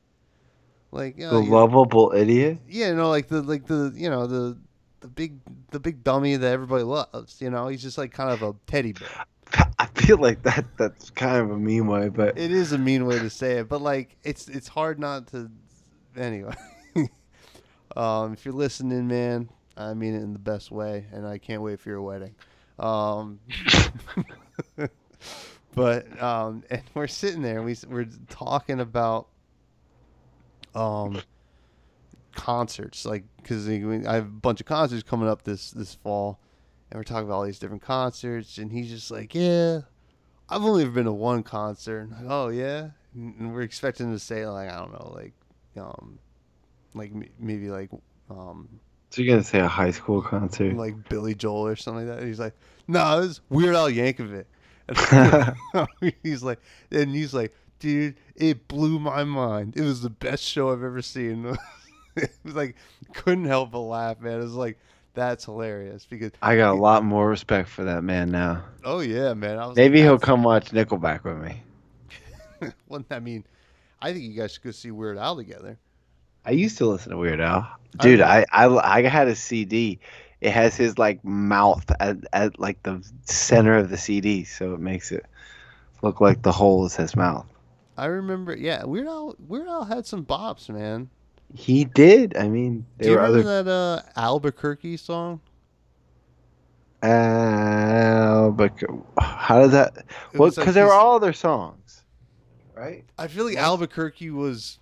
Like 0.90 1.18
you 1.18 1.26
know, 1.26 1.42
the 1.42 1.50
lovable 1.50 2.12
idiot. 2.14 2.58
yeah, 2.68 2.88
you 2.88 2.94
know, 2.94 3.08
like 3.08 3.28
the 3.28 3.42
like 3.42 3.66
the 3.66 3.92
you 3.94 4.08
know 4.08 4.26
the 4.26 4.56
the 5.00 5.08
big 5.08 5.38
the 5.70 5.80
big 5.80 6.02
dummy 6.02 6.36
that 6.36 6.52
everybody 6.52 6.84
loves. 6.84 7.40
You 7.40 7.50
know, 7.50 7.68
he's 7.68 7.82
just 7.82 7.98
like 7.98 8.12
kind 8.12 8.30
of 8.30 8.42
a 8.42 8.54
teddy 8.66 8.92
bear. 8.92 9.08
I 9.78 9.86
feel 9.86 10.18
like 10.18 10.42
that. 10.42 10.64
That's 10.78 11.10
kind 11.10 11.36
of 11.36 11.50
a 11.50 11.58
mean 11.58 11.86
way, 11.86 12.08
but 12.08 12.38
It 12.38 12.50
is 12.50 12.72
a 12.72 12.78
mean 12.78 13.06
way 13.06 13.18
to 13.18 13.30
say 13.30 13.58
it, 13.58 13.68
but 13.68 13.80
like 13.80 14.16
it's 14.22 14.48
it's 14.48 14.68
hard 14.68 14.98
not 14.98 15.28
to. 15.28 15.50
Anyway, 16.16 16.54
um, 17.96 18.32
if 18.32 18.44
you're 18.44 18.54
listening, 18.54 19.06
man, 19.06 19.50
I 19.76 19.92
mean 19.94 20.14
it 20.14 20.22
in 20.22 20.32
the 20.32 20.38
best 20.38 20.70
way, 20.70 21.06
and 21.12 21.26
I 21.26 21.38
can't 21.38 21.62
wait 21.62 21.78
for 21.78 21.90
your 21.90 22.00
wedding. 22.00 22.34
Um, 22.78 23.40
but 25.74 26.22
um, 26.22 26.64
and 26.70 26.82
we're 26.94 27.06
sitting 27.06 27.42
there, 27.42 27.58
and 27.58 27.66
we 27.66 27.76
we're 27.88 28.08
talking 28.28 28.80
about 28.80 29.28
um 30.76 31.20
concerts, 32.34 33.04
like 33.04 33.24
because 33.38 33.68
I 33.68 34.14
have 34.14 34.26
a 34.26 34.28
bunch 34.28 34.60
of 34.60 34.66
concerts 34.66 35.02
coming 35.02 35.28
up 35.28 35.42
this 35.42 35.70
this 35.72 35.94
fall, 35.94 36.38
and 36.90 36.98
we're 36.98 37.04
talking 37.04 37.26
about 37.26 37.36
all 37.36 37.44
these 37.44 37.58
different 37.58 37.82
concerts, 37.82 38.58
and 38.58 38.70
he's 38.70 38.88
just 38.88 39.10
like, 39.10 39.34
yeah. 39.34 39.80
I've 40.48 40.62
only 40.62 40.84
ever 40.84 40.92
been 40.92 41.06
to 41.06 41.12
one 41.12 41.42
concert. 41.42 42.08
Like, 42.08 42.26
oh 42.28 42.48
yeah, 42.48 42.90
and 43.14 43.52
we're 43.52 43.62
expecting 43.62 44.12
to 44.12 44.18
say 44.18 44.46
like 44.46 44.70
I 44.70 44.76
don't 44.76 44.92
know, 44.92 45.12
like 45.12 45.32
um, 45.76 46.20
like 46.94 47.10
m- 47.10 47.28
maybe 47.40 47.68
like 47.68 47.90
um, 48.30 48.68
so 49.10 49.22
you're 49.22 49.34
gonna 49.34 49.44
say 49.44 49.60
a 49.60 49.66
high 49.68 49.90
school 49.90 50.22
concert? 50.22 50.76
like 50.76 51.08
Billy 51.08 51.34
Joel 51.34 51.66
or 51.66 51.76
something 51.76 52.06
like 52.06 52.18
that. 52.18 52.26
He's 52.26 52.38
like, 52.38 52.54
no, 52.86 53.00
nah, 53.00 53.16
it 53.16 53.20
was 53.20 53.40
Weird 53.48 53.74
Al 53.74 53.90
Yankovic. 53.90 54.44
And 54.88 55.88
he's 56.22 56.42
like, 56.42 56.60
and 56.90 57.14
he's 57.14 57.34
like, 57.34 57.54
dude, 57.78 58.16
it 58.34 58.68
blew 58.68 58.98
my 58.98 59.24
mind. 59.24 59.76
It 59.76 59.82
was 59.82 60.02
the 60.02 60.10
best 60.10 60.42
show 60.42 60.72
I've 60.72 60.82
ever 60.82 61.02
seen. 61.02 61.56
it 62.16 62.30
was 62.44 62.54
like, 62.54 62.76
couldn't 63.12 63.44
help 63.44 63.70
but 63.72 63.80
laugh, 63.80 64.20
man. 64.20 64.40
It 64.40 64.44
was 64.44 64.54
like, 64.54 64.78
that's 65.14 65.44
hilarious 65.44 66.06
because, 66.08 66.32
I 66.42 66.56
got 66.56 66.72
a 66.72 66.78
lot 66.78 67.04
more 67.04 67.28
respect 67.28 67.68
for 67.68 67.84
that 67.84 68.04
man 68.04 68.30
now. 68.30 68.64
oh 68.84 69.00
yeah, 69.00 69.34
man. 69.34 69.58
I 69.58 69.66
was 69.66 69.76
Maybe 69.76 69.98
like, 69.98 70.04
he'll 70.04 70.18
come 70.18 70.42
watch 70.42 70.70
Nickelback 70.70 71.24
with 71.24 71.38
me. 71.38 71.62
well, 72.88 73.04
I 73.10 73.20
mean, 73.20 73.44
I 74.00 74.12
think 74.12 74.24
you 74.24 74.34
guys 74.34 74.52
should 74.52 74.62
go 74.62 74.70
see 74.70 74.90
Weird 74.90 75.18
Al 75.18 75.36
together. 75.36 75.78
I 76.44 76.50
used 76.52 76.78
to 76.78 76.86
listen 76.86 77.10
to 77.10 77.18
Weird 77.18 77.40
Al. 77.40 77.66
Dude, 77.98 78.20
I, 78.20 78.44
I, 78.52 78.66
I 78.66 79.02
had 79.02 79.26
a 79.26 79.34
CD. 79.34 79.98
It 80.40 80.50
has 80.52 80.76
his 80.76 80.98
like 80.98 81.24
mouth 81.24 81.90
at, 81.98 82.18
at 82.32 82.60
like 82.60 82.82
the 82.82 83.02
center 83.24 83.76
of 83.76 83.88
the 83.88 83.96
CD, 83.96 84.44
so 84.44 84.74
it 84.74 84.80
makes 84.80 85.10
it 85.10 85.24
look 86.02 86.20
like 86.20 86.42
the 86.42 86.52
hole 86.52 86.84
is 86.84 86.94
his 86.94 87.16
mouth. 87.16 87.46
I 87.96 88.06
remember, 88.06 88.54
yeah, 88.56 88.84
Weird 88.84 89.06
Al. 89.06 89.34
Weird 89.38 89.68
Al 89.68 89.84
had 89.84 90.06
some 90.06 90.24
bops, 90.24 90.68
man. 90.68 91.08
He 91.54 91.84
did. 91.84 92.36
I 92.36 92.48
mean, 92.48 92.80
Do 92.98 93.04
there 93.04 93.10
you 93.12 93.16
were 93.18 93.22
remember 93.22 93.50
other. 93.50 93.62
that 93.64 93.70
uh, 94.16 94.20
Albuquerque 94.20 94.96
song? 94.98 95.40
Uh, 97.02 98.50
but 98.50 98.72
how 99.18 99.60
does 99.60 99.72
that? 99.72 99.96
It 100.32 100.38
Well, 100.38 100.48
like, 100.48 100.56
because 100.56 100.74
there 100.74 100.86
were 100.86 100.92
all 100.92 101.14
other 101.16 101.32
songs, 101.32 102.02
right? 102.74 103.04
I 103.18 103.28
feel 103.28 103.44
like 103.44 103.56
Albuquerque 103.56 104.30
was 104.30 104.78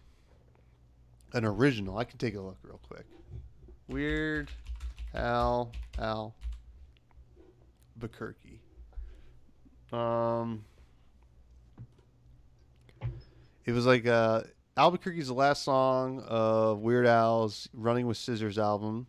an 1.34 1.44
original. 1.44 1.98
I 1.98 2.04
can 2.04 2.18
take 2.18 2.34
a 2.34 2.40
look 2.40 2.56
real 2.62 2.80
quick. 2.88 3.04
Weird 3.88 4.50
Al 5.14 5.70
Al 5.98 6.34
Albuquerque. 7.96 8.60
Um, 9.92 10.64
it 13.64 13.72
was 13.72 13.86
like 13.86 14.06
uh, 14.06 14.42
Albuquerque's 14.76 15.28
the 15.28 15.34
last 15.34 15.62
song 15.62 16.20
of 16.26 16.80
Weird 16.80 17.06
Al's 17.06 17.68
"Running 17.72 18.06
with 18.06 18.16
Scissors" 18.16 18.58
album. 18.58 19.06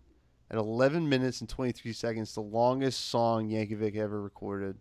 At 0.51 0.57
11 0.57 1.09
minutes 1.09 1.41
and 1.41 1.49
23 1.49 1.91
seconds, 1.91 2.35
the 2.35 2.41
longest 2.41 3.09
song 3.09 3.49
Yankovic 3.49 3.95
ever 3.95 4.21
recorded. 4.21 4.77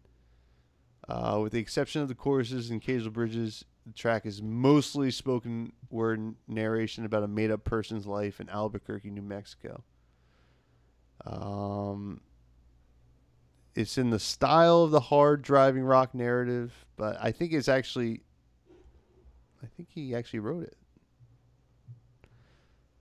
Uh, 1.08 1.40
with 1.42 1.52
the 1.52 1.58
exception 1.58 2.02
of 2.02 2.08
the 2.08 2.14
choruses 2.14 2.70
and 2.70 2.82
occasional 2.82 3.12
bridges, 3.12 3.64
the 3.86 3.92
track 3.92 4.26
is 4.26 4.42
mostly 4.42 5.10
spoken 5.10 5.72
word 5.90 6.34
narration 6.48 7.04
about 7.04 7.22
a 7.22 7.28
made 7.28 7.50
up 7.50 7.64
person's 7.64 8.06
life 8.06 8.40
in 8.40 8.48
Albuquerque, 8.48 9.10
New 9.10 9.22
Mexico. 9.22 9.82
Um, 11.26 12.20
it's 13.74 13.98
in 13.98 14.10
the 14.10 14.18
style 14.18 14.82
of 14.82 14.90
the 14.90 15.00
hard 15.00 15.42
driving 15.42 15.84
rock 15.84 16.14
narrative, 16.14 16.86
but 16.96 17.16
I 17.20 17.32
think 17.32 17.52
it's 17.52 17.68
actually. 17.68 18.22
I 19.64 19.66
think 19.76 19.88
he 19.90 20.14
actually 20.14 20.40
wrote 20.40 20.62
it. 20.64 20.76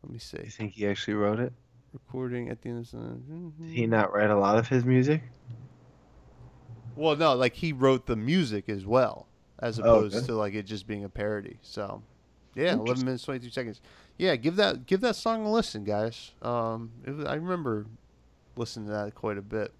Let 0.02 0.12
me 0.14 0.18
see. 0.20 0.38
You 0.44 0.50
think 0.50 0.74
he 0.74 0.88
actually 0.88 1.16
wrote 1.16 1.40
it? 1.40 1.52
Recording 1.92 2.50
at 2.50 2.62
the 2.62 2.70
end 2.70 2.80
of 2.80 2.92
the. 2.92 3.64
Did 3.66 3.70
he 3.74 3.86
not 3.86 4.14
write 4.14 4.30
a 4.30 4.38
lot 4.38 4.58
of 4.58 4.68
his 4.70 4.86
music? 4.86 5.22
Well, 6.96 7.16
no, 7.18 7.34
like 7.36 7.56
he 7.56 7.74
wrote 7.74 8.06
the 8.06 8.16
music 8.16 8.70
as 8.70 8.86
well, 8.86 9.28
as 9.60 9.78
Oh, 9.78 9.82
opposed 9.84 10.16
okay. 10.16 10.26
to 10.28 10.36
like 10.36 10.54
it 10.54 10.64
just 10.64 10.88
being 10.88 11.04
a 11.04 11.10
parody. 11.10 11.58
So, 11.62 12.02
yeah, 12.56 12.74
eleven 12.74 13.04
minutes 13.06 13.24
twenty 13.24 13.40
two 13.42 13.50
seconds. 13.52 13.82
Yeah, 14.18 14.36
give 14.38 14.56
that 14.56 14.86
give 14.86 15.02
that 15.02 15.16
song 15.18 15.46
a 15.46 15.52
listen, 15.52 15.84
guys. 15.84 16.32
Um, 16.42 16.92
it 17.06 17.12
was, 17.12 17.26
I 17.26 17.36
remember 17.36 17.88
listening 18.56 18.86
to 18.88 18.94
that 18.94 19.16
quite 19.16 19.38
a 19.38 19.42
bit 19.42 19.74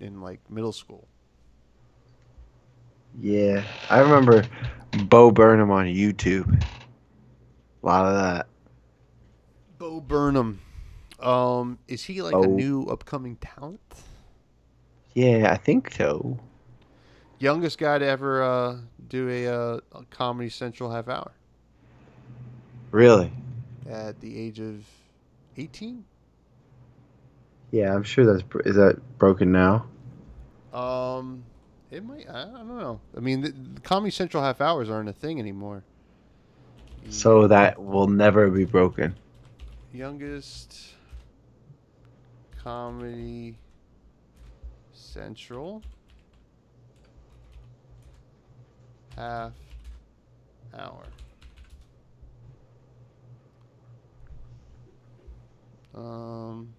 in 0.00 0.20
like 0.20 0.40
middle 0.50 0.72
school. 0.72 1.06
Yeah, 3.20 3.64
I 3.90 4.00
remember 4.00 4.44
Bo 5.04 5.30
Burnham 5.30 5.70
on 5.70 5.86
YouTube. 5.86 6.62
A 7.82 7.86
lot 7.86 8.06
of 8.06 8.14
that. 8.14 8.46
Bo 9.78 10.00
Burnham, 10.00 10.60
um, 11.20 11.78
is 11.86 12.04
he 12.04 12.20
like 12.20 12.34
a 12.34 12.46
new 12.48 12.84
upcoming 12.84 13.36
talent? 13.36 13.80
Yeah, 15.14 15.52
I 15.52 15.56
think 15.56 15.92
so. 15.92 16.38
Youngest 17.38 17.78
guy 17.78 17.98
to 17.98 18.04
ever 18.04 18.42
uh, 18.42 18.76
do 19.08 19.28
a, 19.28 19.46
uh, 19.46 19.80
a 19.92 20.04
Comedy 20.10 20.50
Central 20.50 20.90
half 20.90 21.08
hour 21.08 21.32
Really? 22.90 23.32
at 23.88 24.20
the 24.20 24.38
age 24.38 24.58
of 24.60 24.84
eighteen. 25.56 26.04
Yeah, 27.70 27.94
I'm 27.94 28.02
sure 28.02 28.26
that's 28.26 28.44
is 28.66 28.76
that 28.76 28.98
broken 29.18 29.52
now. 29.52 29.86
Um, 30.72 31.44
it 31.90 32.04
might. 32.04 32.28
I 32.28 32.44
don't 32.44 32.68
know. 32.68 33.00
I 33.16 33.20
mean, 33.20 33.40
the, 33.40 33.50
the 33.50 33.80
Comedy 33.80 34.10
Central 34.10 34.42
half 34.42 34.60
hours 34.60 34.90
aren't 34.90 35.08
a 35.08 35.12
thing 35.12 35.38
anymore. 35.38 35.84
So 37.10 37.46
that 37.46 37.82
will 37.82 38.06
never 38.06 38.50
be 38.50 38.64
broken. 38.64 39.16
youngest 39.92 40.94
Comedy 42.62 43.56
Central 44.92 45.82
half 49.16 49.52
hour. 50.78 51.04
Um, 55.94 56.74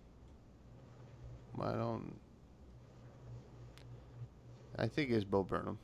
I 1.60 1.72
don't. 1.72 2.19
I 4.80 4.88
think 4.88 5.12
it's 5.12 5.26
Bo 5.26 5.44
Burnham. 5.44 5.78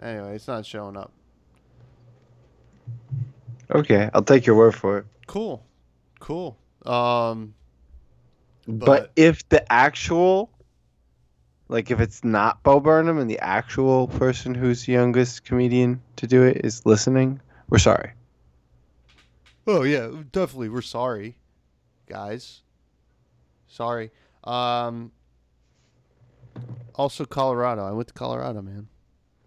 Anyway, 0.00 0.34
it's 0.34 0.48
not 0.48 0.64
showing 0.64 0.96
up. 0.96 1.12
Okay, 3.70 4.10
I'll 4.12 4.22
take 4.24 4.46
your 4.46 4.56
word 4.56 4.74
for 4.74 4.98
it. 4.98 5.06
Cool, 5.26 5.62
cool. 6.18 6.56
Um, 6.84 7.54
But, 8.66 8.86
But- 8.86 9.12
if 9.16 9.48
the 9.48 9.70
actual, 9.72 10.50
like, 11.68 11.90
if 11.90 12.00
it's 12.00 12.22
not 12.24 12.62
Bo 12.62 12.80
Burnham 12.80 13.18
and 13.18 13.28
the 13.30 13.38
actual 13.40 14.08
person 14.08 14.54
who's 14.54 14.86
the 14.86 14.92
youngest 14.92 15.44
comedian 15.44 16.00
to 16.16 16.26
do 16.26 16.42
it 16.44 16.64
is 16.64 16.84
listening, 16.86 17.40
we're 17.68 17.78
sorry. 17.78 18.12
oh 19.66 19.82
yeah, 19.82 20.10
definitely. 20.32 20.68
We're 20.68 20.80
sorry, 20.82 21.36
guys. 22.06 22.62
Sorry. 23.68 24.10
Um. 24.44 25.12
Also, 26.94 27.24
Colorado. 27.24 27.84
I 27.84 27.92
went 27.92 28.08
to 28.08 28.14
Colorado, 28.14 28.60
man. 28.62 28.88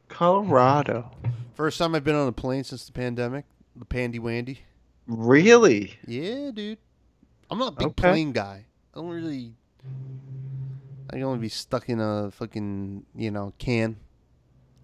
Colorado. 0.07 1.11
First 1.55 1.77
time 1.77 1.95
I've 1.95 2.03
been 2.03 2.15
on 2.15 2.27
a 2.27 2.31
plane 2.31 2.63
since 2.63 2.85
the 2.85 2.91
pandemic. 2.91 3.45
The 3.75 3.85
pandy 3.85 4.19
wandy. 4.19 4.59
Really? 5.07 5.93
Yeah, 6.07 6.51
dude. 6.51 6.77
I'm 7.49 7.59
not 7.59 7.73
a 7.73 7.75
big 7.75 7.87
Okay. 7.87 8.09
plane 8.11 8.31
guy. 8.31 8.65
I 8.93 8.99
don't 8.99 9.09
really. 9.09 9.53
I 11.09 11.13
can 11.13 11.23
only 11.23 11.39
be 11.39 11.49
stuck 11.49 11.87
in 11.89 11.99
a 11.99 12.31
fucking 12.31 13.05
you 13.15 13.29
know 13.31 13.53
can, 13.59 13.97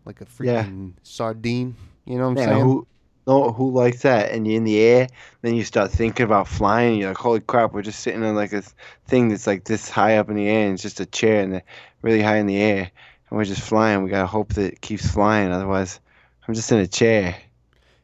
like 0.06 0.22
a 0.22 0.28
Yeah. 0.40 0.64
freaking 0.66 0.94
sardine. 1.04 1.76
You 2.06 2.18
know 2.18 2.26
what 2.30 2.32
I'm 2.32 2.38
Yeah, 2.38 2.46
saying? 2.46 2.62
who 2.64 2.88
no 3.28 3.52
who 3.52 3.72
likes 3.72 4.02
that? 4.02 4.32
And 4.32 4.48
you're 4.48 4.58
in 4.58 4.64
the 4.64 4.80
air, 4.80 5.08
then 5.42 5.56
you 5.56 5.64
start 5.64 5.92
thinking 5.92 6.26
about 6.26 6.48
flying. 6.48 7.00
You're 7.00 7.10
like, 7.10 7.18
holy 7.18 7.40
crap, 7.40 7.74
we're 7.74 7.82
just 7.82 8.00
sitting 8.00 8.24
on 8.24 8.36
like 8.36 8.54
a 8.54 8.64
thing 9.08 9.30
that's 9.30 9.48
like 9.48 9.64
this 9.64 9.90
high 9.90 10.18
up 10.18 10.30
in 10.30 10.36
the 10.36 10.48
air, 10.48 10.66
and 10.66 10.74
it's 10.74 10.84
just 10.84 11.00
a 11.00 11.06
chair 11.06 11.42
and 11.42 11.54
they're 11.54 11.64
really 12.02 12.22
high 12.22 12.38
in 12.38 12.48
the 12.48 12.58
air, 12.58 12.92
and 13.30 13.38
we're 13.38 13.46
just 13.46 13.62
flying. 13.62 14.04
We 14.04 14.10
gotta 14.10 14.28
hope 14.28 14.54
that 14.54 14.74
it 14.74 14.82
keeps 14.82 15.10
flying, 15.10 15.52
otherwise, 15.52 16.00
I'm 16.48 16.54
just 16.54 16.72
in 16.72 16.80
a 16.80 16.88
chair. 16.88 17.36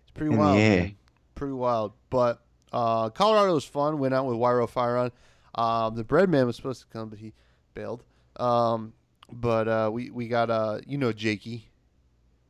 It's 0.03 0.11
pretty 0.11 0.31
in 0.31 0.37
the 0.37 0.43
wild. 0.43 0.57
air. 0.57 0.81
man. 0.81 0.95
Pretty 1.35 1.53
wild. 1.53 1.93
But 2.09 2.41
uh, 2.71 3.09
Colorado 3.09 3.53
was 3.53 3.65
fun. 3.65 3.99
Went 3.99 4.13
out 4.13 4.25
with 4.25 4.37
Wyro 4.37 4.67
Fire 4.67 4.97
on. 4.97 5.11
Um, 5.55 5.95
the 5.95 6.03
bread 6.03 6.29
man 6.29 6.45
was 6.45 6.55
supposed 6.55 6.81
to 6.81 6.87
come, 6.87 7.09
but 7.09 7.19
he 7.19 7.33
bailed. 7.73 8.03
Um, 8.37 8.93
but 9.31 9.67
uh, 9.67 9.89
we 9.91 10.09
we 10.09 10.27
got 10.27 10.49
uh, 10.49 10.79
you 10.85 10.97
know 10.97 11.11
Jakey. 11.11 11.69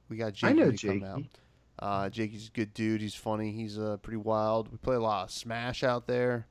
We 0.09 0.17
got 0.17 0.33
Jakey 0.33 0.51
I 0.51 0.53
know 0.53 0.71
to 0.71 0.87
come 0.87 1.03
out. 1.03 1.17
Jakey. 1.17 1.29
Uh, 1.79 2.09
Jakey's 2.09 2.47
a 2.47 2.51
good 2.51 2.73
dude. 2.73 3.01
He's 3.01 3.13
funny. 3.15 3.51
He's 3.51 3.77
uh, 3.77 3.97
pretty 4.01 4.17
wild. 4.17 4.71
We 4.71 4.77
play 4.77 4.95
a 4.95 4.99
lot 4.99 5.25
of 5.25 5.31
Smash 5.31 5.83
out 5.83 6.07
there. 6.07 6.47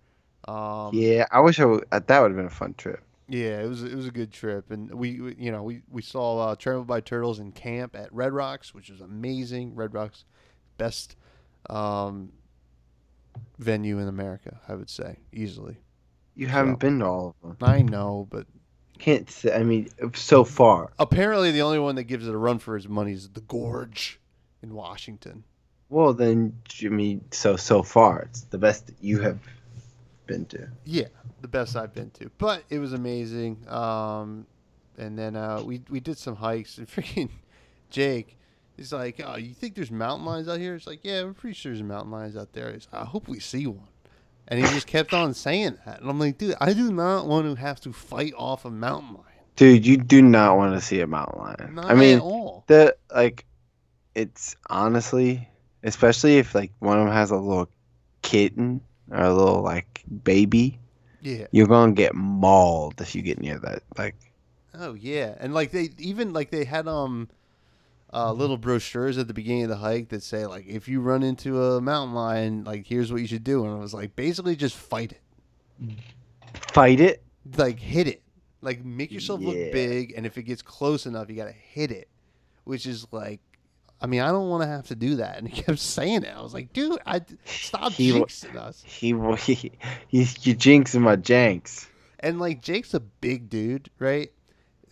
Um, 0.46 0.90
Yeah, 0.94 1.26
I 1.32 1.40
wish 1.40 1.58
I 1.58 1.64
would, 1.64 1.84
uh, 1.90 2.00
that 2.06 2.20
would 2.20 2.30
have 2.30 2.36
been 2.36 2.46
a 2.46 2.50
fun 2.50 2.74
trip. 2.74 3.02
yeah, 3.28 3.60
it 3.60 3.68
was 3.68 3.82
it 3.82 3.96
was 3.96 4.06
a 4.06 4.12
good 4.12 4.32
trip, 4.32 4.70
and 4.70 4.94
we, 4.94 5.20
we 5.20 5.34
you 5.36 5.50
know 5.50 5.64
we 5.64 5.82
we 5.90 6.00
saw 6.02 6.38
uh, 6.50 6.54
Trampled 6.54 6.86
by 6.86 7.00
Turtles 7.00 7.40
in 7.40 7.50
camp 7.50 7.96
at 7.96 8.12
Red 8.12 8.32
Rocks, 8.32 8.72
which 8.72 8.88
was 8.88 9.00
amazing. 9.00 9.74
Red 9.74 9.92
Rocks, 9.94 10.24
best 10.78 11.16
um, 11.68 12.30
venue 13.58 13.98
in 13.98 14.06
America, 14.08 14.60
I 14.68 14.74
would 14.74 14.90
say 14.90 15.18
easily. 15.32 15.78
You 16.36 16.46
haven't 16.46 16.74
So- 16.74 16.78
been 16.78 16.98
to 17.00 17.06
all 17.06 17.34
of 17.42 17.58
them. 17.58 17.68
I 17.68 17.82
know, 17.82 18.28
but 18.30 18.46
Can't 18.98 19.28
say. 19.28 19.52
I 19.54 19.64
mean, 19.64 19.88
so 20.14 20.44
far. 20.44 20.92
apparently 20.98 21.50
the 21.50 21.62
only 21.62 21.78
one 21.80 21.96
that 21.96 22.04
gives 22.04 22.28
it 22.28 22.34
a 22.34 22.38
run 22.38 22.58
for 22.60 22.76
its 22.76 22.88
money 22.88 23.12
is 23.12 23.28
the 23.30 23.40
Gorge 23.40 24.20
in 24.66 24.74
Washington. 24.74 25.44
Well, 25.88 26.12
then, 26.12 26.54
mean, 26.82 27.24
so 27.30 27.56
so 27.56 27.82
far, 27.82 28.22
it's 28.22 28.42
the 28.42 28.58
best 28.58 28.90
you 29.00 29.20
have 29.20 29.38
been 30.26 30.44
to. 30.46 30.68
Yeah, 30.84 31.06
the 31.40 31.48
best 31.48 31.76
I've 31.76 31.94
been 31.94 32.10
to. 32.10 32.30
But 32.38 32.64
it 32.70 32.80
was 32.80 32.92
amazing. 32.92 33.68
Um, 33.68 34.46
and 34.98 35.18
then 35.18 35.36
uh, 35.36 35.62
we 35.64 35.82
we 35.88 36.00
did 36.00 36.18
some 36.18 36.36
hikes 36.36 36.78
and 36.78 36.88
freaking 36.94 37.28
Jake 37.90 38.36
is 38.76 38.92
like, 38.92 39.20
"Oh, 39.24 39.36
you 39.36 39.54
think 39.54 39.74
there's 39.74 39.90
mountain 39.90 40.26
lions 40.26 40.48
out 40.48 40.58
here?" 40.58 40.74
It's 40.74 40.86
like, 40.86 41.00
"Yeah, 41.02 41.22
we're 41.22 41.32
pretty 41.32 41.54
sure 41.54 41.72
there's 41.72 41.82
mountain 41.82 42.10
lions 42.10 42.36
out 42.36 42.52
there." 42.52 42.72
He's, 42.72 42.88
I 42.92 43.04
hope 43.04 43.28
we 43.28 43.40
see 43.40 43.66
one. 43.66 43.88
And 44.48 44.60
he 44.60 44.66
just 44.72 44.86
kept 44.86 45.12
on 45.12 45.34
saying 45.34 45.78
that, 45.86 46.00
and 46.00 46.10
I'm 46.10 46.18
like, 46.18 46.38
"Dude, 46.38 46.56
I 46.60 46.72
do 46.72 46.92
not 46.92 47.26
want 47.26 47.46
to 47.46 47.60
have 47.60 47.80
to 47.82 47.92
fight 47.92 48.32
off 48.36 48.64
a 48.64 48.70
mountain 48.70 49.14
lion. 49.14 49.22
Dude, 49.56 49.86
you 49.86 49.96
do 49.96 50.20
not 50.20 50.56
want 50.56 50.74
to 50.74 50.80
see 50.80 51.00
a 51.00 51.06
mountain 51.06 51.38
lion. 51.38 51.74
Not 51.76 51.86
I 51.86 51.94
mean, 51.94 52.16
at 52.16 52.22
all." 52.22 52.64
the 52.66 52.96
like, 53.14 53.44
it's 54.16 54.56
honestly, 54.70 55.46
especially 55.84 56.38
if 56.38 56.54
like 56.54 56.72
one 56.80 56.98
of 56.98 57.04
them 57.04 57.14
has 57.14 57.30
a 57.30 57.36
little 57.36 57.68
kitten 58.22 58.80
or 59.10 59.20
a 59.22 59.32
little 59.32 59.62
like 59.62 60.02
baby, 60.24 60.78
Yeah. 61.20 61.46
you're 61.52 61.66
gonna 61.68 61.92
get 61.92 62.14
mauled 62.14 63.00
if 63.00 63.14
you 63.14 63.22
get 63.22 63.38
near 63.40 63.58
that. 63.58 63.82
Like, 63.96 64.16
Oh 64.74 64.94
yeah, 64.94 65.34
and 65.38 65.54
like 65.54 65.70
they 65.70 65.90
even 65.98 66.32
like 66.32 66.50
they 66.50 66.64
had 66.64 66.88
um 66.88 67.28
uh, 68.12 68.32
little 68.32 68.56
brochures 68.56 69.18
at 69.18 69.26
the 69.28 69.34
beginning 69.34 69.64
of 69.64 69.68
the 69.68 69.76
hike 69.76 70.08
that 70.08 70.22
say 70.22 70.46
like 70.46 70.66
if 70.66 70.88
you 70.88 71.00
run 71.00 71.22
into 71.22 71.62
a 71.62 71.80
mountain 71.80 72.14
lion, 72.14 72.64
like 72.64 72.86
here's 72.86 73.12
what 73.12 73.20
you 73.20 73.26
should 73.26 73.44
do, 73.44 73.64
and 73.66 73.76
it 73.76 73.78
was 73.80 73.92
like 73.94 74.16
basically 74.16 74.56
just 74.56 74.76
fight 74.76 75.12
it, 75.12 75.20
fight 76.72 77.00
it. 77.00 77.22
like 77.56 77.78
hit 77.78 78.06
it, 78.06 78.22
like 78.62 78.84
make 78.84 79.12
yourself 79.12 79.40
Yeah. 79.40 79.48
look 79.48 79.56
big, 79.72 80.14
and 80.16 80.24
if 80.24 80.38
it 80.38 80.44
gets 80.44 80.62
close 80.62 81.04
enough, 81.06 81.28
you 81.28 81.36
gotta 81.36 81.52
hit 81.52 81.90
it, 81.90 82.08
which 82.64 82.86
is 82.86 83.06
like. 83.12 83.40
I 84.00 84.06
mean, 84.06 84.20
I 84.20 84.28
don't 84.28 84.48
want 84.48 84.62
to 84.62 84.68
have 84.68 84.86
to 84.88 84.94
do 84.94 85.16
that, 85.16 85.38
and 85.38 85.48
he 85.48 85.62
kept 85.62 85.78
saying 85.78 86.24
it. 86.24 86.34
I 86.34 86.42
was 86.42 86.54
like, 86.54 86.72
"Dude, 86.72 86.98
I 87.06 87.22
stop 87.44 87.92
He 87.92 88.12
jinxing 88.12 88.56
us." 88.56 88.82
He, 88.84 89.12
he, 89.38 89.72
he 90.08 90.18
you 90.18 90.54
jinxing 90.54 91.00
my 91.00 91.16
janks. 91.16 91.88
And 92.20 92.38
like, 92.38 92.62
Jake's 92.62 92.94
a 92.94 93.00
big 93.00 93.50
dude, 93.50 93.90
right? 93.98 94.30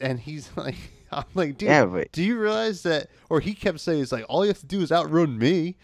And 0.00 0.20
he's 0.20 0.50
like, 0.56 0.76
"I'm 1.10 1.24
like, 1.34 1.58
dude, 1.58 1.68
Yeah, 1.68 1.86
but 1.86 2.12
do 2.12 2.22
you 2.22 2.38
realize 2.38 2.82
that 2.82 3.08
or 3.28 3.40
he 3.40 3.54
kept 3.54 3.80
saying 3.80 4.02
it's 4.02 4.12
like 4.12 4.26
all 4.28 4.44
you 4.44 4.48
have 4.48 4.60
to 4.60 4.66
do 4.66 4.80
is 4.80 4.92
outrun 4.92 5.38
me 5.38 5.76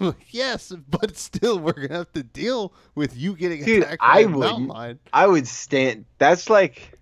like, 0.00 0.32
yes 0.32 0.72
but 0.88 1.16
still 1.16 1.58
we're 1.58 1.72
gonna 1.72 1.94
have 1.94 2.12
to 2.12 2.22
deal 2.22 2.72
with 2.94 3.16
you 3.16 3.34
getting 3.34 3.64
Dude, 3.64 3.82
attacked 3.82 4.02
I 4.02 4.22
lion 4.22 4.98
I 5.12 5.26
would 5.26 5.46
stand. 5.46 6.04
That's 6.18 6.50
like, 6.50 6.98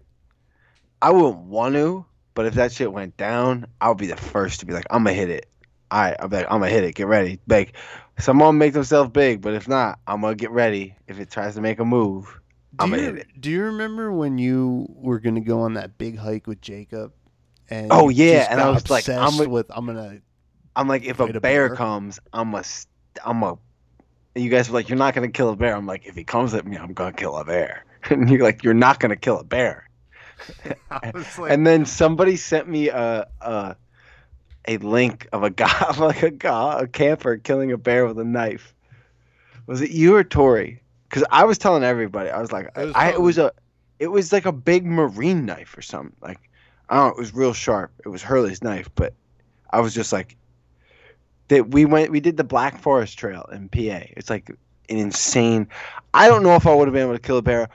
I 1.00 1.10
wouldn't 1.10 1.44
want 1.44 1.74
to, 1.74 2.04
but 2.34 2.46
if 2.46 2.54
that 2.54 2.72
shit 2.72 2.92
went 2.92 3.16
down, 3.16 3.66
I 3.80 3.88
would 3.88 3.98
be 3.98 4.06
the 4.06 4.16
first 4.16 4.60
to 4.60 4.66
be 4.66 4.72
like, 4.72 4.86
I'm 4.90 5.04
gonna 5.04 5.14
hit 5.14 5.30
it. 5.30 5.46
All 5.90 6.00
right, 6.00 6.16
I'm 6.18 6.30
like, 6.30 6.46
I'm 6.50 6.60
gonna 6.60 6.68
hit 6.70 6.84
it. 6.84 6.94
Get 6.94 7.06
ready. 7.06 7.40
Like, 7.46 7.76
someone 8.18 8.58
make 8.58 8.72
themselves 8.72 9.10
big, 9.10 9.40
but 9.40 9.54
if 9.54 9.68
not, 9.68 9.98
I'm 10.06 10.20
gonna 10.20 10.34
get 10.34 10.50
ready. 10.50 10.96
If 11.06 11.20
it 11.20 11.30
tries 11.30 11.54
to 11.54 11.60
make 11.60 11.78
a 11.78 11.84
move, 11.84 12.40
do 12.74 12.84
I'm 12.84 12.90
you, 12.90 12.96
gonna 12.96 13.02
hit 13.02 13.16
it. 13.18 13.26
do 13.40 13.50
you 13.50 13.62
remember 13.62 14.12
when 14.12 14.38
you 14.38 14.86
were 14.90 15.18
gonna 15.20 15.40
go 15.40 15.60
on 15.60 15.74
that 15.74 15.96
big 15.98 16.18
hike 16.18 16.46
with 16.46 16.60
jacob 16.60 17.12
and 17.70 17.90
Oh, 17.90 18.08
yeah, 18.08 18.46
and 18.50 18.60
I 18.60 18.70
was 18.70 18.90
like, 18.90 19.08
I'm 19.08 19.40
a- 19.40 19.48
with 19.48 19.66
i'm 19.70 19.86
gonna 19.86 20.20
I'm 20.74 20.88
like, 20.88 21.04
if 21.04 21.20
a 21.20 21.28
bear, 21.28 21.68
bear? 21.68 21.68
comes, 21.70 22.20
I'm 22.32 22.54
a, 22.54 22.62
I'm 23.24 23.42
a. 23.42 23.58
And 24.34 24.44
you 24.44 24.50
guys 24.50 24.68
were 24.68 24.74
like, 24.74 24.88
you're 24.88 24.98
not 24.98 25.14
gonna 25.14 25.28
kill 25.30 25.48
a 25.50 25.56
bear. 25.56 25.74
I'm 25.74 25.86
like, 25.86 26.06
if 26.06 26.14
he 26.14 26.24
comes 26.24 26.52
at 26.54 26.66
me, 26.66 26.76
I'm 26.76 26.92
gonna 26.92 27.12
kill 27.12 27.36
a 27.36 27.44
bear. 27.44 27.84
And 28.10 28.30
you're 28.30 28.42
like, 28.42 28.62
you're 28.62 28.74
not 28.74 29.00
gonna 29.00 29.16
kill 29.16 29.38
a 29.40 29.44
bear. 29.44 29.88
Like, 31.38 31.50
and 31.50 31.66
then 31.66 31.86
somebody 31.86 32.36
sent 32.36 32.68
me 32.68 32.88
a 32.88 33.26
a, 33.40 33.76
a 34.66 34.78
link 34.78 35.28
of 35.32 35.42
a 35.42 35.50
guy 35.50 35.94
like 35.98 36.22
a 36.22 36.30
guy 36.30 36.80
a 36.80 36.86
camper 36.86 37.36
killing 37.36 37.72
a 37.72 37.78
bear 37.78 38.06
with 38.06 38.18
a 38.18 38.24
knife. 38.24 38.74
Was 39.66 39.80
it 39.80 39.90
you 39.90 40.14
or 40.14 40.24
Tori? 40.24 40.80
Because 41.08 41.24
I 41.30 41.44
was 41.44 41.58
telling 41.58 41.82
everybody, 41.82 42.30
I 42.30 42.40
was 42.40 42.52
like, 42.52 42.70
It 42.76 42.86
was 42.86 42.94
I 42.94 43.10
it 43.10 43.20
was 43.20 43.38
a, 43.38 43.52
it 43.98 44.08
was 44.08 44.32
like 44.32 44.46
a 44.46 44.52
big 44.52 44.84
marine 44.84 45.46
knife 45.46 45.76
or 45.76 45.82
something. 45.82 46.16
Like, 46.20 46.38
I 46.88 46.96
don't 46.96 47.08
know, 47.08 47.10
it 47.12 47.18
was 47.18 47.34
real 47.34 47.52
sharp. 47.52 47.92
It 48.04 48.08
was 48.08 48.22
Hurley's 48.22 48.62
knife, 48.62 48.90
but 48.94 49.14
I 49.70 49.80
was 49.80 49.94
just 49.94 50.12
like, 50.12 50.36
that 51.48 51.70
we 51.70 51.84
went, 51.84 52.10
we 52.10 52.20
did 52.20 52.36
the 52.36 52.44
Black 52.44 52.78
Forest 52.78 53.18
Trail 53.18 53.48
in 53.52 53.68
PA. 53.68 54.06
It's 54.16 54.30
like 54.30 54.50
an 54.50 54.98
insane. 54.98 55.68
I 56.12 56.28
don't 56.28 56.42
know 56.42 56.56
if 56.56 56.66
I 56.66 56.74
would 56.74 56.88
have 56.88 56.92
been 56.92 57.04
able 57.04 57.14
to 57.14 57.20
kill 57.20 57.38
a 57.38 57.42
bear 57.42 57.68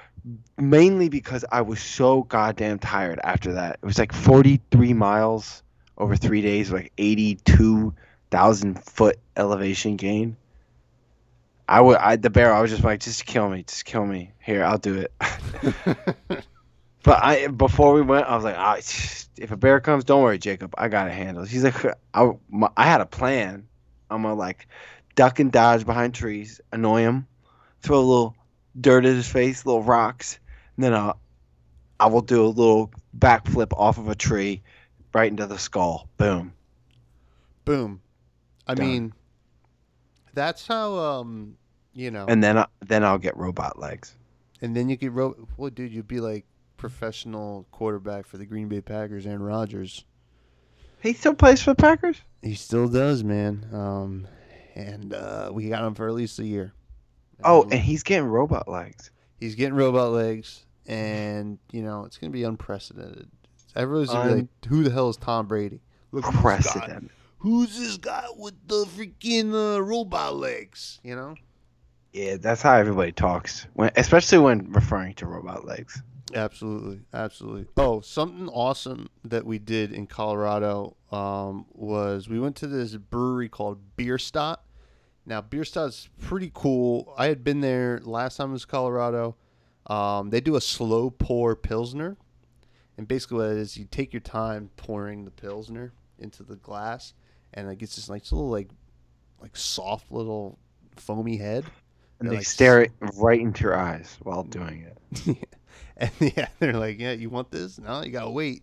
mainly 0.58 1.10
because 1.10 1.44
I 1.52 1.62
was 1.62 1.82
so 1.82 2.24
goddamn 2.24 2.80
tired 2.80 3.20
after 3.24 3.54
that. 3.54 3.80
It 3.82 3.86
was 3.86 3.98
like 3.98 4.14
43 4.14 4.94
miles 4.94 5.64
over 5.98 6.16
three 6.16 6.42
days, 6.42 6.72
like 6.72 6.92
82,000 6.98 8.84
foot 8.84 9.20
elevation 9.36 9.96
gain. 9.96 10.38
I 11.68 11.80
would, 11.80 11.98
I 11.98 12.18
the 12.18 12.30
bear. 12.30 12.54
I 12.54 12.62
was 12.62 12.72
just 12.72 12.84
like, 12.84 13.00
just 13.00 13.26
kill 13.26 13.50
me, 13.50 13.64
just 13.64 13.86
kill 13.86 14.06
me. 14.06 14.32
Here, 14.40 14.64
I'll 14.64 14.78
do 14.78 15.06
it. 15.06 15.14
but 17.04 17.24
I, 17.24 17.48
before 17.48 17.94
we 17.94 18.02
went, 18.02 18.28
I 18.28 18.36
was 18.36 18.44
like, 18.44 18.58
ah, 18.58 18.76
if 19.38 19.52
a 19.52 19.58
bear 19.58 19.80
comes, 19.80 20.04
don't 20.04 20.22
worry, 20.22 20.38
Jacob, 20.38 20.74
I 20.78 20.88
got 20.88 21.08
it 21.08 21.14
handled. 21.14 21.48
He's 21.48 21.64
like, 21.64 21.76
I, 22.14 22.32
my, 22.50 22.70
I 22.76 22.86
had 22.86 23.02
a 23.02 23.06
plan. 23.06 23.68
I'm 24.10 24.24
gonna 24.24 24.36
like 24.36 24.68
duck 25.16 25.40
and 25.40 25.52
dodge 25.52 25.86
behind 25.86 26.14
trees, 26.14 26.62
annoy 26.72 27.02
him, 27.02 27.28
throw 27.82 28.00
a 28.00 28.02
little 28.02 28.36
dirt 28.80 29.06
at 29.06 29.16
his 29.16 29.28
face, 29.28 29.66
little 29.66 29.84
rocks, 29.84 30.40
and 30.76 30.84
then 30.84 30.94
I'll, 30.94 31.20
I 32.00 32.08
will 32.08 32.22
do 32.22 32.46
a 32.46 32.48
little 32.48 32.92
backflip 33.18 33.74
off 33.78 33.98
of 33.98 34.10
a 34.10 34.16
tree, 34.16 34.64
right 35.14 35.30
into 35.30 35.46
the 35.46 35.58
skull. 35.58 36.08
Boom. 36.18 36.54
boom 37.66 38.02
i 38.68 38.74
Done. 38.74 38.86
mean 38.88 39.14
that's 40.34 40.66
how 40.68 40.94
um 40.98 41.58
you 41.94 42.10
know 42.12 42.26
And 42.28 42.44
then 42.44 42.58
I, 42.58 42.66
then 42.86 43.04
I'll 43.04 43.18
get 43.18 43.36
robot 43.36 43.78
legs. 43.80 44.16
And 44.62 44.76
then 44.76 44.88
you 44.90 44.98
could, 44.98 45.12
ro- 45.12 45.48
well, 45.58 45.70
dude, 45.72 45.92
you'd 45.92 46.08
be 46.08 46.20
like 46.20 46.46
professional 46.78 47.66
quarterback 47.72 48.26
for 48.28 48.38
the 48.38 48.46
Green 48.46 48.68
Bay 48.70 48.80
Packers, 48.80 49.26
Aaron 49.26 49.42
Rodgers. 49.42 50.06
He 51.02 51.14
still 51.14 51.34
plays 51.34 51.62
for 51.62 51.72
the 51.72 51.82
Packers. 51.82 52.22
He 52.44 52.54
still 52.54 52.88
does, 52.88 53.24
man. 53.24 53.66
Um, 53.74 54.28
and 54.76 55.14
uh, 55.14 55.50
we 55.52 55.68
got 55.70 55.84
him 55.84 55.96
for 55.96 56.08
at 56.08 56.14
least 56.14 56.40
a 56.40 56.46
year. 56.46 56.74
Oh, 57.44 57.64
and 57.64 57.74
he's 57.82 58.04
getting 58.04 58.28
robot 58.30 58.68
legs. 58.68 59.10
he's 59.40 59.56
getting 59.56 59.74
robot 59.74 60.12
legs, 60.12 60.64
and 60.86 61.58
you 61.72 61.82
know 61.82 62.06
it's 62.06 62.18
gonna 62.18 62.30
be 62.32 62.44
unprecedented. 62.44 63.28
Everyone's 63.76 64.10
gonna 64.10 64.30
be 64.30 64.36
like, 64.42 64.66
"Who 64.68 64.84
the 64.84 64.92
hell 64.92 65.10
is 65.10 65.18
Tom 65.18 65.48
Brady?" 65.48 65.82
Look, 66.12 66.26
who's 66.26 66.34
this 66.34 66.42
guy. 66.42 66.42
Precedent. 66.42 67.12
Who's 67.38 67.80
this 67.80 67.98
guy 67.98 68.26
with 68.38 68.54
the 68.68 68.86
freaking 68.86 69.54
uh, 69.54 69.82
robot 69.82 70.36
legs? 70.36 71.00
You 71.04 71.16
know. 71.16 71.36
Yeah, 72.14 72.36
that's 72.38 72.62
how 72.62 72.74
everybody 72.74 73.14
talks, 73.14 73.68
when, 73.74 73.90
especially 73.96 74.40
when 74.40 74.72
referring 74.74 75.14
to 75.16 75.26
robot 75.26 75.66
legs. 75.66 76.02
Absolutely, 76.34 77.02
absolutely. 77.14 77.68
Oh, 77.78 78.02
something 78.02 78.50
awesome 78.50 79.10
that 79.24 79.46
we 79.46 79.60
did 79.60 79.94
in 79.94 80.08
Colorado 80.08 80.98
um, 81.12 81.66
was 81.72 82.28
we 82.28 82.40
went 82.40 82.58
to 82.58 82.68
this 82.68 82.96
brewery 82.96 83.50
called 83.50 83.80
Bierstadt. 83.96 84.60
Now, 85.26 85.42
Bierstadt's 85.42 86.10
pretty 86.20 86.52
cool. 86.54 87.14
I 87.18 87.28
had 87.28 87.44
been 87.44 87.62
there 87.62 88.02
last 88.04 88.38
time 88.38 88.50
it 88.50 88.54
was 88.54 88.66
Colorado. 88.66 89.36
Um, 89.88 90.30
they 90.30 90.42
do 90.42 90.56
a 90.56 90.62
slow 90.62 91.10
pour 91.10 91.56
pilsner, 91.56 92.18
and 93.02 93.08
basically 93.08 93.38
what 93.38 93.48
it 93.48 93.58
is, 93.58 93.76
you 93.76 93.88
take 93.90 94.14
your 94.14 94.20
time 94.20 94.70
pouring 94.78 95.26
the 95.26 95.32
pilsner 95.32 95.92
into 96.20 96.44
the 96.44 96.56
glass, 96.58 97.16
and 97.52 97.68
it 97.68 97.80
gets 97.80 97.96
this 97.96 98.08
nice 98.08 98.32
little 98.32 98.48
like, 98.48 98.70
like 99.42 99.58
soft 99.58 100.12
little 100.12 100.60
foamy 100.98 101.38
head. 101.38 101.66
And 102.20 102.30
They're 102.30 102.34
they 102.34 102.38
like, 102.38 102.46
stare 102.46 102.84
it 102.84 102.92
right 103.18 103.42
into 103.42 103.64
your 103.64 103.76
eyes 103.76 104.20
while 104.22 104.44
doing 104.44 104.86
it. 104.86 105.48
and 105.98 106.12
yeah, 106.20 106.48
they're 106.60 106.74
like, 106.74 107.00
"Yeah, 107.00 107.14
you 107.14 107.32
want 107.32 107.50
this? 107.50 107.80
No, 107.80 108.04
you 108.04 108.12
gotta 108.12 108.30
wait." 108.30 108.62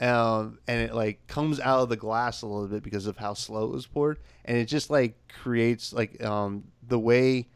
Um, 0.00 0.60
and 0.68 0.80
it 0.80 0.94
like 0.94 1.26
comes 1.26 1.58
out 1.58 1.80
of 1.80 1.88
the 1.88 1.96
glass 1.96 2.42
a 2.42 2.46
little 2.46 2.68
bit 2.68 2.84
because 2.84 3.08
of 3.08 3.16
how 3.16 3.34
slow 3.34 3.64
it 3.64 3.72
was 3.72 3.88
poured, 3.88 4.20
and 4.44 4.56
it 4.56 4.66
just 4.66 4.90
like 4.90 5.16
creates 5.42 5.92
like 5.92 6.22
um 6.22 6.62
the 6.86 7.00
way 7.00 7.48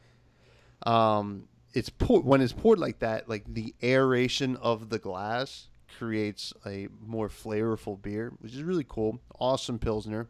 um 0.85 1.47
it's 1.73 1.89
poured 1.89 2.25
when 2.25 2.41
it's 2.41 2.53
poured 2.53 2.81
like 2.81 2.99
that, 2.99 3.29
like 3.29 3.45
the 3.47 3.77
aeration 3.81 4.57
of 4.57 4.89
the 4.89 4.99
glass 4.99 5.69
creates 5.99 6.53
a 6.67 6.89
more 7.05 7.29
flavorful 7.29 8.01
beer, 8.01 8.33
which 8.41 8.55
is 8.55 8.63
really 8.63 8.85
cool. 8.89 9.21
Awesome 9.39 9.79
pilsner, 9.79 10.29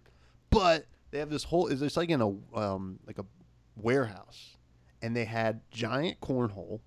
but 0.50 0.86
they 1.10 1.18
have 1.18 1.30
this 1.30 1.44
whole 1.44 1.68
it's 1.68 1.96
like 1.96 2.10
in 2.10 2.20
a 2.20 2.28
um 2.58 2.98
like 3.06 3.18
a 3.18 3.24
warehouse, 3.76 4.56
and 5.02 5.14
they 5.16 5.24
had 5.24 5.60
giant 5.70 6.20
cornhole 6.20 6.80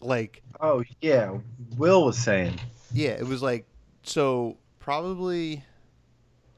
like 0.00 0.42
Oh 0.60 0.82
yeah, 1.00 1.36
Will 1.76 2.04
was 2.06 2.18
saying. 2.18 2.58
yeah 2.92 3.10
it 3.10 3.26
was 3.26 3.42
like 3.42 3.66
so 4.02 4.56
probably 4.78 5.62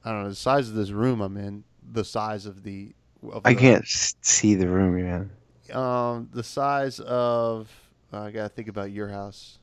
i 0.05 0.13
don't 0.13 0.23
know 0.23 0.29
the 0.29 0.35
size 0.35 0.69
of 0.69 0.75
this 0.77 0.91
room 0.91 1.21
i'm 1.21 1.37
in 1.37 1.65
the 1.93 2.05
size 2.05 2.47
of 2.47 2.63
the 2.63 2.95
of 3.33 3.43
I 3.45 3.53
the- 3.55 3.61
can't 3.61 3.85
see 3.87 4.55
the 4.55 4.69
room 4.69 4.97
you're 4.97 5.29
in. 5.69 5.77
um 5.77 6.29
the 6.33 6.45
size 6.45 7.01
of 7.01 7.69
uh, 8.13 8.21
i 8.23 8.31
gotta 8.31 8.49
think 8.49 8.69
about 8.69 8.93
your 8.93 9.09
house 9.09 9.59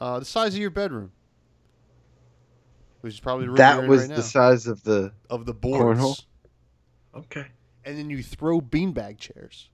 uh 0.00 0.18
the 0.18 0.24
size 0.24 0.54
of 0.54 0.60
your 0.60 0.70
bedroom 0.70 1.12
which 3.00 3.14
is 3.14 3.20
probably 3.20 3.44
the 3.46 3.50
room 3.50 3.56
you're 3.58 3.66
That 3.76 3.84
in 3.84 3.90
was 3.90 4.00
right 4.02 4.10
now, 4.10 4.16
the 4.16 4.22
size 4.22 4.66
of 4.66 4.82
the. 4.82 5.12
of 5.30 5.46
the 5.46 5.54
boards 5.54 6.00
cornhole? 6.00 6.24
Okay. 7.14 7.46
and 7.84 7.96
then 7.98 8.10
you 8.10 8.22
throw 8.22 8.60
beanbag 8.60 9.18
chairs 9.18 9.70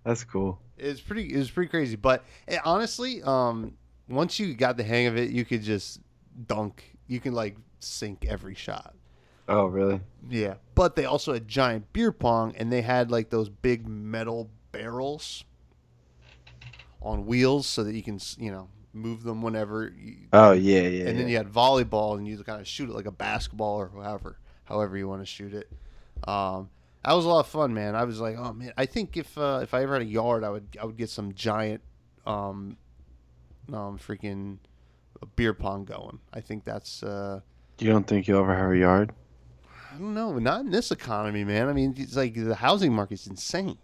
That's 0.03 0.23
cool. 0.23 0.59
It's 0.77 1.01
pretty. 1.01 1.33
It 1.33 1.37
was 1.37 1.51
pretty 1.51 1.69
crazy, 1.69 1.95
but 1.95 2.23
eh, 2.47 2.59
honestly, 2.63 3.21
um, 3.23 3.73
once 4.07 4.39
you 4.39 4.53
got 4.53 4.77
the 4.77 4.83
hang 4.83 5.07
of 5.07 5.17
it, 5.17 5.31
you 5.31 5.43
could 5.43 5.61
just 5.63 5.99
dunk. 6.47 6.95
You 7.07 7.19
can 7.19 7.33
like 7.33 7.57
sink 7.79 8.25
every 8.25 8.55
shot. 8.55 8.95
Oh 9.49 9.65
really? 9.65 9.99
Yeah, 10.29 10.55
but 10.75 10.95
they 10.95 11.05
also 11.05 11.33
had 11.33 11.47
giant 11.47 11.91
beer 11.93 12.11
pong, 12.13 12.55
and 12.55 12.71
they 12.71 12.81
had 12.81 13.11
like 13.11 13.29
those 13.29 13.49
big 13.49 13.87
metal 13.87 14.49
barrels 14.71 15.43
on 17.01 17.25
wheels, 17.25 17.67
so 17.67 17.83
that 17.83 17.93
you 17.93 18.03
can 18.03 18.19
you 18.37 18.51
know 18.51 18.69
move 18.93 19.23
them 19.23 19.41
whenever. 19.41 19.93
You, 19.97 20.15
Oh 20.33 20.51
yeah, 20.51 20.81
yeah. 20.81 21.07
and 21.07 21.17
then 21.17 21.27
yeah. 21.27 21.31
you 21.31 21.37
had 21.37 21.47
volleyball, 21.51 22.17
and 22.17 22.27
you 22.27 22.41
kind 22.43 22.61
of 22.61 22.67
shoot 22.67 22.89
it 22.89 22.93
like 22.93 23.05
a 23.05 23.11
basketball 23.11 23.77
or 23.77 23.89
however, 23.89 24.37
however 24.65 24.97
you 24.97 25.07
want 25.07 25.21
to 25.21 25.25
shoot 25.25 25.53
it. 25.53 25.69
Um, 26.27 26.69
that 27.05 27.13
was 27.13 27.25
a 27.25 27.29
lot 27.29 27.39
of 27.39 27.47
fun, 27.47 27.73
man. 27.73 27.95
I 27.95 28.03
was 28.03 28.19
like, 28.19 28.35
oh 28.37 28.53
man, 28.53 28.73
I 28.77 28.85
think 28.85 29.15
if 29.15 29.37
uh, 29.37 29.59
if 29.63 29.73
I 29.73 29.83
ever 29.83 29.93
had 29.93 30.01
a 30.01 30.05
yard, 30.05 30.43
I 30.43 30.49
would 30.49 30.77
I 30.81 30.85
would 30.85 30.97
get 30.97 31.09
some 31.09 31.33
giant, 31.33 31.81
um, 32.25 32.77
um, 33.71 33.97
freaking 33.97 34.57
beer 35.35 35.53
pong 35.53 35.85
going. 35.85 36.19
I 36.33 36.41
think 36.41 36.65
that's 36.65 37.03
uh, 37.03 37.41
You 37.79 37.89
don't 37.89 38.05
think 38.05 38.27
you'll 38.27 38.39
ever 38.41 38.55
have 38.55 38.71
a 38.71 38.77
yard? 38.77 39.13
I 39.93 39.97
don't 39.97 40.13
know, 40.13 40.37
not 40.37 40.61
in 40.61 40.71
this 40.71 40.91
economy, 40.91 41.43
man. 41.43 41.69
I 41.69 41.73
mean, 41.73 41.95
it's 41.97 42.15
like 42.15 42.33
the 42.35 42.55
housing 42.55 42.93
market's 42.93 43.25
insane. 43.25 43.77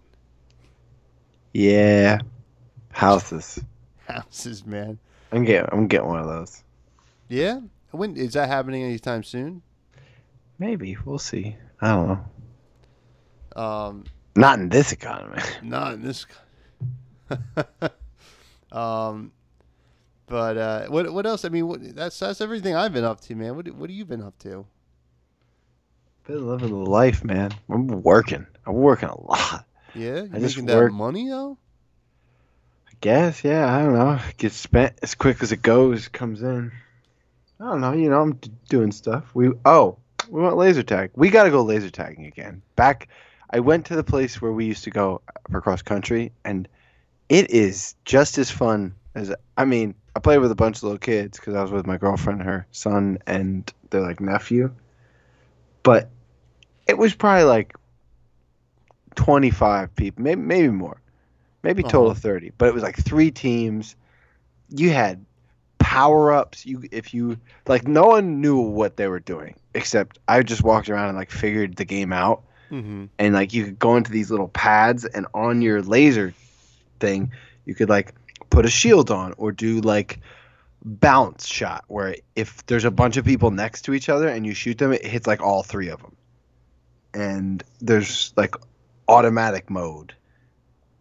Yeah. 1.53 2.19
Houses. 2.93 3.59
Houses, 4.07 4.65
man. 4.65 4.97
I'm 5.31 5.43
getting. 5.43 5.67
I'm 5.71 5.87
getting 5.87 6.07
one 6.07 6.19
of 6.19 6.27
those. 6.27 6.63
Yeah, 7.27 7.59
when 7.91 8.15
is 8.15 8.33
that 8.33 8.47
happening 8.47 8.83
anytime 8.83 9.23
soon? 9.23 9.61
Maybe 10.59 10.95
we'll 11.03 11.17
see. 11.19 11.55
I 11.81 11.87
don't 11.89 12.07
know. 13.55 13.61
Um, 13.61 14.03
Not 14.35 14.59
in 14.59 14.69
this 14.69 14.91
economy. 14.91 15.41
Not 15.63 15.93
in 15.93 16.01
this. 16.03 16.25
um, 18.71 19.31
but 20.27 20.57
uh, 20.57 20.85
what 20.87 21.11
what 21.13 21.25
else? 21.25 21.45
I 21.45 21.49
mean, 21.49 21.67
what, 21.67 21.95
that's 21.95 22.19
that's 22.19 22.41
everything 22.41 22.75
I've 22.75 22.93
been 22.93 23.03
up 23.03 23.21
to, 23.21 23.35
man. 23.35 23.55
What 23.55 23.67
what 23.71 23.89
have 23.89 23.97
you 23.97 24.05
been 24.05 24.21
up 24.21 24.37
to? 24.39 24.65
Been 26.25 26.47
living 26.47 26.69
the 26.69 26.89
life, 26.89 27.23
man. 27.23 27.51
I'm 27.69 27.87
working. 27.87 28.45
I'm 28.65 28.75
working 28.75 29.09
a 29.09 29.21
lot. 29.21 29.65
Yeah, 29.95 30.23
you 30.23 30.29
I 30.33 30.39
just 30.39 30.55
making 30.55 30.65
that 30.67 30.77
work- 30.77 30.93
money 30.93 31.27
though. 31.29 31.57
Guess, 33.03 33.43
yeah. 33.43 33.69
I 33.69 33.81
don't 33.81 33.95
know. 33.95 34.17
It 34.29 34.37
gets 34.37 34.55
spent 34.55 34.97
as 35.01 35.13
quick 35.13 35.43
as 35.43 35.51
it 35.51 35.61
goes. 35.61 36.07
Comes 36.07 36.41
in. 36.41 36.71
I 37.59 37.65
don't 37.65 37.81
know. 37.81 37.91
You 37.91 38.09
know, 38.09 38.21
I'm 38.21 38.39
doing 38.69 38.93
stuff. 38.93 39.25
We 39.33 39.49
oh, 39.65 39.97
we 40.29 40.41
went 40.41 40.55
laser 40.55 40.83
tag. 40.83 41.11
We 41.13 41.29
got 41.29 41.43
to 41.43 41.49
go 41.49 41.63
laser 41.63 41.89
tagging 41.89 42.27
again. 42.27 42.61
Back, 42.77 43.09
I 43.49 43.59
went 43.59 43.87
to 43.87 43.97
the 43.97 44.05
place 44.05 44.41
where 44.41 44.53
we 44.53 44.63
used 44.63 44.85
to 44.85 44.89
go 44.89 45.21
for 45.51 45.59
cross 45.59 45.81
country, 45.81 46.31
and 46.45 46.65
it 47.27 47.51
is 47.51 47.95
just 48.05 48.37
as 48.37 48.49
fun 48.49 48.95
as. 49.15 49.35
I 49.57 49.65
mean, 49.65 49.95
I 50.15 50.21
played 50.21 50.37
with 50.37 50.51
a 50.51 50.55
bunch 50.55 50.77
of 50.77 50.83
little 50.83 50.97
kids 50.97 51.37
because 51.37 51.55
I 51.55 51.61
was 51.61 51.71
with 51.71 51.85
my 51.85 51.97
girlfriend, 51.97 52.41
her 52.43 52.65
son, 52.71 53.17
and 53.27 53.69
their 53.89 53.99
like 53.99 54.21
nephew. 54.21 54.73
But 55.83 56.09
it 56.87 56.97
was 56.97 57.13
probably 57.13 57.43
like 57.43 57.75
twenty 59.15 59.51
five 59.51 59.93
people, 59.93 60.23
maybe 60.23 60.39
maybe 60.39 60.69
more, 60.69 61.01
maybe 61.63 61.81
total 61.83 62.03
Uh-huh. 62.03 62.11
of 62.11 62.17
thirty. 62.19 62.51
But 62.57 62.67
it 62.67 62.73
was 62.73 62.83
like 62.83 62.97
three 62.97 63.31
teams. 63.31 63.95
You 64.69 64.91
had 64.91 65.25
power 65.79 66.31
ups. 66.31 66.65
You 66.65 66.83
if 66.91 67.13
you 67.13 67.37
like, 67.67 67.87
no 67.87 68.03
one 68.07 68.41
knew 68.41 68.59
what 68.59 68.97
they 68.97 69.07
were 69.07 69.19
doing 69.19 69.55
except 69.73 70.19
I 70.27 70.43
just 70.43 70.63
walked 70.63 70.89
around 70.89 71.09
and 71.09 71.17
like 71.17 71.31
figured 71.31 71.75
the 71.75 71.85
game 71.85 72.13
out 72.13 72.43
Mm-hmm. 72.71 73.05
and 73.19 73.33
like 73.35 73.53
you 73.53 73.65
could 73.65 73.77
go 73.77 73.97
into 73.97 74.11
these 74.11 74.31
little 74.31 74.47
pads 74.47 75.05
and 75.05 75.27
on 75.35 75.61
your 75.61 75.83
laser 75.83 76.33
thing 76.99 77.31
you 77.65 77.75
could 77.75 77.87
like 77.89 78.15
put 78.49 78.65
a 78.65 78.69
shield 78.69 79.11
on 79.11 79.33
or 79.37 79.51
do 79.51 79.79
like 79.81 80.19
bounce 80.83 81.45
shot 81.45 81.83
where 81.87 82.15
if 82.35 82.65
there's 82.65 82.85
a 82.85 82.89
bunch 82.89 83.17
of 83.17 83.25
people 83.25 83.51
next 83.51 83.83
to 83.83 83.93
each 83.93 84.09
other 84.09 84.27
and 84.27 84.43
you 84.47 84.55
shoot 84.55 84.79
them 84.79 84.91
it 84.91 85.05
hits 85.05 85.27
like 85.27 85.39
all 85.41 85.61
three 85.61 85.89
of 85.89 86.01
them 86.01 86.15
and 87.13 87.63
there's 87.79 88.33
like 88.35 88.55
automatic 89.07 89.69
mode 89.69 90.15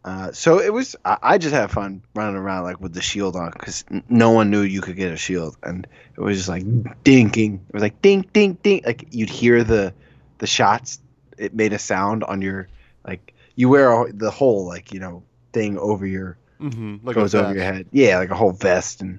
uh, 0.05 0.33
so 0.33 0.61
it 0.61 0.73
was 0.73 0.97
I, 1.05 1.19
I 1.23 1.39
just 1.39 1.55
had 1.55 1.71
fun 1.71 2.03
running 2.15 2.37
around 2.37 2.65
like 2.65 2.81
with 2.81 2.93
the 2.93 3.03
shield 3.03 3.37
on 3.37 3.51
because 3.53 3.85
no 4.09 4.31
one 4.33 4.51
knew 4.51 4.63
you 4.63 4.81
could 4.81 4.97
get 4.97 5.13
a 5.13 5.17
shield 5.17 5.57
and 5.63 5.87
it 6.17 6.21
was 6.21 6.37
just 6.37 6.49
like 6.49 6.65
dinking 7.05 7.61
it 7.69 7.75
was 7.75 7.83
like 7.83 8.03
ding 8.03 8.29
ding 8.33 8.55
ding 8.63 8.83
like 8.85 9.07
you'd 9.11 9.31
hear 9.31 9.63
the 9.63 9.95
the 10.39 10.47
shots 10.47 11.01
it 11.39 11.55
made 11.55 11.73
a 11.73 11.79
sound 11.79 12.25
on 12.25 12.43
your 12.43 12.69
like 13.07 13.33
you 13.55 13.69
wear 13.69 14.03
a, 14.03 14.13
the 14.13 14.31
whole 14.31 14.67
like 14.67 14.93
you 14.93 15.01
know 15.01 15.23
thing 15.53 15.79
over 15.79 16.07
your 16.07 16.37
Mm-hmm. 16.61 17.05
Like 17.05 17.17
goes 17.17 17.35
over 17.35 17.53
your 17.53 17.65
head 17.65 17.87
yeah 17.91 18.19
like 18.19 18.31
a 18.31 18.37
whole 18.37 18.53
vest 18.53 19.01
and 19.01 19.19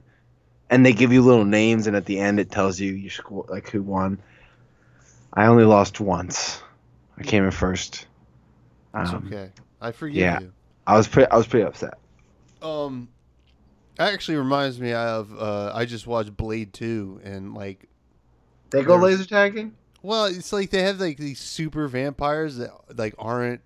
and 0.70 0.86
they 0.86 0.94
give 0.94 1.12
you 1.12 1.22
little 1.22 1.44
names 1.44 1.88
and 1.88 1.96
at 1.98 2.06
the 2.06 2.18
end 2.18 2.40
it 2.40 2.50
tells 2.50 2.80
you 2.80 2.94
your 2.94 3.12
score 3.12 3.46
like 3.50 3.70
who 3.70 3.82
won 3.82 4.18
i 5.34 5.48
only 5.48 5.66
lost 5.66 6.00
once 6.00 6.64
i 7.18 7.24
came 7.24 7.44
in 7.44 7.52
first 7.52 8.06
um, 8.94 9.28
okay. 9.28 9.50
I 9.82 9.92
forgive 9.92 10.16
yeah. 10.16 10.40
you. 10.40 10.54
I 10.88 10.96
was 10.96 11.08
pretty 11.08 11.30
i 11.32 11.38
was 11.38 11.48
pretty 11.48 11.66
upset 11.66 11.98
Um, 12.62 13.10
that 13.98 14.14
actually 14.14 14.38
reminds 14.38 14.80
me 14.80 14.94
of 14.94 15.34
uh, 15.38 15.72
I 15.74 15.86
just 15.86 16.08
watched 16.08 16.36
Blade 16.36 16.74
Two, 16.74 17.20
and 17.24 17.54
like, 17.54 17.90
they 18.70 18.84
go 18.84 18.96
laser 18.96 19.26
tagging 19.26 19.76
well, 20.04 20.26
it's 20.26 20.52
like 20.52 20.70
they 20.70 20.84
have 20.84 21.00
like 21.00 21.18
these 21.18 21.40
super 21.40 21.88
vampires 21.88 22.58
that 22.58 22.72
like 22.98 23.16
aren't 23.18 23.62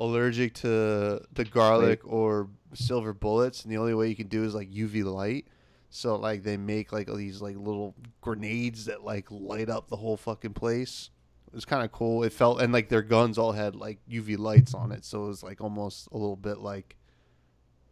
allergic 0.00 0.54
to 0.54 1.20
the 1.32 1.44
garlic 1.44 2.00
or 2.04 2.48
silver 2.72 3.12
bullets, 3.12 3.62
and 3.62 3.70
the 3.70 3.76
only 3.76 3.92
way 3.94 4.08
you 4.08 4.16
can 4.16 4.28
do 4.28 4.44
is 4.44 4.54
like 4.54 4.70
UV 4.70 5.04
light. 5.04 5.46
So 5.90 6.16
like 6.16 6.42
they 6.42 6.56
make 6.56 6.90
like 6.90 7.10
all 7.10 7.16
these 7.16 7.42
like 7.42 7.56
little 7.56 7.94
grenades 8.22 8.86
that 8.86 9.04
like 9.04 9.26
light 9.30 9.68
up 9.68 9.88
the 9.88 9.96
whole 9.96 10.16
fucking 10.16 10.54
place. 10.54 11.10
It 11.52 11.56
was 11.56 11.66
kind 11.66 11.84
of 11.84 11.92
cool. 11.92 12.22
It 12.22 12.32
felt 12.32 12.62
and 12.62 12.72
like 12.72 12.88
their 12.88 13.02
guns 13.02 13.36
all 13.36 13.52
had 13.52 13.76
like 13.76 13.98
UV 14.10 14.38
lights 14.38 14.72
on 14.72 14.90
it, 14.90 15.04
so 15.04 15.24
it 15.24 15.28
was 15.28 15.42
like 15.42 15.60
almost 15.60 16.08
a 16.10 16.16
little 16.16 16.36
bit 16.36 16.58
like 16.58 16.96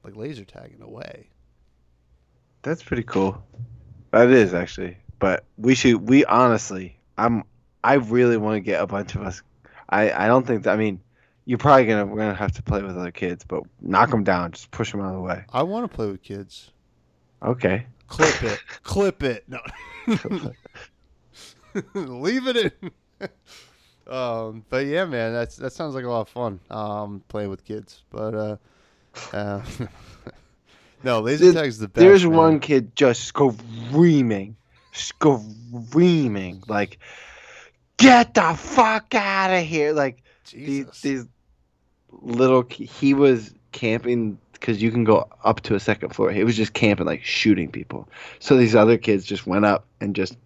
like 0.03 0.17
laser 0.17 0.47
tag 0.47 0.73
in 0.75 0.81
a 0.81 0.89
way. 0.89 1.29
That's 2.63 2.83
pretty 2.83 3.03
cool. 3.03 3.43
That 4.13 4.31
is 4.31 4.55
actually. 4.55 4.97
But 5.19 5.45
we 5.59 5.75
should. 5.75 6.09
We 6.09 6.25
honestly, 6.25 6.99
I'm. 7.19 7.45
I 7.85 7.95
really 7.95 8.39
want 8.39 8.57
to 8.57 8.61
get 8.61 8.83
a 8.83 8.87
bunch 8.87 9.15
of 9.15 9.23
us. 9.23 9.43
I. 9.91 10.11
I 10.11 10.27
don't 10.27 10.47
think 10.47 10.63
that. 10.63 10.73
I 10.73 10.77
mean, 10.77 10.99
you're 11.45 11.59
probably 11.59 11.85
gonna. 11.85 12.07
We're 12.07 12.17
gonna 12.17 12.35
have 12.35 12.53
to 12.53 12.63
play 12.63 12.81
with 12.81 12.97
other 12.97 13.11
kids, 13.11 13.45
but 13.47 13.65
knock 13.83 14.11
them 14.11 14.25
down. 14.25 14.53
Just 14.53 14.71
push 14.71 14.91
them 14.91 15.03
out 15.03 15.09
of 15.09 15.17
the 15.17 15.21
way. 15.21 15.45
I 15.53 15.65
want 15.65 15.91
to 15.91 15.95
play 15.95 16.07
with 16.07 16.23
kids. 16.23 16.71
Okay. 17.43 17.87
Clip 18.09 18.43
it. 18.43 18.63
Clip 18.85 19.23
it. 19.23 19.45
No. 19.49 19.61
Leave 21.95 22.47
it 22.47 22.57
in. 22.57 22.91
Um, 24.07 24.65
but 24.69 24.87
yeah, 24.87 25.05
man, 25.05 25.33
that's 25.33 25.57
that 25.57 25.73
sounds 25.73 25.95
like 25.95 26.05
a 26.05 26.09
lot 26.09 26.23
of 26.23 26.29
fun. 26.29 26.61
Um, 26.71 27.23
playing 27.29 27.51
with 27.51 27.65
kids, 27.65 28.03
but 28.11 28.35
uh, 28.35 28.57
uh 29.33 29.63
no, 31.05 31.21
laser 31.21 31.53
There- 31.53 31.63
tag's 31.63 31.79
the 31.79 31.89
best. 31.89 32.01
There's 32.01 32.25
man. 32.25 32.37
one 32.37 32.61
kid 32.61 32.95
just 32.97 33.25
screaming, 33.25 34.57
screaming 34.93 36.63
like, 36.69 36.99
"Get 37.97 38.35
the 38.35 38.55
fuck 38.55 39.15
out 39.15 39.51
of 39.53 39.65
here!" 39.65 39.93
Like 39.93 40.23
these 40.53 40.87
Jesus. 40.87 41.01
these 41.03 41.27
little. 42.11 42.65
He 42.69 43.15
was 43.15 43.55
camping 43.73 44.39
because 44.53 44.83
you 44.83 44.91
can 44.91 45.05
go 45.05 45.27
up 45.43 45.63
to 45.63 45.75
a 45.75 45.81
second 45.81 46.11
floor. 46.11 46.31
He 46.31 46.45
was 46.45 46.57
just 46.57 46.75
camping, 46.75 47.07
like 47.07 47.25
shooting 47.25 47.71
people. 47.71 48.09
So 48.41 48.57
these 48.57 48.75
other 48.75 48.99
kids 48.99 49.25
just 49.25 49.47
went 49.47 49.65
up 49.65 49.87
and 50.01 50.15
just 50.15 50.37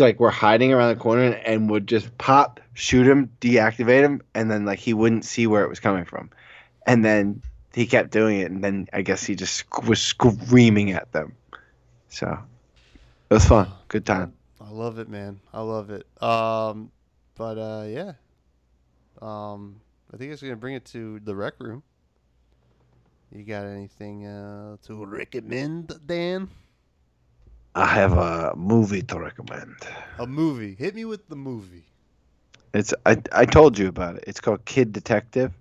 like 0.00 0.18
we 0.18 0.24
were 0.24 0.30
hiding 0.30 0.72
around 0.72 0.96
the 0.96 1.02
corner 1.02 1.22
and, 1.22 1.34
and 1.46 1.70
would 1.70 1.86
just 1.86 2.16
pop, 2.18 2.60
shoot 2.74 3.06
him, 3.06 3.30
deactivate 3.40 4.02
him, 4.02 4.22
and 4.34 4.50
then 4.50 4.64
like 4.64 4.78
he 4.78 4.94
wouldn't 4.94 5.24
see 5.24 5.46
where 5.46 5.64
it 5.64 5.68
was 5.68 5.80
coming 5.80 6.04
from, 6.04 6.30
and 6.86 7.04
then 7.04 7.42
he 7.74 7.86
kept 7.86 8.10
doing 8.10 8.40
it, 8.40 8.50
and 8.50 8.64
then 8.64 8.88
I 8.92 9.02
guess 9.02 9.24
he 9.24 9.34
just 9.34 9.64
was 9.86 10.00
screaming 10.00 10.92
at 10.92 11.12
them. 11.12 11.34
So 12.08 12.38
it 13.28 13.34
was 13.34 13.44
fun, 13.44 13.68
good 13.88 14.06
time. 14.06 14.32
I 14.60 14.70
love 14.70 14.98
it, 14.98 15.08
man. 15.08 15.40
I 15.52 15.60
love 15.62 15.90
it. 15.90 16.06
Um, 16.22 16.90
but 17.36 17.58
uh, 17.58 17.84
yeah. 17.86 18.12
Um, 19.22 19.80
I 20.12 20.16
think 20.16 20.32
it's 20.32 20.42
gonna 20.42 20.56
bring 20.56 20.74
it 20.74 20.84
to 20.86 21.20
the 21.20 21.34
rec 21.34 21.54
room. 21.60 21.82
You 23.32 23.44
got 23.44 23.64
anything 23.64 24.26
uh, 24.26 24.76
to 24.86 25.04
recommend, 25.06 25.92
Dan? 26.04 26.48
I 27.74 27.86
have 27.86 28.12
a 28.12 28.54
movie 28.56 29.02
to 29.02 29.18
recommend. 29.18 29.76
A 30.18 30.26
movie. 30.26 30.74
Hit 30.74 30.94
me 30.94 31.04
with 31.04 31.28
the 31.28 31.36
movie. 31.36 31.84
It's 32.74 32.92
I 33.06 33.16
I 33.32 33.44
told 33.44 33.78
you 33.78 33.88
about 33.88 34.16
it. 34.16 34.24
It's 34.26 34.40
called 34.40 34.64
Kid 34.64 34.92
Detective. 34.92 35.52